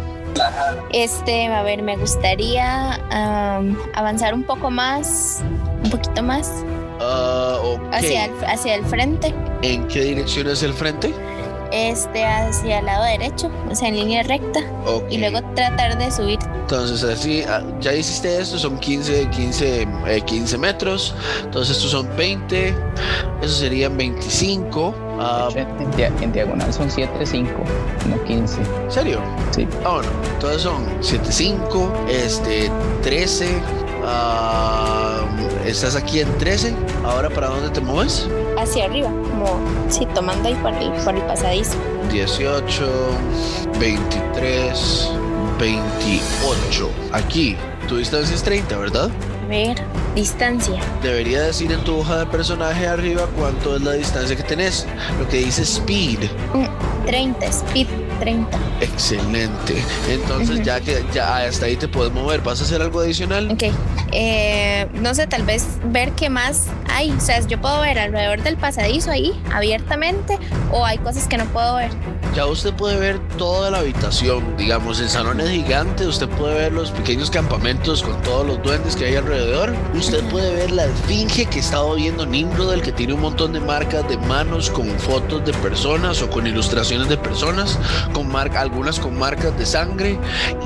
Este, 0.90 1.46
a 1.46 1.62
ver, 1.62 1.84
me 1.84 1.96
gustaría 1.98 2.94
avanzar 3.94 4.34
un 4.34 4.42
poco 4.42 4.72
más, 4.72 5.44
un 5.84 5.92
poquito 5.92 6.24
más. 6.24 6.52
Ah, 7.00 7.60
hacia, 7.92 8.26
el, 8.26 8.32
hacia 8.44 8.74
el 8.74 8.84
frente. 8.86 9.32
¿En 9.62 9.88
qué 9.88 10.02
dirección 10.02 10.48
es 10.48 10.64
el 10.64 10.74
frente? 10.74 11.14
este 11.72 12.26
hacia 12.26 12.80
el 12.80 12.86
lado 12.88 13.04
derecho, 13.04 13.52
o 13.70 13.76
sea, 13.76 13.90
en 13.90 13.98
línea 13.98 14.24
recta. 14.24 14.62
Y 15.12 15.20
luego 15.20 15.42
tratar 15.54 15.96
de 16.00 16.10
subir. 16.10 16.40
Entonces, 16.62 17.04
así, 17.04 17.44
ah, 17.44 17.62
ya 17.80 17.94
hiciste 17.94 18.40
esto, 18.40 18.58
son 18.58 18.80
15, 18.80 19.30
15, 19.30 19.88
15 20.26 20.58
metros. 20.58 21.14
Entonces, 21.44 21.78
estos 21.78 21.92
son 21.92 22.10
20, 22.18 22.74
eso 23.44 23.54
serían 23.54 23.96
25. 23.96 25.09
Ah, 25.20 25.50
en, 25.56 26.32
diagonal 26.32 26.74
son 26.74 26.90
7, 26.90 27.26
5, 27.26 27.52
no 28.10 28.24
15. 28.24 28.62
¿En 28.62 28.92
serio? 28.92 29.20
Sí. 29.52 29.68
Ah, 29.86 29.96
bueno, 29.96 30.10
entonces 30.34 30.62
son 30.62 30.86
7, 31.02 31.32
5, 31.32 31.94
este, 32.10 32.72
13. 33.04 33.62
estás 35.66 35.96
aquí 35.96 36.22
en 36.22 36.38
13. 36.38 36.74
Ahora, 37.04 37.30
¿para 37.30 37.48
dónde 37.48 37.70
te 37.70 37.82
mueves? 37.82 38.28
hacia 38.62 38.86
arriba, 38.86 39.10
como 39.10 39.60
si 39.90 40.06
tomando 40.08 40.50
ahí 40.50 40.56
por 40.56 40.74
el, 40.74 40.92
por 41.04 41.16
el 41.16 41.22
pasadizo. 41.24 41.78
18, 42.12 42.88
23, 43.80 45.12
28. 45.60 46.90
Aquí, 47.14 47.58
tu 47.88 47.98
distancia 47.98 48.36
es 48.36 48.44
30, 48.44 48.78
¿verdad? 48.78 49.10
Ver, 49.50 49.78
distancia. 50.14 50.80
Debería 51.02 51.42
decir 51.42 51.72
en 51.72 51.84
tu 51.84 51.98
hoja 51.98 52.20
de 52.20 52.28
personaje 52.28 52.88
arriba 52.88 53.28
cuánto 53.36 53.76
es 53.76 53.82
la 53.82 53.94
distancia 53.94 54.36
que 54.36 54.44
tenés. 54.44 54.86
Lo 55.20 55.28
que 55.28 55.38
dice 55.38 55.64
speed. 55.64 56.20
30, 57.08 57.40
mm, 57.40 57.50
speed 57.50 57.88
30. 58.20 58.58
Excelente. 58.80 59.84
Entonces, 60.08 60.62
ya 60.64 60.80
que 60.80 61.04
ya 61.12 61.38
hasta 61.38 61.66
ahí 61.66 61.78
te 61.78 61.88
puedes 61.88 62.14
mover, 62.14 62.42
¿vas 62.42 62.62
a 62.62 62.64
hacer 62.64 62.80
algo 62.80 63.00
adicional? 63.00 63.50
Ok. 63.50 63.64
Eh, 64.12 64.88
no 64.94 65.16
sé, 65.16 65.26
tal 65.26 65.42
vez 65.42 65.66
ver 65.86 66.12
qué 66.12 66.30
más 66.30 66.68
hay. 66.88 67.10
O 67.10 67.20
sea, 67.20 67.40
yo 67.40 67.60
puedo 67.60 67.82
ver 67.82 67.98
alrededor 67.98 68.44
del 68.44 68.56
pasadizo 68.56 69.10
ahí 69.10 69.34
abiertamente 69.52 70.38
o 70.72 70.86
hay 70.86 71.00
cosas 71.00 71.28
que 71.28 71.38
no 71.38 71.46
puedo 71.46 71.76
ver. 71.78 71.90
Ya 72.36 72.46
usted 72.46 72.74
puede 72.74 72.98
ver 72.98 73.20
toda 73.38 73.72
la 73.72 73.80
habitación, 73.80 74.56
digamos, 74.56 75.00
el 75.00 75.10
salón 75.10 75.42
es 75.42 75.50
gigante, 75.50 76.08
usted 76.08 76.30
puede 76.30 76.56
ver 76.56 76.72
los 76.72 76.92
pequeños 76.92 77.30
campamentos 77.30 78.04
con 78.04 78.22
todos 78.22 78.46
los 78.46 78.62
duendes 78.64 78.96
que 78.96 79.06
hay 79.06 79.16
alrededor, 79.16 79.74
usted 79.94 80.24
puede 80.30 80.54
ver 80.56 80.72
la 80.72 80.86
esfinge 80.86 81.46
que 81.48 81.60
estaba 81.60 81.94
viendo 81.96 82.26
Nimrod, 82.26 82.74
el 82.74 82.82
que 82.82 82.92
tiene 82.92 83.14
un 83.14 83.22
montón 83.22 83.54
de 83.54 83.60
marcas 83.60 84.08
de 84.08 84.18
manos 84.18 84.70
con 84.70 84.88
fotos 85.00 85.44
de 85.46 85.54
personas 85.54 86.22
o 86.22 86.30
con 86.30 86.48
ilustraciones 86.48 87.10
de 87.10 87.18
personas, 87.18 87.78
con 88.14 88.30
algunas 88.36 89.00
con 89.00 89.18
marcas 89.18 89.58
de 89.58 89.66
sangre 89.66 90.18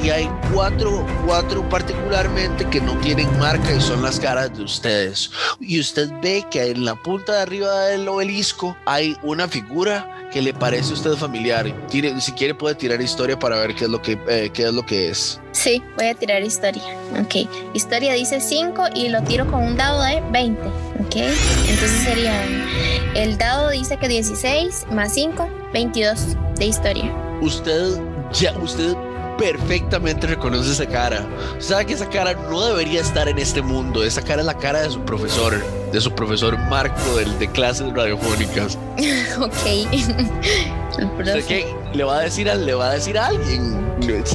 y 0.04 0.10
hay 0.10 0.30
cuatro, 0.54 1.06
cuatro 1.26 1.68
particularmente 1.70 2.70
que 2.70 2.80
no 2.82 2.96
tienen 3.00 3.28
marca 3.40 3.74
y 3.74 3.82
son 3.82 4.04
las 4.04 4.20
caras 4.20 4.56
de 4.56 4.64
ustedes. 4.64 5.32
Y 5.60 5.80
usted 5.80 6.10
ve 6.22 6.46
que 6.52 6.72
en 6.72 6.86
la 6.86 6.96
punta 6.96 7.34
de 7.34 7.42
arriba 7.42 7.86
del 7.86 8.08
obelisco 8.08 8.78
hay 8.86 9.18
una 9.24 9.48
figura 9.48 10.30
que 10.32 10.42
le 10.42 10.54
parece 10.54 10.92
a 10.92 10.94
usted 10.94 11.14
familiar. 11.14 11.53
Si 12.20 12.32
quiere 12.34 12.56
puede 12.56 12.76
tirar 12.76 13.02
historia 13.02 13.38
para 13.38 13.58
ver 13.58 13.76
qué 13.76 13.86
es 13.86 13.90
lo 13.90 14.02
que, 14.02 14.18
eh, 14.28 14.50
qué 14.54 14.64
es, 14.64 14.74
lo 14.74 14.86
que 14.86 15.10
es. 15.10 15.40
Sí, 15.52 15.82
voy 15.96 16.08
a 16.08 16.16
tirar 16.16 16.42
historia. 16.42 16.84
Ok, 17.22 17.48
historia 17.74 18.14
dice 18.14 18.40
5 18.42 18.86
y 18.96 19.10
lo 19.10 19.22
tiro 19.24 19.50
con 19.50 19.64
un 19.64 19.78
dado 19.78 20.02
de 20.04 20.22
20. 20.32 20.62
Ok, 21.00 21.16
entonces 21.68 22.04
serían, 22.04 22.66
el 23.16 23.38
dado 23.38 23.70
dice 23.70 23.98
que 23.98 24.08
16 24.08 24.88
más 24.92 25.14
5, 25.14 25.50
22 25.74 26.36
de 26.58 26.66
historia 26.66 27.24
usted 27.44 28.00
ya, 28.32 28.58
usted 28.60 28.96
perfectamente 29.38 30.28
reconoce 30.28 30.72
esa 30.72 30.88
cara. 30.88 31.28
Sabe 31.60 31.86
que 31.88 31.94
esa 31.94 32.08
cara 32.10 32.34
no 32.50 32.66
debería 32.66 33.02
estar 33.02 33.28
en 33.28 33.38
este 33.38 33.62
mundo. 33.62 34.04
Esa 34.04 34.22
cara 34.22 34.42
es 34.42 34.46
la 34.46 34.58
cara 34.58 34.82
de 34.82 34.92
su 34.92 35.02
profesor, 35.02 35.62
de 35.92 36.02
su 36.02 36.14
profesor 36.14 36.58
Marco 36.70 37.16
del, 37.16 37.38
de 37.40 37.50
clases 37.52 37.92
radiofónicas. 37.94 38.78
ok. 39.40 40.83
Qué? 41.48 41.76
¿Le 41.94 42.04
va 42.04 42.18
a 42.18 42.22
decir 42.22 42.50
a, 42.50 42.56
le 42.56 42.74
va 42.74 42.90
a 42.90 42.94
decir 42.94 43.18
a 43.18 43.28
alguien? 43.28 43.84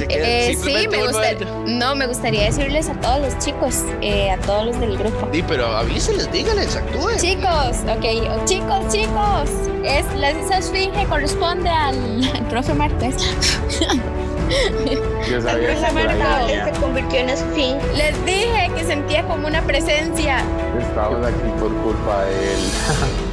Eh, 0.09 0.57
sí, 0.57 0.87
me 0.89 1.05
gustaría. 1.05 1.47
No, 1.67 1.95
me 1.95 2.07
gustaría 2.07 2.45
decirles 2.45 2.89
a 2.89 2.93
todos 2.99 3.21
los 3.21 3.37
chicos, 3.37 3.83
eh, 4.01 4.31
a 4.31 4.37
todos 4.37 4.67
los 4.67 4.79
del 4.79 4.97
grupo. 4.97 5.27
Sí, 5.31 5.43
pero 5.47 5.67
avíseles, 5.67 6.31
díganles, 6.31 6.75
actúen. 6.75 7.17
Chicos, 7.17 7.77
ok, 7.87 8.45
chicos, 8.45 8.87
chicos. 8.91 9.49
Es, 9.83 10.05
la, 10.15 10.31
esa 10.31 10.57
esfinge 10.57 11.05
corresponde 11.05 11.69
al, 11.69 11.97
profe 12.49 12.73
Martes. 12.73 13.15
Yo 15.29 15.41
sabía 15.41 15.75
que 15.75 16.71
se 16.73 16.79
convirtió 16.79 17.19
en 17.19 17.29
esfinge. 17.29 17.79
Les 17.95 18.25
dije 18.25 18.71
que 18.75 18.83
sentía 18.83 19.23
como 19.23 19.47
una 19.47 19.61
presencia. 19.61 20.43
Estamos 20.79 21.25
aquí 21.25 21.49
por 21.59 21.71
culpa 21.83 22.23
de 22.23 22.53
él. 22.53 22.59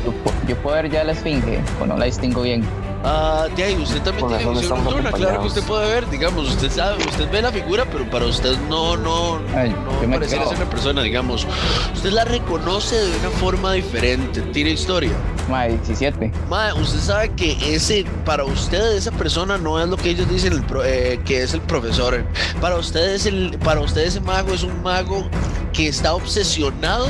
yo, 0.49 0.57
puedo 0.57 0.77
ver 0.77 0.91
ya 0.91 1.05
la 1.05 1.13
esfinge, 1.13 1.61
o 1.81 1.87
no 1.87 1.97
la 1.97 2.05
distingo 2.05 2.43
bien. 2.43 2.65
Ah, 3.05 3.47
de 3.55 3.63
ahí, 3.63 3.77
usted 3.77 4.03
también 4.03 4.29
tiene 4.29 4.51
visión 4.51 4.83
nocturna, 4.83 5.13
claro 5.13 5.41
que 5.41 5.47
usted 5.47 5.63
puede 5.63 5.89
ver, 5.89 6.11
digamos, 6.11 6.49
usted 6.49 6.71
sabe, 6.71 7.05
usted 7.05 7.31
ve 7.31 7.43
la 7.43 7.53
figura, 7.53 7.85
pero 7.91 8.09
para 8.11 8.27
usted 8.27 8.57
no, 8.69 8.97
no, 8.97 9.39
no 9.39 10.11
pareciera 10.11 10.47
ser 10.47 10.57
una 10.57 10.71
persona, 10.71 11.03
digamos. 11.03 11.47
Usted 11.95 12.11
la 12.11 12.25
reconoce 12.25 12.97
de 12.97 13.19
una 13.19 13.31
forma 13.31 13.73
diferente. 13.73 14.41
Tira 14.41 14.71
historia. 14.71 15.13
Mae, 15.49 15.73
17. 15.73 16.33
Mae, 16.49 16.73
usted 16.73 16.99
sabe 17.01 17.29
que 17.31 17.57
ese, 17.75 18.05
para 18.25 18.45
usted, 18.45 18.97
esa 18.97 19.13
persona 19.13 19.59
no 19.59 19.81
es 19.81 19.89
lo 19.89 19.97
que 19.97 20.11
ellos 20.11 20.29
dicen 20.29 20.65
eh, 20.85 21.21
que 21.25 21.43
es 21.43 21.55
el 21.55 21.61
profesor. 21.61 22.25
Para 22.61 22.77
ustedes, 22.77 23.27
el, 23.27 23.57
para 23.63 23.81
usted 23.81 24.03
ese 24.03 24.21
mago 24.21 24.53
es 24.53 24.63
un 24.63 24.83
mago 24.83 25.29
que 25.73 25.89
está 25.89 26.15
obsesionado 26.15 27.09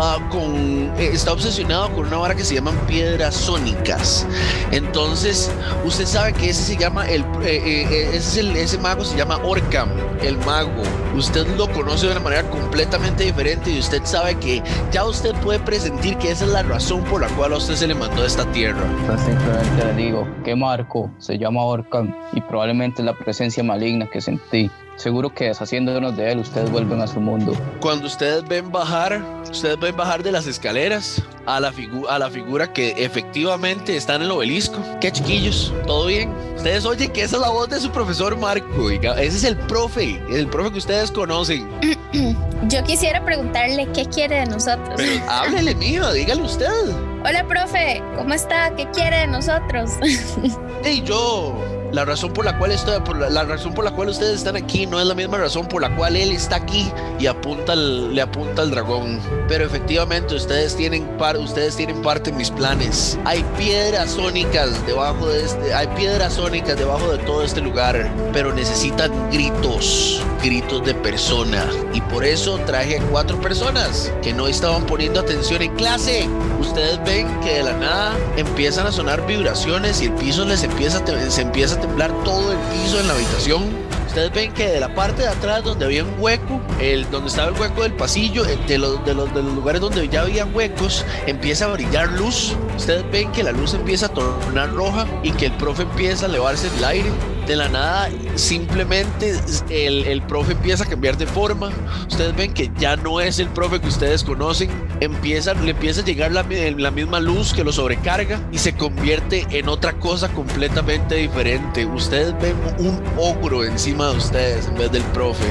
Ah, 0.00 0.18
con, 0.30 0.92
eh, 0.96 1.10
está 1.12 1.32
obsesionado 1.32 1.92
con 1.92 2.06
una 2.06 2.18
vara 2.18 2.36
que 2.36 2.44
se 2.44 2.54
llaman 2.54 2.76
piedras 2.86 3.34
sónicas. 3.34 4.24
Entonces, 4.70 5.07
usted 5.10 6.06
sabe 6.06 6.32
que 6.32 6.50
ese 6.50 6.62
se 6.62 6.76
llama, 6.76 7.08
el, 7.08 7.22
eh, 7.42 7.62
eh, 7.64 8.10
ese, 8.14 8.40
ese 8.60 8.78
mago 8.78 9.04
se 9.04 9.16
llama 9.16 9.38
Orcam, 9.44 9.88
el 10.22 10.36
mago. 10.38 10.82
Usted 11.16 11.46
lo 11.56 11.70
conoce 11.72 12.06
de 12.06 12.12
una 12.12 12.20
manera 12.20 12.48
completamente 12.50 13.24
diferente 13.24 13.70
y 13.70 13.78
usted 13.78 14.02
sabe 14.04 14.36
que 14.36 14.62
ya 14.92 15.04
usted 15.04 15.34
puede 15.36 15.58
presentir 15.58 16.16
que 16.18 16.30
esa 16.30 16.44
es 16.44 16.52
la 16.52 16.62
razón 16.62 17.02
por 17.04 17.20
la 17.20 17.28
cual 17.28 17.52
a 17.52 17.56
usted 17.56 17.74
se 17.74 17.86
le 17.86 17.94
mandó 17.94 18.22
a 18.22 18.26
esta 18.26 18.44
tierra. 18.52 18.80
simplemente 19.18 19.84
le 19.84 19.94
digo 19.94 20.28
que 20.44 20.54
Marco 20.54 21.10
se 21.18 21.38
llama 21.38 21.64
Orcam 21.64 22.14
y 22.32 22.40
probablemente 22.40 23.02
la 23.02 23.14
presencia 23.14 23.62
maligna 23.62 24.06
que 24.06 24.20
sentí. 24.20 24.70
Seguro 24.98 25.32
que 25.32 25.44
deshaciéndonos 25.44 26.16
de 26.16 26.32
él, 26.32 26.40
ustedes 26.40 26.68
vuelven 26.72 27.00
a 27.00 27.06
su 27.06 27.20
mundo. 27.20 27.52
Cuando 27.80 28.08
ustedes 28.08 28.46
ven 28.48 28.72
bajar, 28.72 29.22
ustedes 29.48 29.78
ven 29.78 29.96
bajar 29.96 30.24
de 30.24 30.32
las 30.32 30.48
escaleras 30.48 31.22
a 31.46 31.60
la, 31.60 31.72
a 32.08 32.18
la 32.18 32.30
figura 32.30 32.72
que 32.72 32.94
efectivamente 32.96 33.96
está 33.96 34.16
en 34.16 34.22
el 34.22 34.30
obelisco. 34.32 34.82
Qué 35.00 35.12
chiquillos, 35.12 35.72
todo 35.86 36.06
bien. 36.06 36.32
Ustedes 36.56 36.84
oyen 36.84 37.12
que 37.12 37.22
esa 37.22 37.36
es 37.36 37.42
la 37.42 37.48
voz 37.48 37.68
de 37.68 37.78
su 37.78 37.92
profesor 37.92 38.36
Marco. 38.36 38.90
Ese 38.90 39.24
es 39.24 39.44
el 39.44 39.56
profe, 39.56 40.20
el 40.30 40.48
profe 40.48 40.72
que 40.72 40.78
ustedes 40.78 41.12
conocen. 41.12 41.68
Yo 42.68 42.82
quisiera 42.82 43.24
preguntarle 43.24 43.86
qué 43.94 44.04
quiere 44.06 44.40
de 44.40 44.46
nosotros. 44.46 44.94
Pero 44.96 45.22
háblele, 45.30 45.76
mío, 45.76 46.12
dígale 46.12 46.42
usted. 46.42 46.90
Hola, 47.24 47.46
profe, 47.46 48.02
¿cómo 48.16 48.34
está? 48.34 48.74
¿Qué 48.74 48.88
quiere 48.90 49.18
de 49.18 49.26
nosotros? 49.28 49.92
Y 50.84 51.02
yo 51.02 51.77
la 51.92 52.04
razón 52.04 52.32
por 52.32 52.44
la 52.44 52.58
cual 52.58 52.72
estoy, 52.72 53.00
la, 53.30 53.44
razón 53.44 53.74
por 53.74 53.84
la 53.84 53.92
cual 53.92 54.08
ustedes 54.08 54.36
están 54.36 54.56
aquí 54.56 54.86
no 54.86 55.00
es 55.00 55.06
la 55.06 55.14
misma 55.14 55.38
razón 55.38 55.66
por 55.66 55.80
la 55.80 55.94
cual 55.96 56.16
él 56.16 56.32
está 56.32 56.56
aquí 56.56 56.90
y 57.18 57.26
le 57.56 58.20
apunta 58.20 58.62
al 58.62 58.70
dragón. 58.70 59.20
Pero 59.48 59.64
efectivamente 59.64 60.34
ustedes 60.34 60.76
tienen 60.76 61.04
par, 61.18 61.36
ustedes 61.36 61.76
tienen 61.76 62.02
parte 62.02 62.30
en 62.30 62.36
mis 62.36 62.50
planes. 62.50 63.18
Hay 63.24 63.44
piedras 63.56 64.10
sónicas 64.10 64.86
debajo 64.86 65.28
de 65.28 65.44
este, 65.44 65.74
hay 65.74 65.86
piedras 65.88 66.34
sónicas 66.34 66.76
debajo 66.78 67.10
de 67.10 67.18
todo 67.18 67.42
este 67.42 67.60
lugar, 67.60 68.10
pero 68.32 68.52
necesitan 68.52 69.10
gritos, 69.30 70.22
gritos 70.42 70.84
de 70.84 70.94
persona. 70.94 71.64
Y 71.94 72.00
por 72.02 72.24
eso 72.24 72.58
traje 72.66 72.98
a 72.98 73.02
cuatro 73.04 73.40
personas 73.40 74.12
que 74.22 74.32
no 74.32 74.46
estaban 74.46 74.84
poniendo 74.86 75.20
atención 75.20 75.62
en 75.62 75.74
clase. 75.76 76.28
Ustedes 76.60 77.02
ven 77.04 77.28
que 77.40 77.54
de 77.54 77.62
la 77.62 77.72
nada 77.72 78.16
empiezan 78.36 78.86
a 78.86 78.92
sonar 78.92 79.26
vibraciones 79.26 80.02
y 80.02 80.06
el 80.06 80.12
piso 80.14 80.44
les 80.44 80.62
empieza, 80.62 81.02
empieza 81.40 81.80
temblar 81.80 82.12
todo 82.24 82.52
el 82.52 82.58
piso 82.58 83.00
en 83.00 83.06
la 83.06 83.14
habitación. 83.14 83.87
Ustedes 84.18 84.34
ven 84.34 84.52
que 84.52 84.66
de 84.66 84.80
la 84.80 84.92
parte 84.96 85.22
de 85.22 85.28
atrás 85.28 85.62
donde 85.62 85.84
había 85.84 86.02
un 86.02 86.12
hueco, 86.18 86.60
el, 86.80 87.08
donde 87.08 87.28
estaba 87.28 87.50
el 87.50 87.60
hueco 87.60 87.84
del 87.84 87.92
pasillo, 87.92 88.42
de 88.42 88.76
los, 88.76 89.04
de, 89.04 89.14
los, 89.14 89.32
de 89.32 89.44
los 89.44 89.54
lugares 89.54 89.80
donde 89.80 90.08
ya 90.08 90.22
había 90.22 90.44
huecos, 90.44 91.06
empieza 91.28 91.66
a 91.66 91.68
brillar 91.68 92.10
luz. 92.10 92.56
Ustedes 92.76 93.08
ven 93.12 93.30
que 93.30 93.44
la 93.44 93.52
luz 93.52 93.74
empieza 93.74 94.06
a 94.06 94.08
tornar 94.08 94.72
roja 94.72 95.06
y 95.22 95.30
que 95.30 95.46
el 95.46 95.52
profe 95.52 95.84
empieza 95.84 96.26
a 96.26 96.30
elevarse 96.30 96.66
el 96.66 96.84
aire 96.84 97.12
de 97.48 97.56
la 97.56 97.68
nada 97.68 98.08
simplemente 98.36 99.34
el, 99.70 100.04
el 100.04 100.22
profe 100.22 100.52
empieza 100.52 100.84
a 100.84 100.86
cambiar 100.86 101.16
de 101.16 101.26
forma. 101.26 101.70
Ustedes 102.06 102.36
ven 102.36 102.52
que 102.52 102.70
ya 102.78 102.96
no 102.96 103.20
es 103.20 103.38
el 103.38 103.48
profe 103.48 103.80
que 103.80 103.88
ustedes 103.88 104.22
conocen. 104.22 104.70
Empieza, 105.00 105.54
le 105.54 105.70
empieza 105.70 106.02
a 106.02 106.04
llegar 106.04 106.30
la, 106.32 106.44
la 106.76 106.90
misma 106.90 107.20
luz 107.20 107.52
que 107.52 107.64
lo 107.64 107.72
sobrecarga 107.72 108.40
y 108.52 108.58
se 108.58 108.74
convierte 108.74 109.46
en 109.50 109.68
otra 109.68 109.94
cosa 109.94 110.28
completamente 110.28 111.16
diferente. 111.16 111.86
Ustedes 111.86 112.34
ven 112.40 112.54
un 112.78 113.02
ogro 113.16 113.64
encima 113.64 114.08
de 114.10 114.16
ustedes 114.18 114.66
en 114.66 114.76
vez 114.76 114.92
del 114.92 115.02
profe. 115.04 115.46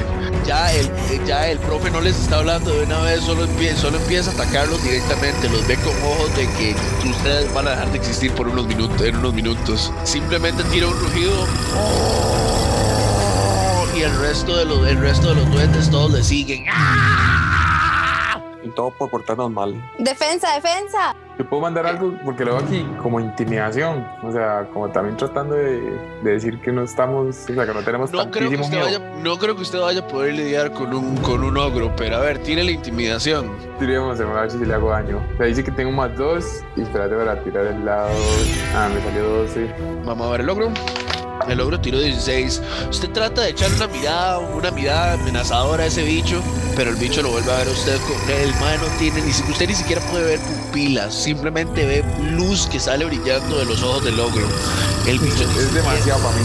Ya 0.46 0.72
el, 0.72 0.88
ya 1.26 1.48
el 1.48 1.58
profe 1.58 1.90
no 1.90 2.00
les 2.00 2.18
está 2.18 2.38
hablando 2.38 2.70
de 2.70 2.84
una 2.84 3.00
vez, 3.00 3.20
solo 3.22 3.44
empieza, 3.44 3.82
solo 3.82 3.98
empieza 3.98 4.30
a 4.30 4.34
atacarlos 4.34 4.82
directamente. 4.82 5.48
Los 5.48 5.66
ve 5.66 5.76
con 5.76 5.92
ojos 6.04 6.34
de 6.36 6.46
que 6.52 6.74
ustedes 7.08 7.52
van 7.52 7.66
a 7.66 7.70
dejar 7.70 7.90
de 7.90 7.98
existir 7.98 8.32
por 8.32 8.48
unos 8.48 8.66
minutos, 8.66 9.02
en 9.02 9.16
unos 9.16 9.34
minutos. 9.34 9.92
Simplemente 10.04 10.62
tira 10.64 10.86
un 10.86 10.98
rugido. 10.98 11.46
Y 13.96 14.02
el 14.02 14.16
resto 14.20 14.56
de 14.56 14.64
los, 14.64 14.86
el 14.86 14.98
resto 15.00 15.28
de 15.30 15.34
los 15.36 15.50
duendes 15.50 15.90
todos 15.90 16.12
le 16.12 16.22
siguen. 16.22 16.64
Y 18.62 18.68
todo 18.70 18.90
por 18.90 19.10
portarnos 19.10 19.50
mal. 19.50 19.74
Defensa, 19.98 20.54
defensa. 20.54 21.14
Yo 21.38 21.48
puedo 21.48 21.62
mandar 21.62 21.86
algo 21.86 22.12
porque 22.24 22.44
lo 22.44 22.56
veo 22.56 22.64
aquí 22.64 22.84
como 23.00 23.20
intimidación, 23.20 24.04
o 24.24 24.32
sea, 24.32 24.68
como 24.72 24.88
también 24.88 25.16
tratando 25.16 25.54
de, 25.54 25.80
de 26.24 26.30
decir 26.32 26.60
que 26.60 26.72
no 26.72 26.82
estamos, 26.82 27.36
o 27.48 27.54
sea, 27.54 27.64
que 27.64 27.72
no 27.72 27.82
tenemos 27.82 28.10
no 28.12 28.28
creo 28.28 28.50
que 28.50 28.56
usted 28.56 28.70
miedo. 28.70 28.84
vaya, 28.86 28.98
No 29.22 29.38
creo 29.38 29.54
que 29.54 29.62
usted 29.62 29.78
vaya 29.80 30.00
a 30.00 30.08
poder 30.08 30.34
lidiar 30.34 30.72
con 30.72 30.92
un, 30.92 31.16
con 31.18 31.44
un 31.44 31.56
ogro, 31.56 31.94
pero 31.96 32.16
a 32.16 32.20
ver, 32.20 32.38
tiene 32.42 32.64
la 32.64 32.72
intimidación. 32.72 33.52
Tiremos, 33.78 34.20
a 34.20 34.24
ver 34.24 34.50
si 34.50 34.58
le 34.58 34.74
hago 34.74 34.90
daño. 34.90 35.22
O 35.34 35.36
sea, 35.36 35.46
dice 35.46 35.62
que 35.62 35.70
tengo 35.70 35.92
más 35.92 36.16
dos 36.16 36.44
y 36.76 36.82
espérate 36.82 37.14
para 37.14 37.40
tirar 37.44 37.66
el 37.66 37.84
lado. 37.84 38.10
Ah, 38.74 38.88
me 38.92 39.00
salió 39.00 39.22
12. 39.22 39.74
Vamos 40.04 40.26
a 40.26 40.30
ver 40.32 40.40
el 40.40 40.50
ogro. 40.50 40.70
El 41.48 41.60
ogro 41.60 41.80
tiró 41.80 41.98
16. 41.98 42.60
Usted 42.90 43.10
trata 43.10 43.42
de 43.42 43.50
echar 43.50 43.72
una 43.72 43.86
mirada, 43.86 44.38
una 44.38 44.70
mirada 44.70 45.14
amenazadora 45.14 45.84
a 45.84 45.86
ese 45.86 46.02
bicho, 46.02 46.42
pero 46.76 46.90
el 46.90 46.96
bicho 46.96 47.22
lo 47.22 47.30
vuelve 47.30 47.50
a 47.52 47.56
ver 47.58 47.68
a 47.68 47.70
usted 47.70 47.96
con 48.02 48.30
el 48.30 48.50
mano 48.56 48.82
no 48.86 48.98
tiene 48.98 49.22
ni 49.22 49.30
usted 49.30 49.66
ni 49.68 49.74
siquiera 49.74 50.02
puede 50.10 50.24
ver 50.24 50.40
pupilas, 50.40 51.14
simplemente 51.14 51.86
ve 51.86 52.04
luz 52.32 52.66
que 52.66 52.78
sale 52.78 53.04
brillando 53.06 53.58
de 53.58 53.64
los 53.64 53.82
ojos 53.82 54.04
del 54.04 54.20
ogro. 54.20 54.46
El 55.06 55.18
bicho 55.18 55.34
Es 55.42 55.48
siquiera- 55.48 55.72
demasiado 55.74 56.20
para 56.22 56.36
mí. 56.36 56.42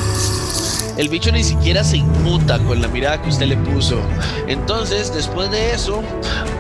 el 0.98 1.10
bicho 1.10 1.32
ni 1.32 1.44
siquiera 1.44 1.84
se 1.84 1.98
inmuta 1.98 2.58
con 2.60 2.82
la 2.82 2.88
mirada 2.88 3.22
que 3.22 3.30
usted 3.30 3.48
le 3.48 3.58
puso. 3.58 4.00
Entonces, 4.48 5.14
después 5.14 5.52
de 5.52 5.74
eso, 5.74 6.02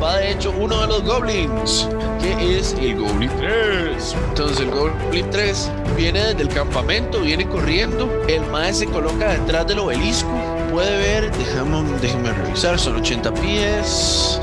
va 0.01 0.17
de 0.17 0.31
hecho 0.31 0.51
uno 0.59 0.81
de 0.81 0.87
los 0.87 1.03
goblins, 1.03 1.87
es 2.31 2.73
el 2.73 2.95
Goblin 2.95 3.31
3. 3.37 4.15
Entonces, 4.29 4.59
el 4.59 4.71
Goblin 4.71 5.29
3 5.29 5.71
viene 5.95 6.19
desde 6.19 6.41
el 6.43 6.49
campamento, 6.49 7.21
viene 7.21 7.47
corriendo. 7.47 8.09
El 8.27 8.41
mae 8.47 8.73
se 8.73 8.85
coloca 8.85 9.33
detrás 9.33 9.67
del 9.67 9.79
obelisco. 9.79 10.31
Puede 10.71 10.97
ver, 10.97 11.31
déjame, 11.37 11.83
déjeme 12.01 12.33
revisar, 12.33 12.79
son 12.79 12.95
80 12.95 13.33
pies. 13.33 14.39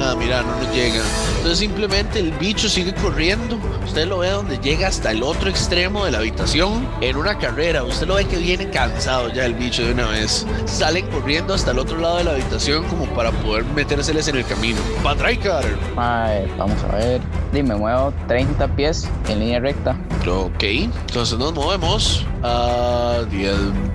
Ah, 0.00 0.14
mira, 0.18 0.42
no 0.42 0.56
nos 0.56 0.74
llega. 0.74 1.00
Entonces 1.36 1.58
simplemente 1.58 2.18
el 2.18 2.32
bicho 2.32 2.68
sigue 2.68 2.94
corriendo. 2.94 3.58
Usted 3.84 4.06
lo 4.06 4.18
ve 4.18 4.30
donde 4.30 4.58
llega 4.58 4.88
hasta 4.88 5.12
el 5.12 5.22
otro 5.22 5.48
extremo 5.48 6.04
de 6.04 6.10
la 6.10 6.18
habitación 6.18 6.86
en 7.00 7.16
una 7.16 7.38
carrera. 7.38 7.84
Usted 7.84 8.06
lo 8.06 8.14
ve 8.16 8.26
que 8.26 8.36
viene 8.36 8.68
cansado 8.70 9.32
ya 9.32 9.46
el 9.46 9.54
bicho 9.54 9.84
de 9.84 9.92
una 9.92 10.08
vez. 10.08 10.46
Salen 10.66 11.06
corriendo 11.08 11.54
hasta 11.54 11.70
el 11.70 11.78
otro 11.78 11.98
lado 11.98 12.18
de 12.18 12.24
la 12.24 12.32
habitación 12.32 12.84
como 12.84 13.06
para 13.14 13.30
poder 13.30 13.64
metérseles 13.64 14.28
en 14.28 14.36
el 14.36 14.44
camino. 14.46 14.78
Patraikar. 15.02 15.64
Vamos 15.94 16.82
a 16.90 16.96
ver. 16.96 17.20
Dime, 17.52 17.76
muevo 17.76 18.12
30 18.26 18.66
pies 18.74 19.08
en 19.28 19.40
línea 19.40 19.60
recta. 19.60 19.96
Ok, 20.26 20.62
entonces 20.62 21.38
nos 21.38 21.52
movemos 21.52 22.26
a 22.42 23.18
10, 23.30 23.54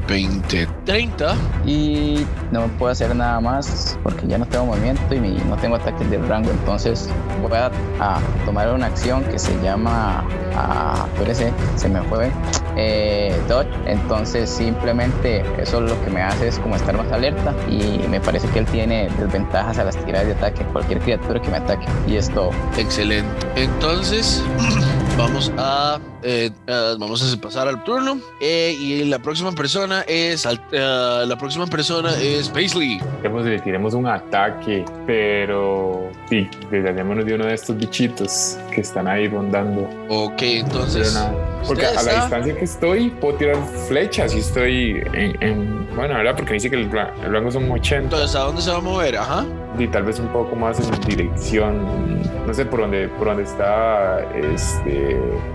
20, 0.10 0.68
30. 0.86 1.36
Y 1.66 2.26
no 2.51 2.68
puedo 2.80 2.91
hacer 2.91 3.16
nada 3.16 3.39
más 3.39 3.97
porque 4.03 4.26
ya 4.28 4.39
no 4.39 4.45
tengo 4.47 4.66
movimiento 4.66 5.14
y 5.14 5.20
no 5.20 5.55
tengo 5.57 5.76
ataques 5.76 6.10
de 6.10 6.18
rango. 6.18 6.49
Entonces 6.49 7.10
voy 7.41 7.53
a, 7.53 7.68
a 7.99 8.20
tomar 8.45 8.74
una 8.74 8.88
acción 8.88 9.24
que 9.26 9.38
se 9.38 9.53
llama. 9.62 10.26
A, 10.55 11.05
espérese, 11.14 11.53
se 11.76 11.88
me 11.88 12.01
fue. 12.03 12.32
Eh, 12.76 13.39
dodge. 13.47 13.70
Entonces 13.86 14.49
simplemente 14.49 15.43
eso 15.62 15.80
lo 15.80 16.01
que 16.03 16.10
me 16.10 16.22
hace 16.22 16.47
es 16.47 16.57
como 16.60 16.76
estar 16.76 16.97
más 16.97 17.12
alerta. 17.12 17.53
Y 17.70 18.07
me 18.10 18.20
parece 18.20 18.47
que 18.49 18.60
él 18.60 18.66
tiene 18.66 19.10
desventajas 19.20 19.78
a 19.78 19.84
las 19.84 19.95
tiradas 20.05 20.28
de 20.28 20.34
ataque. 20.34 20.64
Cualquier 20.74 20.99
criatura 21.01 21.39
que 21.39 21.49
me 21.49 21.57
ataque. 21.57 21.86
Y 22.07 22.16
esto. 22.16 22.49
Excelente. 22.78 23.47
Entonces, 23.55 24.43
vamos 25.20 25.51
a 25.57 25.99
eh, 26.24 26.49
eh, 26.67 26.95
vamos 26.97 27.22
a 27.22 27.41
pasar 27.41 27.67
al 27.67 27.84
turno. 27.84 28.20
Eh, 28.41 28.76
y 28.80 29.03
la 29.05 29.20
próxima 29.20 29.51
persona 29.51 30.01
es 30.07 30.45
eh, 30.45 31.24
la 31.28 31.38
próxima 31.38 31.67
persona 31.67 32.11
es 32.22 32.49
Paisley. 32.49 32.99
Le 33.24 33.59
tiremos 33.59 33.93
un 33.93 34.07
ataque, 34.07 34.86
pero 35.05 36.09
sí, 36.30 36.49
deshacémonos 36.72 37.26
de 37.26 37.36
uno 37.36 37.45
de 37.45 37.53
estos 37.53 37.78
bichitos 37.78 38.57
que 38.74 38.82
están 38.82 39.07
ahí 39.07 39.28
rondando. 39.28 39.89
Ok, 40.09 40.41
entonces. 40.41 41.17
Porque 41.67 41.86
a 41.86 42.01
la 42.01 42.22
distancia 42.22 42.55
que 42.55 42.63
estoy, 42.63 43.09
puedo 43.09 43.36
tirar 43.36 43.57
flechas 43.88 44.34
y 44.36 44.39
estoy 44.39 45.03
en. 45.13 45.41
en- 45.43 45.80
bueno, 45.95 46.13
¿verdad? 46.13 46.36
Porque 46.38 46.53
dice 46.53 46.70
que 46.70 46.78
el, 46.78 46.84
el 47.24 47.32
rango 47.34 47.51
son 47.51 47.70
80 47.70 48.03
Entonces, 48.03 48.34
¿a 48.36 48.39
dónde 48.41 48.61
se 48.61 48.72
va 48.72 48.78
a 48.78 48.82
mover? 48.82 49.17
Ajá. 49.17 49.45
y 49.78 49.88
tal 49.88 50.03
vez 50.03 50.20
un 50.20 50.28
poco 50.30 50.55
más 50.55 50.80
en 50.80 50.91
dirección. 51.01 52.22
No 52.45 52.53
sé 52.53 52.65
por 52.65 52.82
dónde, 52.82 53.07
por 53.09 53.28
dónde 53.28 53.43
está 53.43 54.20
este. 54.34 55.09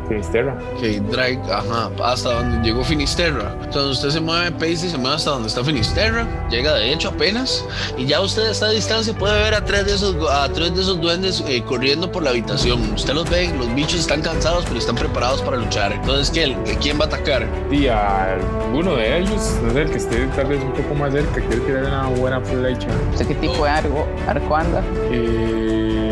Finisterra. 0.09 0.57
Ok, 0.75 0.83
Drake, 1.11 1.41
ajá, 1.51 1.91
hasta 2.03 2.33
donde 2.35 2.67
llegó 2.69 2.85
Finisterra. 2.85 3.57
Entonces 3.63 3.99
usted 3.99 4.11
se 4.11 4.21
mueve, 4.21 4.53
Paisley 4.53 4.91
se 4.91 4.99
mueve 4.99 5.17
hasta 5.17 5.31
donde 5.31 5.49
está 5.49 5.65
Finisterra, 5.65 6.27
llega 6.51 6.75
de 6.75 6.93
hecho 6.93 7.09
apenas, 7.09 7.65
y 7.97 8.07
ya 8.07 8.21
usted 8.21 8.49
a 8.49 8.51
esta 8.51 8.71
distancia 8.71 9.15
puede 9.15 9.43
ver 9.43 9.55
a 9.55 9.65
tres 9.65 9.87
de 9.87 9.95
esos, 9.95 10.17
a 10.31 10.49
tres 10.49 10.75
de 10.75 10.83
esos 10.83 11.01
duendes 11.01 11.43
eh, 11.47 11.63
corriendo 11.63 12.11
por 12.11 12.23
la 12.23 12.31
habitación. 12.31 12.93
Usted 12.95 13.15
los 13.15 13.29
ve, 13.31 13.53
los 13.57 13.75
bichos 13.75 14.01
están 14.01 14.23
cansados, 14.23 14.65
pero 14.67 14.79
están 14.79 14.97
preparados 14.97 15.43
para 15.43 15.57
luchar. 15.57 15.93
Entonces, 15.93 16.31
¿quién, 16.31 16.63
¿quién 16.81 16.99
va 16.99 17.05
a 17.05 17.07
atacar? 17.07 17.47
Y 17.71 17.87
a 17.89 18.35
alguno 18.35 18.97
de 18.97 19.19
ellos, 19.19 19.59
no 19.63 19.73
sé, 19.73 19.83
el 19.83 19.91
que 19.91 19.97
esté 19.97 20.27
tal 20.29 20.47
vez 20.47 20.63
un 20.63 20.73
poco 20.73 20.95
más 20.95 21.13
cerca, 21.13 21.41
quiere 21.41 21.57
tirar 21.59 21.85
una 21.85 22.09
buena 22.09 22.41
flecha. 22.41 22.89
¿Usted 23.13 23.27
qué 23.29 23.35
tipo 23.37 23.65
de 23.65 23.71
arco, 23.71 24.07
arco 24.27 24.57
anda? 24.57 24.83
Eh, 25.11 26.11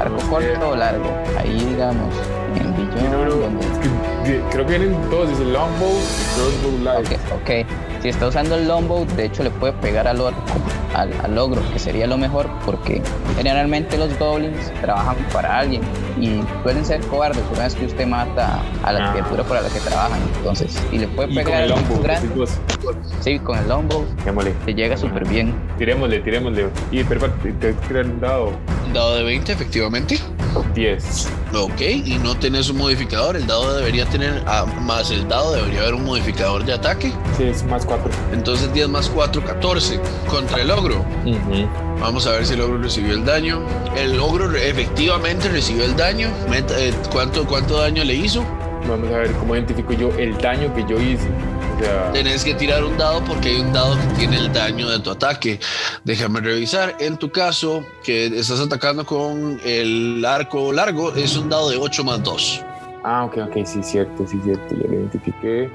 ¿Arco 0.00 0.16
no 0.22 0.30
corto 0.30 0.68
o 0.68 0.76
largo? 0.76 1.10
Ahí 1.38 1.58
digamos. 1.70 2.14
Que 4.24 4.40
creo 4.50 4.66
que 4.66 4.78
vienen 4.78 5.00
todos, 5.10 5.28
dice 5.28 5.44
Longbow 5.44 5.94
Crossbow 6.34 6.78
Light. 6.82 7.06
Ok, 7.06 7.12
ok. 7.34 7.66
Si 8.02 8.08
está 8.10 8.26
usando 8.28 8.54
el 8.56 8.68
longbow, 8.68 9.04
de 9.16 9.24
hecho 9.24 9.42
le 9.42 9.50
puede 9.50 9.72
pegar 9.74 10.06
al 10.06 10.20
orco, 10.20 10.40
al, 10.94 11.10
al 11.24 11.38
ogro, 11.38 11.60
que 11.72 11.78
sería 11.78 12.06
lo 12.06 12.16
mejor, 12.18 12.48
porque 12.64 13.02
generalmente 13.36 13.96
los 13.98 14.16
goblins 14.18 14.70
trabajan 14.80 15.16
para 15.32 15.58
alguien 15.58 15.82
y 16.20 16.40
pueden 16.62 16.84
ser 16.84 17.00
cobardes 17.06 17.42
una 17.52 17.64
vez 17.64 17.74
que 17.74 17.86
usted 17.86 18.06
mata 18.06 18.60
a 18.84 18.92
la 18.92 19.06
Ah. 19.08 19.12
criatura 19.12 19.42
para 19.44 19.62
la 19.62 19.68
que 19.68 19.80
trabajan. 19.80 20.18
Entonces, 20.36 20.76
y 20.92 20.98
le 20.98 21.08
puede 21.08 21.34
pegar 21.34 21.62
al 21.62 21.70
Longbow, 21.70 22.02
grande. 22.02 22.46
Sí, 23.20 23.38
con 23.40 23.58
el 23.58 23.68
longbow 23.68 24.04
le 24.66 24.74
llega 24.74 24.96
súper 24.96 25.26
bien. 25.26 25.54
Tirémosle, 25.78 26.20
tirémosle. 26.20 26.68
Y 26.90 27.02
pero 27.04 27.28
te 27.42 27.52
te 27.52 27.72
tirar 27.72 28.06
un 28.06 28.20
dado. 28.92 29.16
De 29.16 29.22
20, 29.22 29.52
efectivamente. 29.52 30.18
10. 30.74 31.28
Ok, 31.54 31.80
y 31.80 32.18
no 32.22 32.36
tenés 32.36 32.68
un 32.70 32.78
modificador. 32.78 33.36
El 33.36 33.46
dado 33.46 33.76
debería 33.76 34.06
tener, 34.06 34.42
ah, 34.46 34.66
más 34.82 35.10
el 35.10 35.28
dado 35.28 35.52
debería 35.52 35.80
haber 35.80 35.94
un 35.94 36.04
modificador 36.04 36.64
de 36.64 36.72
ataque. 36.72 37.12
Sí, 37.36 37.44
es 37.44 37.64
más 37.64 37.84
4. 37.84 38.10
Entonces 38.32 38.72
10 38.72 38.88
más 38.88 39.08
4, 39.08 39.44
14 39.44 40.00
contra 40.28 40.60
el 40.60 40.70
ogro. 40.70 41.04
Vamos 42.00 42.26
a 42.26 42.32
ver 42.32 42.46
si 42.46 42.54
el 42.54 42.60
ogro 42.60 42.78
recibió 42.78 43.14
el 43.14 43.24
daño. 43.24 43.62
El 43.96 44.18
ogro 44.20 44.54
efectivamente 44.54 45.48
recibió 45.48 45.84
el 45.84 45.96
daño. 45.96 46.28
Eh, 46.52 46.92
¿cuánto, 47.10 47.46
¿Cuánto 47.46 47.78
daño 47.78 48.04
le 48.04 48.14
hizo? 48.14 48.44
Vamos 48.88 49.10
a 49.10 49.18
ver 49.18 49.32
cómo 49.32 49.56
identifico 49.56 49.92
yo 49.94 50.10
el 50.16 50.36
daño 50.38 50.72
que 50.74 50.84
yo 50.88 51.00
hice. 51.00 51.28
Tenés 52.12 52.44
que 52.44 52.54
tirar 52.54 52.82
un 52.84 52.96
dado 52.96 53.22
porque 53.24 53.50
hay 53.50 53.60
un 53.60 53.72
dado 53.72 53.96
que 53.96 54.16
tiene 54.18 54.36
el 54.38 54.52
daño 54.52 54.88
de 54.88 54.98
tu 55.00 55.10
ataque. 55.10 55.60
Déjame 56.04 56.40
revisar. 56.40 56.96
En 57.00 57.16
tu 57.16 57.30
caso, 57.30 57.84
que 58.02 58.26
estás 58.26 58.60
atacando 58.60 59.04
con 59.04 59.60
el 59.64 60.24
arco 60.24 60.72
largo, 60.72 61.14
es 61.14 61.36
un 61.36 61.48
dado 61.48 61.70
de 61.70 61.76
8 61.76 62.04
más 62.04 62.22
2. 62.22 62.64
ah, 63.04 63.24
ok, 63.24 63.38
ok, 63.48 63.64
sí, 63.66 63.82
cierto, 63.82 64.26
sí, 64.26 64.40
cierto. 64.42 64.74
Ya 64.74 64.88
lo 64.88 64.94
identifiqué. 64.94 65.70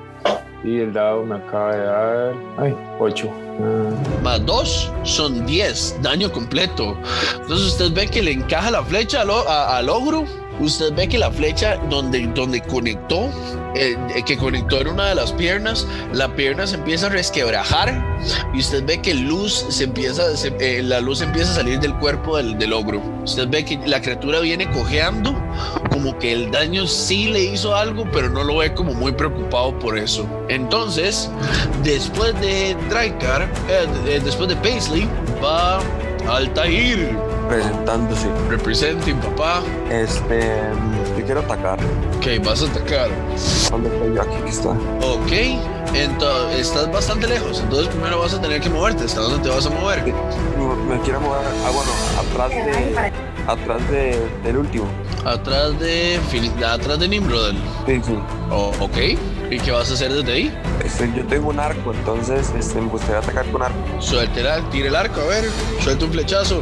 Y 0.64 0.78
el 0.78 0.94
dado 0.94 1.24
me 1.24 1.36
acaba 1.36 1.76
de 1.76 1.84
dar. 1.84 2.34
Ay, 2.58 2.76
8. 3.00 3.30
Más 4.24 4.46
2 4.46 4.92
son 5.04 5.46
10, 5.46 5.98
daño 6.02 6.32
completo. 6.32 6.98
Entonces 7.34 7.68
usted 7.68 7.92
ve 7.92 8.08
que 8.08 8.22
le 8.22 8.32
encaja 8.32 8.72
la 8.72 8.84
flecha 8.84 9.22
al, 9.22 9.30
al 9.30 9.90
ogro 9.90 10.26
usted 10.62 10.94
ve 10.94 11.08
que 11.08 11.18
la 11.18 11.32
flecha 11.32 11.78
donde, 11.90 12.28
donde 12.28 12.62
conectó, 12.62 13.30
eh, 13.76 13.98
eh, 14.16 14.24
que 14.26 14.38
conectó 14.38 14.82
en 14.82 14.90
una 14.90 15.08
de 15.08 15.16
las 15.16 15.32
piernas, 15.32 15.88
la 16.14 16.36
pierna 16.36 16.68
se 16.68 16.76
empieza 16.76 17.08
a 17.08 17.10
resquebrajar 17.10 18.20
y 18.54 18.60
usted 18.60 18.86
ve 18.86 19.02
que 19.02 19.14
luz 19.14 19.66
se 19.70 19.86
empieza, 19.86 20.24
eh, 20.60 20.82
la 20.84 21.00
luz 21.00 21.22
empieza 21.22 21.52
a 21.52 21.56
salir 21.56 21.80
del 21.80 21.96
cuerpo 21.98 22.38
del, 22.38 22.74
ogro. 22.74 23.02
Usted 23.24 23.48
ve 23.50 23.66
que 23.66 23.80
la 23.86 24.02
criatura 24.02 24.40
viene 24.40 24.70
cojeando, 24.72 25.36
como 25.92 26.18
que 26.20 26.32
el 26.32 26.52
daño 26.52 26.88
sí 26.88 27.28
le 27.28 27.44
hizo 27.44 27.76
algo, 27.76 28.06
pero 28.12 28.30
no 28.30 28.44
lo 28.44 28.58
ve 28.58 28.74
como 28.74 28.94
muy 28.94 29.12
preocupado 29.12 29.78
por 29.80 29.98
eso. 29.98 30.28
Entonces, 30.50 31.30
después 31.84 32.40
de 32.42 32.76
Draikar, 32.90 33.50
eh, 33.70 34.22
después 34.24 34.50
de 34.50 34.56
Paisley, 34.58 35.08
va 35.44 35.80
Altair. 36.28 37.31
Presentándose. 37.50 38.28
Representing, 38.50 39.16
papá. 39.18 39.62
Este. 39.90 40.52
Yo 41.18 41.26
quiero 41.26 41.42
atacar. 41.42 41.80
Ok, 42.18 42.46
vas 42.46 42.62
a 42.64 42.66
atacar. 42.68 43.10
¿Dónde 43.70 43.90
estoy 43.90 44.16
yo? 44.16 44.22
Aquí 44.22 44.38
que 44.44 44.50
está. 44.50 44.70
Ok, 44.70 45.32
entonces 45.94 46.60
estás 46.62 46.92
bastante 46.92 47.28
lejos. 47.28 47.60
Entonces 47.62 47.88
primero 47.88 48.20
vas 48.20 48.34
a 48.34 48.42
tener 48.42 48.62
que 48.62 48.70
moverte. 48.70 49.04
¿Hasta 49.06 49.22
dónde 49.22 49.40
te 49.40 49.50
vas 49.50 49.66
a 49.66 49.70
mover? 49.70 50.04
Me 50.04 51.00
quiero 51.02 51.22
mover. 51.22 51.42
Ah, 51.66 51.72
bueno, 51.72 51.92
atrás 52.20 52.50
de. 52.50 53.12
Atrás 53.48 53.90
de, 53.90 54.20
del 54.44 54.58
último. 54.58 54.86
Atrás 55.26 55.78
de, 55.80 56.20
atrás 56.66 57.00
de 57.00 57.08
Nimrodel. 57.08 57.58
Sí, 57.86 58.02
sí. 58.04 58.18
Oh, 58.50 58.72
ok. 58.80 58.98
¿Y 59.50 59.60
qué 59.60 59.72
vas 59.72 59.90
a 59.92 59.94
hacer 59.96 60.14
desde 60.14 60.32
ahí? 60.32 60.58
Este, 60.84 61.12
yo 61.16 61.26
tengo 61.26 61.50
un 61.50 61.60
arco, 61.60 61.94
entonces 61.94 62.52
este, 62.58 62.80
me 62.80 62.90
gustaría 62.90 63.18
atacar 63.18 63.46
con 63.52 63.62
arco. 63.62 63.78
Suéltela, 64.00 64.62
tira 64.70 64.88
el 64.88 64.96
arco, 64.96 65.20
a 65.20 65.26
ver. 65.26 65.50
Suelta 65.82 66.06
un 66.06 66.12
flechazo. 66.12 66.62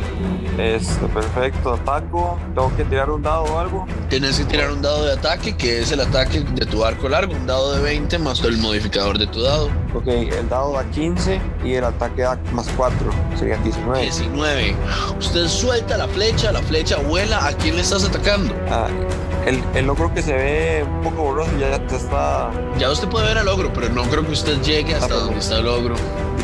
Este, 0.59 1.05
perfecto, 1.07 1.73
ataco. 1.73 2.37
Tengo 2.53 2.75
que 2.75 2.83
tirar 2.83 3.09
un 3.09 3.21
dado 3.21 3.43
o 3.43 3.59
algo. 3.59 3.85
Tienes 4.09 4.37
que 4.39 4.45
tirar 4.45 4.71
un 4.71 4.81
dado 4.81 5.05
de 5.05 5.13
ataque, 5.13 5.55
que 5.55 5.79
es 5.79 5.91
el 5.93 6.01
ataque 6.01 6.41
de 6.41 6.65
tu 6.65 6.83
arco 6.83 7.07
largo. 7.07 7.33
Un 7.33 7.47
dado 7.47 7.73
de 7.75 7.81
20 7.81 8.19
más 8.19 8.43
el 8.43 8.57
modificador 8.57 9.17
de 9.17 9.27
tu 9.27 9.41
dado. 9.41 9.69
Ok, 9.95 10.07
el 10.07 10.49
dado 10.49 10.73
da 10.73 10.83
15 10.83 11.39
y 11.63 11.75
el 11.75 11.85
ataque 11.85 12.23
da 12.23 12.37
más 12.51 12.67
4. 12.75 12.97
Serían 13.37 13.63
19. 13.63 14.01
19. 14.01 14.75
Usted 15.17 15.47
suelta 15.47 15.97
la 15.97 16.07
flecha, 16.09 16.51
la 16.51 16.61
flecha 16.61 16.97
vuela. 16.97 17.45
¿A 17.47 17.53
quién 17.53 17.75
le 17.77 17.81
estás 17.81 18.03
atacando? 18.03 18.53
Ah, 18.69 18.87
el, 19.45 19.63
el 19.75 19.85
logro 19.87 20.13
que 20.13 20.21
se 20.21 20.33
ve 20.33 20.83
un 20.85 21.01
poco 21.03 21.23
borroso 21.23 21.51
ya, 21.57 21.69
ya 21.87 21.95
está. 21.97 22.51
Ya 22.77 22.91
usted 22.91 23.07
puede 23.07 23.27
ver 23.27 23.37
al 23.37 23.47
ogro, 23.47 23.71
pero 23.71 23.87
no 23.89 24.03
creo 24.03 24.25
que 24.25 24.33
usted 24.33 24.61
llegue 24.61 24.93
hasta 24.93 25.13
Ah, 25.13 25.17
donde 25.19 25.39
está 25.39 25.57
el 25.59 25.67
ogro. 25.67 25.95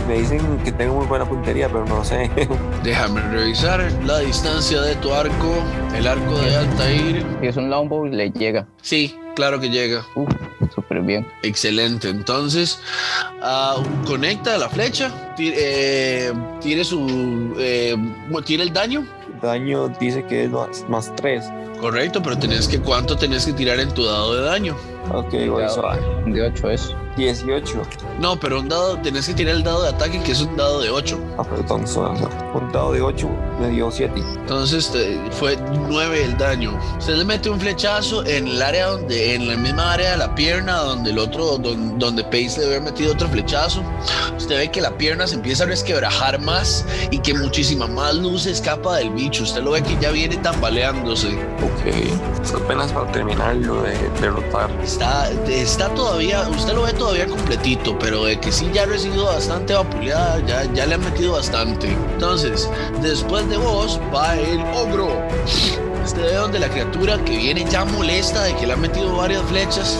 Me 0.08 0.20
dicen 0.20 0.58
que 0.64 0.72
tengo 0.72 0.96
muy 0.96 1.06
buena 1.08 1.26
puntería, 1.26 1.68
pero 1.68 1.86
no 1.86 1.98
lo 1.98 2.04
sé. 2.04 2.30
Déjame 2.84 3.22
revisar 3.22 3.92
la 4.06 4.20
distancia 4.20 4.82
de 4.82 4.96
tu 4.98 5.14
arco. 5.14 5.56
El 5.96 6.08
arco 6.08 6.38
de 6.40 6.56
Altair. 6.56 7.26
Si 7.42 7.48
es 7.48 7.58
un 7.58 7.70
longbow, 7.70 8.06
le 8.06 8.30
llega. 8.32 8.68
Sí, 8.82 9.16
claro 9.36 9.60
que 9.60 9.70
llega. 9.70 10.06
Uf, 10.16 10.30
súper 10.74 11.02
bien. 11.02 11.28
Excelente. 11.42 12.10
Entonces, 12.10 12.80
ah, 13.42 13.78
conecta 14.06 14.58
la 14.58 14.70
flecha. 14.70 15.34
Tire, 15.36 15.56
eh, 15.58 16.34
tire 16.62 16.84
su. 16.84 17.56
eh, 17.60 17.96
tire 18.46 18.64
el 18.64 18.74
daño. 18.74 19.06
Daño 19.42 19.90
dice 20.00 20.24
que 20.26 20.46
es 20.46 20.52
más, 20.52 20.86
más 20.88 21.16
3. 21.16 21.44
Correcto, 21.86 22.20
pero 22.24 22.36
tenés 22.36 22.68
que. 22.68 22.80
¿Cuánto 22.82 23.16
tenés 23.16 23.46
que 23.46 23.54
tirar 23.54 23.80
en 23.80 23.92
tu 23.94 24.04
dado 24.06 24.34
de 24.34 24.42
daño? 24.42 24.76
Ok, 25.14 25.32
voy 25.48 25.62
a 25.62 25.70
De 26.26 26.42
8 26.48 26.70
es. 26.72 26.92
18. 27.16 27.82
No, 28.20 28.38
pero 28.38 28.60
un 28.60 28.68
dado. 28.68 28.98
Tenés 28.98 29.28
que 29.28 29.36
tirar 29.36 29.56
el 29.56 29.64
dado 29.64 29.84
de 29.84 29.90
ataque, 29.90 30.20
que 30.22 30.32
es 30.34 30.42
un 30.42 30.58
dado 30.58 30.82
de 30.82 30.90
8. 30.90 31.18
Ah, 31.38 31.44
perdón, 31.44 31.88
son- 31.88 32.18
un 32.56 32.72
dado 32.74 32.92
de 32.92 33.02
8 33.02 33.30
me 33.62 33.70
dio 33.70 33.90
7. 33.92 34.20
Entonces 34.36 34.90
te- 34.92 35.18
fue 35.32 35.58
9 35.88 36.26
el 36.26 36.36
daño. 36.38 36.78
Usted 36.98 37.16
le 37.18 37.24
mete 37.24 37.50
un 37.52 37.60
flechazo 37.60 38.26
en 38.26 38.48
el 38.48 38.62
área 38.62 38.88
donde, 38.88 39.36
en 39.36 39.48
la 39.48 39.56
misma 39.56 39.94
área 39.94 40.12
de 40.12 40.18
la 40.18 40.34
pierna 40.36 40.78
donde 40.80 41.12
el 41.12 41.20
otro, 41.20 41.58
don- 41.60 41.98
donde 42.00 42.24
Pace 42.26 42.58
le 42.60 42.66
había 42.66 42.82
metido 42.82 43.14
otro 43.14 43.30
flechazo. 43.30 43.82
Usted 44.36 44.58
ve 44.58 44.72
que 44.72 44.82
la 44.82 44.98
pierna 44.98 45.26
se 45.28 45.36
empieza 45.36 45.64
a 45.64 45.68
resquebrajar 45.68 46.42
más 46.42 46.84
y 47.12 47.20
que 47.20 47.34
muchísima 47.34 47.88
más 47.88 48.16
luz 48.16 48.42
se 48.44 48.52
escapa 48.52 48.98
del 48.98 49.12
bicho. 49.12 49.44
Usted 49.44 49.62
lo 49.64 49.72
ve 49.72 49.84
que 49.84 49.96
ya 50.02 50.12
viene 50.12 50.36
tambaleándose. 50.38 51.30
Es 51.86 52.54
apenas 52.54 52.92
para 52.92 53.12
terminarlo 53.12 53.82
de 53.84 53.98
derrotar. 54.22 54.70
Está, 54.84 55.30
está 55.48 55.90
todavía, 55.90 56.48
usted 56.50 56.74
lo 56.74 56.84
ve 56.84 56.94
todavía 56.94 57.28
completito, 57.28 57.98
pero 58.00 58.26
de 58.26 58.40
que 58.40 58.52
sí 58.52 58.70
ya 58.74 58.84
ha 58.84 58.86
recibido 58.86 59.26
bastante 59.26 59.74
vapuleada, 59.74 60.40
ya, 60.46 60.64
ya 60.74 60.86
le 60.86 60.96
han 60.96 61.02
metido 61.02 61.34
bastante. 61.34 61.90
Entonces, 62.14 62.70
después 63.02 63.48
de 63.50 63.58
vos 63.58 64.00
va 64.14 64.36
el 64.36 64.62
ogro. 64.76 65.10
Este 66.04 66.22
ve 66.22 66.34
donde 66.34 66.60
la 66.60 66.70
criatura 66.70 67.18
que 67.26 67.36
viene 67.36 67.66
ya 67.68 67.84
molesta 67.84 68.44
de 68.44 68.56
que 68.56 68.68
le 68.68 68.74
han 68.74 68.82
metido 68.82 69.16
varias 69.16 69.42
flechas, 69.44 69.98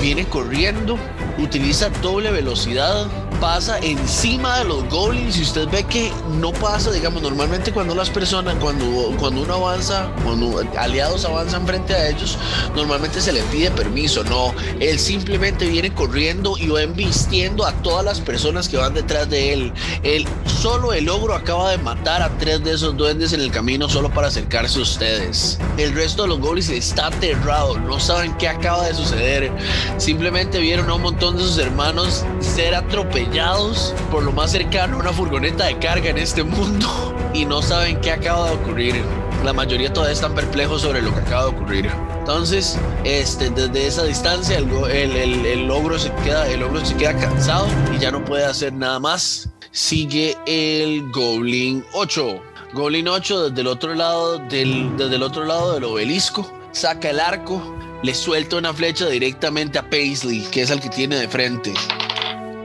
viene 0.00 0.24
corriendo, 0.24 0.96
utiliza 1.42 1.88
doble 2.02 2.30
velocidad, 2.30 3.06
pasa 3.40 3.78
encima 3.78 4.58
de 4.58 4.66
los 4.66 4.86
goblins 4.90 5.38
y 5.38 5.42
usted 5.42 5.66
ve 5.68 5.82
que 5.84 6.12
no 6.38 6.52
pasa, 6.52 6.90
digamos, 6.90 7.22
normalmente 7.22 7.72
cuando 7.72 7.94
las 7.94 8.10
personas, 8.10 8.54
cuando, 8.60 9.14
cuando 9.18 9.42
uno 9.42 9.54
avanza, 9.54 10.10
cuando 10.24 10.62
aliados 10.76 11.24
avanzan 11.24 11.66
frente 11.66 11.94
a 11.94 12.10
ellos, 12.10 12.38
normalmente 12.76 13.20
se 13.20 13.32
le 13.32 13.40
pide 13.44 13.70
permiso, 13.70 14.22
no, 14.24 14.52
él 14.78 14.98
simplemente 14.98 15.66
viene 15.66 15.92
corriendo 15.94 16.56
y 16.58 16.68
va 16.68 16.82
embistiendo 16.82 17.64
a 17.64 17.72
todas 17.82 18.04
las 18.04 18.20
personas 18.20 18.68
que 18.68 18.76
van 18.76 18.92
detrás 18.92 19.30
de 19.30 19.54
él. 19.54 19.72
Él, 20.02 20.26
solo 20.44 20.92
el 20.92 21.08
ogro 21.08 21.34
acaba 21.34 21.70
de 21.70 21.78
matar 21.78 22.22
a 22.22 22.28
tres 22.38 22.62
de 22.62 22.74
esos 22.74 22.94
duendes 22.96 23.32
en 23.32 23.40
el 23.40 23.50
camino 23.50 23.88
solo 23.88 24.10
para 24.10 24.28
acercarse 24.28 24.78
a 24.78 24.82
ustedes. 24.82 25.58
El 25.78 25.94
resto 25.94 26.22
de 26.22 26.28
los 26.28 26.40
goblins 26.40 26.68
está 26.68 27.06
aterrado, 27.06 27.78
no 27.78 27.98
saben 27.98 28.36
qué 28.36 28.48
acaba 28.48 28.86
de 28.86 28.94
suceder. 28.94 29.50
Simplemente 29.96 30.58
vieron 30.58 30.90
a 30.90 30.94
un 30.94 31.02
montón 31.02 31.29
de 31.36 31.42
sus 31.42 31.58
hermanos 31.58 32.24
ser 32.40 32.74
atropellados 32.74 33.94
por 34.10 34.22
lo 34.22 34.32
más 34.32 34.52
cercano 34.52 34.96
a 34.96 35.00
una 35.00 35.12
furgoneta 35.12 35.66
de 35.66 35.78
carga 35.78 36.10
en 36.10 36.18
este 36.18 36.42
mundo 36.42 36.88
y 37.34 37.44
no 37.44 37.62
saben 37.62 38.00
qué 38.00 38.12
acaba 38.12 38.50
de 38.50 38.56
ocurrir. 38.56 39.04
La 39.44 39.52
mayoría 39.52 39.92
todavía 39.92 40.12
están 40.12 40.34
perplejos 40.34 40.82
sobre 40.82 41.00
lo 41.00 41.14
que 41.14 41.20
acaba 41.20 41.44
de 41.44 41.50
ocurrir. 41.50 41.90
Entonces, 42.18 42.78
este, 43.04 43.48
desde 43.50 43.86
esa 43.86 44.04
distancia, 44.04 44.58
el, 44.58 44.70
el, 44.70 45.16
el, 45.16 45.46
el 45.46 45.66
logro 45.66 45.98
se 45.98 46.12
queda, 46.24 46.46
el 46.48 46.62
ogro 46.62 46.84
se 46.84 46.94
queda 46.96 47.16
cansado 47.16 47.66
y 47.94 47.98
ya 47.98 48.10
no 48.10 48.24
puede 48.24 48.44
hacer 48.44 48.72
nada 48.72 48.98
más. 48.98 49.48
Sigue 49.72 50.36
el 50.46 51.10
Goblin 51.10 51.84
8. 51.92 52.42
Goblin 52.74 53.08
8 53.08 53.48
desde 53.48 53.60
el 53.62 53.66
otro 53.66 53.94
lado 53.94 54.38
del, 54.38 54.96
desde 54.96 55.16
el 55.16 55.22
otro 55.22 55.44
lado 55.44 55.74
del 55.74 55.84
obelisco. 55.84 56.50
Saca 56.72 57.10
el 57.10 57.18
arco, 57.18 57.60
le 58.02 58.14
suelta 58.14 58.56
una 58.56 58.72
flecha 58.72 59.06
directamente 59.08 59.78
a 59.78 59.82
Paisley, 59.82 60.42
que 60.50 60.62
es 60.62 60.70
el 60.70 60.80
que 60.80 60.88
tiene 60.88 61.16
de 61.16 61.28
frente. 61.28 61.74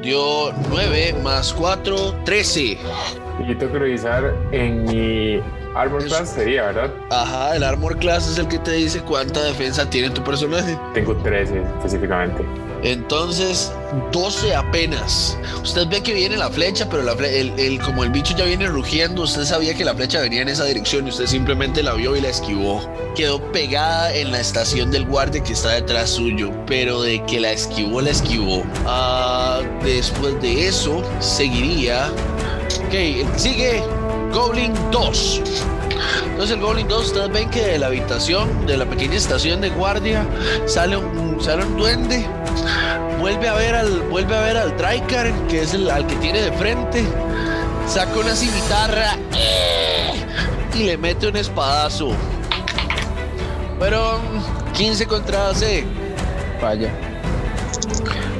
Dio 0.01 0.53
9 0.69 1.15
más 1.23 1.53
4, 1.53 2.21
13. 2.23 2.61
Y 2.61 2.77
yo 3.47 3.57
tengo 3.57 3.73
que 3.73 3.79
revisar 3.79 4.33
en 4.51 4.85
mi 4.85 5.41
Armor. 5.75 6.05
Class, 6.05 6.29
sería, 6.29 6.67
¿verdad? 6.67 6.93
Ajá, 7.09 7.55
el 7.55 7.63
Armor 7.63 7.97
Class 7.97 8.29
es 8.29 8.37
el 8.37 8.47
que 8.47 8.59
te 8.59 8.71
dice 8.71 9.01
cuánta 9.01 9.43
defensa 9.43 9.89
tiene 9.89 10.09
tu 10.11 10.23
personaje. 10.23 10.77
Tengo 10.93 11.15
13 11.17 11.61
específicamente. 11.77 12.43
Entonces, 12.85 13.71
12 14.11 14.53
apenas. 14.55 15.35
Usted 15.63 15.87
ve 15.87 16.01
que 16.03 16.13
viene 16.13 16.37
la 16.37 16.49
flecha, 16.51 16.87
pero 16.87 17.01
la 17.01 17.15
fle- 17.15 17.51
el, 17.57 17.81
como 17.81 18.03
el 18.03 18.11
bicho 18.11 18.35
ya 18.37 18.45
viene 18.45 18.67
rugiendo, 18.67 19.23
usted 19.23 19.43
sabía 19.43 19.73
que 19.73 19.83
la 19.83 19.95
flecha 19.95 20.21
venía 20.21 20.43
en 20.43 20.49
esa 20.49 20.65
dirección 20.65 21.07
y 21.07 21.09
usted 21.09 21.25
simplemente 21.25 21.81
la 21.81 21.93
vio 21.93 22.15
y 22.15 22.21
la 22.21 22.29
esquivó. 22.29 22.87
Quedó 23.15 23.41
pegada 23.51 24.13
en 24.13 24.31
la 24.31 24.39
estación 24.39 24.91
del 24.91 25.05
guardia 25.05 25.41
que 25.43 25.53
está 25.53 25.71
detrás 25.71 26.11
suyo, 26.11 26.51
pero 26.67 27.01
de 27.01 27.25
que 27.25 27.39
la 27.39 27.51
esquivó, 27.51 28.01
la 28.01 28.11
esquivó. 28.11 28.63
Ah, 28.85 29.61
después 29.83 30.39
de 30.43 30.67
eso, 30.67 31.01
seguiría. 31.19 32.07
Ok, 32.87 32.93
sigue, 33.37 33.81
Goblin 34.31 34.73
2. 34.91 35.41
Entonces 36.25 36.55
el 36.55 36.61
Goblin 36.61 36.87
2, 36.87 37.05
ustedes 37.05 37.29
ven 37.29 37.49
que 37.49 37.61
de 37.61 37.79
la 37.79 37.87
habitación, 37.87 38.65
de 38.65 38.77
la 38.77 38.85
pequeña 38.85 39.15
estación 39.15 39.61
de 39.61 39.69
guardia, 39.69 40.25
sale 40.65 40.97
un, 40.97 41.41
sale 41.41 41.65
un 41.65 41.77
duende, 41.77 42.25
vuelve 43.19 43.47
a 43.47 43.53
ver 43.53 43.75
al, 43.75 44.01
vuelve 44.01 44.35
a 44.35 44.41
ver 44.41 44.57
al 44.57 44.75
que 45.47 45.61
es 45.61 45.73
al 45.73 46.07
que 46.07 46.15
tiene 46.15 46.41
de 46.41 46.51
frente, 46.53 47.03
saca 47.87 48.19
una 48.19 48.35
cimitarra 48.35 49.17
¡eh! 49.33 50.25
y 50.75 50.83
le 50.83 50.97
mete 50.97 51.27
un 51.27 51.37
espadazo. 51.37 52.11
Fueron 53.77 54.21
15 54.73 55.05
contra 55.05 55.49
AC. 55.49 55.85
Vaya. 56.61 57.14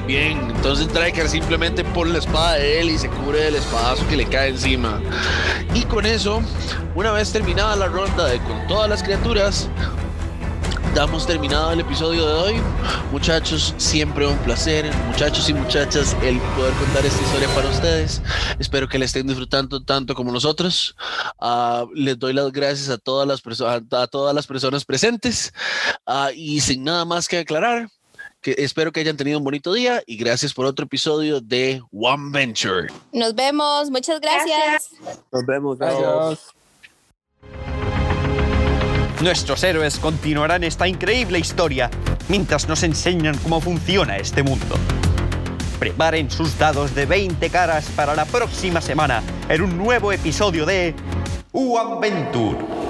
Bien, 0.08 0.38
entonces 0.56 0.88
Draikar 0.94 1.28
simplemente 1.28 1.84
pone 1.84 2.12
la 2.12 2.20
espada 2.20 2.54
de 2.54 2.80
él 2.80 2.92
y 2.92 2.98
se 3.00 3.10
cubre 3.10 3.40
del 3.40 3.56
espadazo 3.56 4.08
que 4.08 4.16
le 4.16 4.26
cae 4.28 4.50
encima. 4.50 5.02
Y 5.74 5.82
con 5.86 6.06
eso, 6.06 6.44
una 6.94 7.12
vez 7.12 7.32
terminada 7.32 7.76
la 7.76 7.88
ronda 7.88 8.26
de 8.28 8.38
con 8.40 8.68
todas 8.68 8.88
las 8.88 9.02
criaturas, 9.02 9.68
damos 10.94 11.26
terminado 11.26 11.72
el 11.72 11.80
episodio 11.80 12.24
de 12.24 12.34
hoy. 12.34 12.62
Muchachos, 13.12 13.74
siempre 13.78 14.28
un 14.28 14.38
placer. 14.40 14.90
Muchachos 15.08 15.50
y 15.50 15.56
muchachas, 15.56 16.16
el 16.22 16.40
poder 16.56 16.74
contar 16.76 17.04
esta 17.04 17.24
historia 17.24 17.48
para 17.56 17.68
ustedes. 17.68 18.22
Espero 18.60 18.88
que 18.88 19.00
la 19.00 19.06
estén 19.06 19.26
disfrutando 19.26 19.84
tanto 19.84 20.14
como 20.14 20.32
nosotros. 20.32 20.96
Ah, 21.40 21.86
les 21.96 22.20
doy 22.20 22.34
las 22.34 22.52
gracias 22.52 22.90
a 22.90 23.00
todas 23.00 23.28
las, 23.28 23.42
personas 23.42 23.82
a 23.92 24.06
todas 24.08 24.36
las 24.36 24.46
personas 24.46 24.86
presentes. 24.86 25.52
Ah, 26.06 26.30
y 26.32 26.62
sin 26.62 26.84
nada 26.84 27.06
más 27.06 27.28
que 27.28 27.40
aclarar, 27.40 27.90
que 28.46 28.54
espero 28.60 28.92
que 28.92 29.00
hayan 29.00 29.18
tenido 29.18 29.40
un 29.40 29.44
bonito 29.44 29.74
día 29.74 30.04
y 30.06 30.18
gracias 30.18 30.54
por 30.54 30.68
otro 30.68 30.86
episodio 30.86 31.42
de 31.42 31.82
One 31.92 32.30
Venture. 32.30 32.94
Nos 33.12 33.34
vemos, 33.34 33.90
muchas 33.90 34.22
gracias. 34.22 34.92
Nos 35.32 35.46
vemos. 35.48 35.80
Gracias. 35.80 36.54
Nuestros 39.20 39.64
héroes 39.64 39.98
continuarán 39.98 40.64
esta 40.64 40.88
increíble 40.88 41.40
historia 41.40 41.90
mientras 42.28 42.68
nos 42.68 42.84
enseñan 42.84 43.36
cómo 43.40 43.60
funciona 43.60 44.18
este 44.18 44.44
mundo. 44.44 44.76
Preparen 45.80 46.30
sus 46.30 46.56
dados 46.60 46.94
de 46.94 47.08
20 47.08 47.50
caras 47.50 47.90
para 47.96 48.14
la 48.14 48.26
próxima 48.26 48.80
semana 48.80 49.24
en 49.50 49.64
un 49.64 49.76
nuevo 49.76 50.12
episodio 50.12 50.68
de 50.68 50.94
One 51.52 52.00
Venture. 52.00 52.85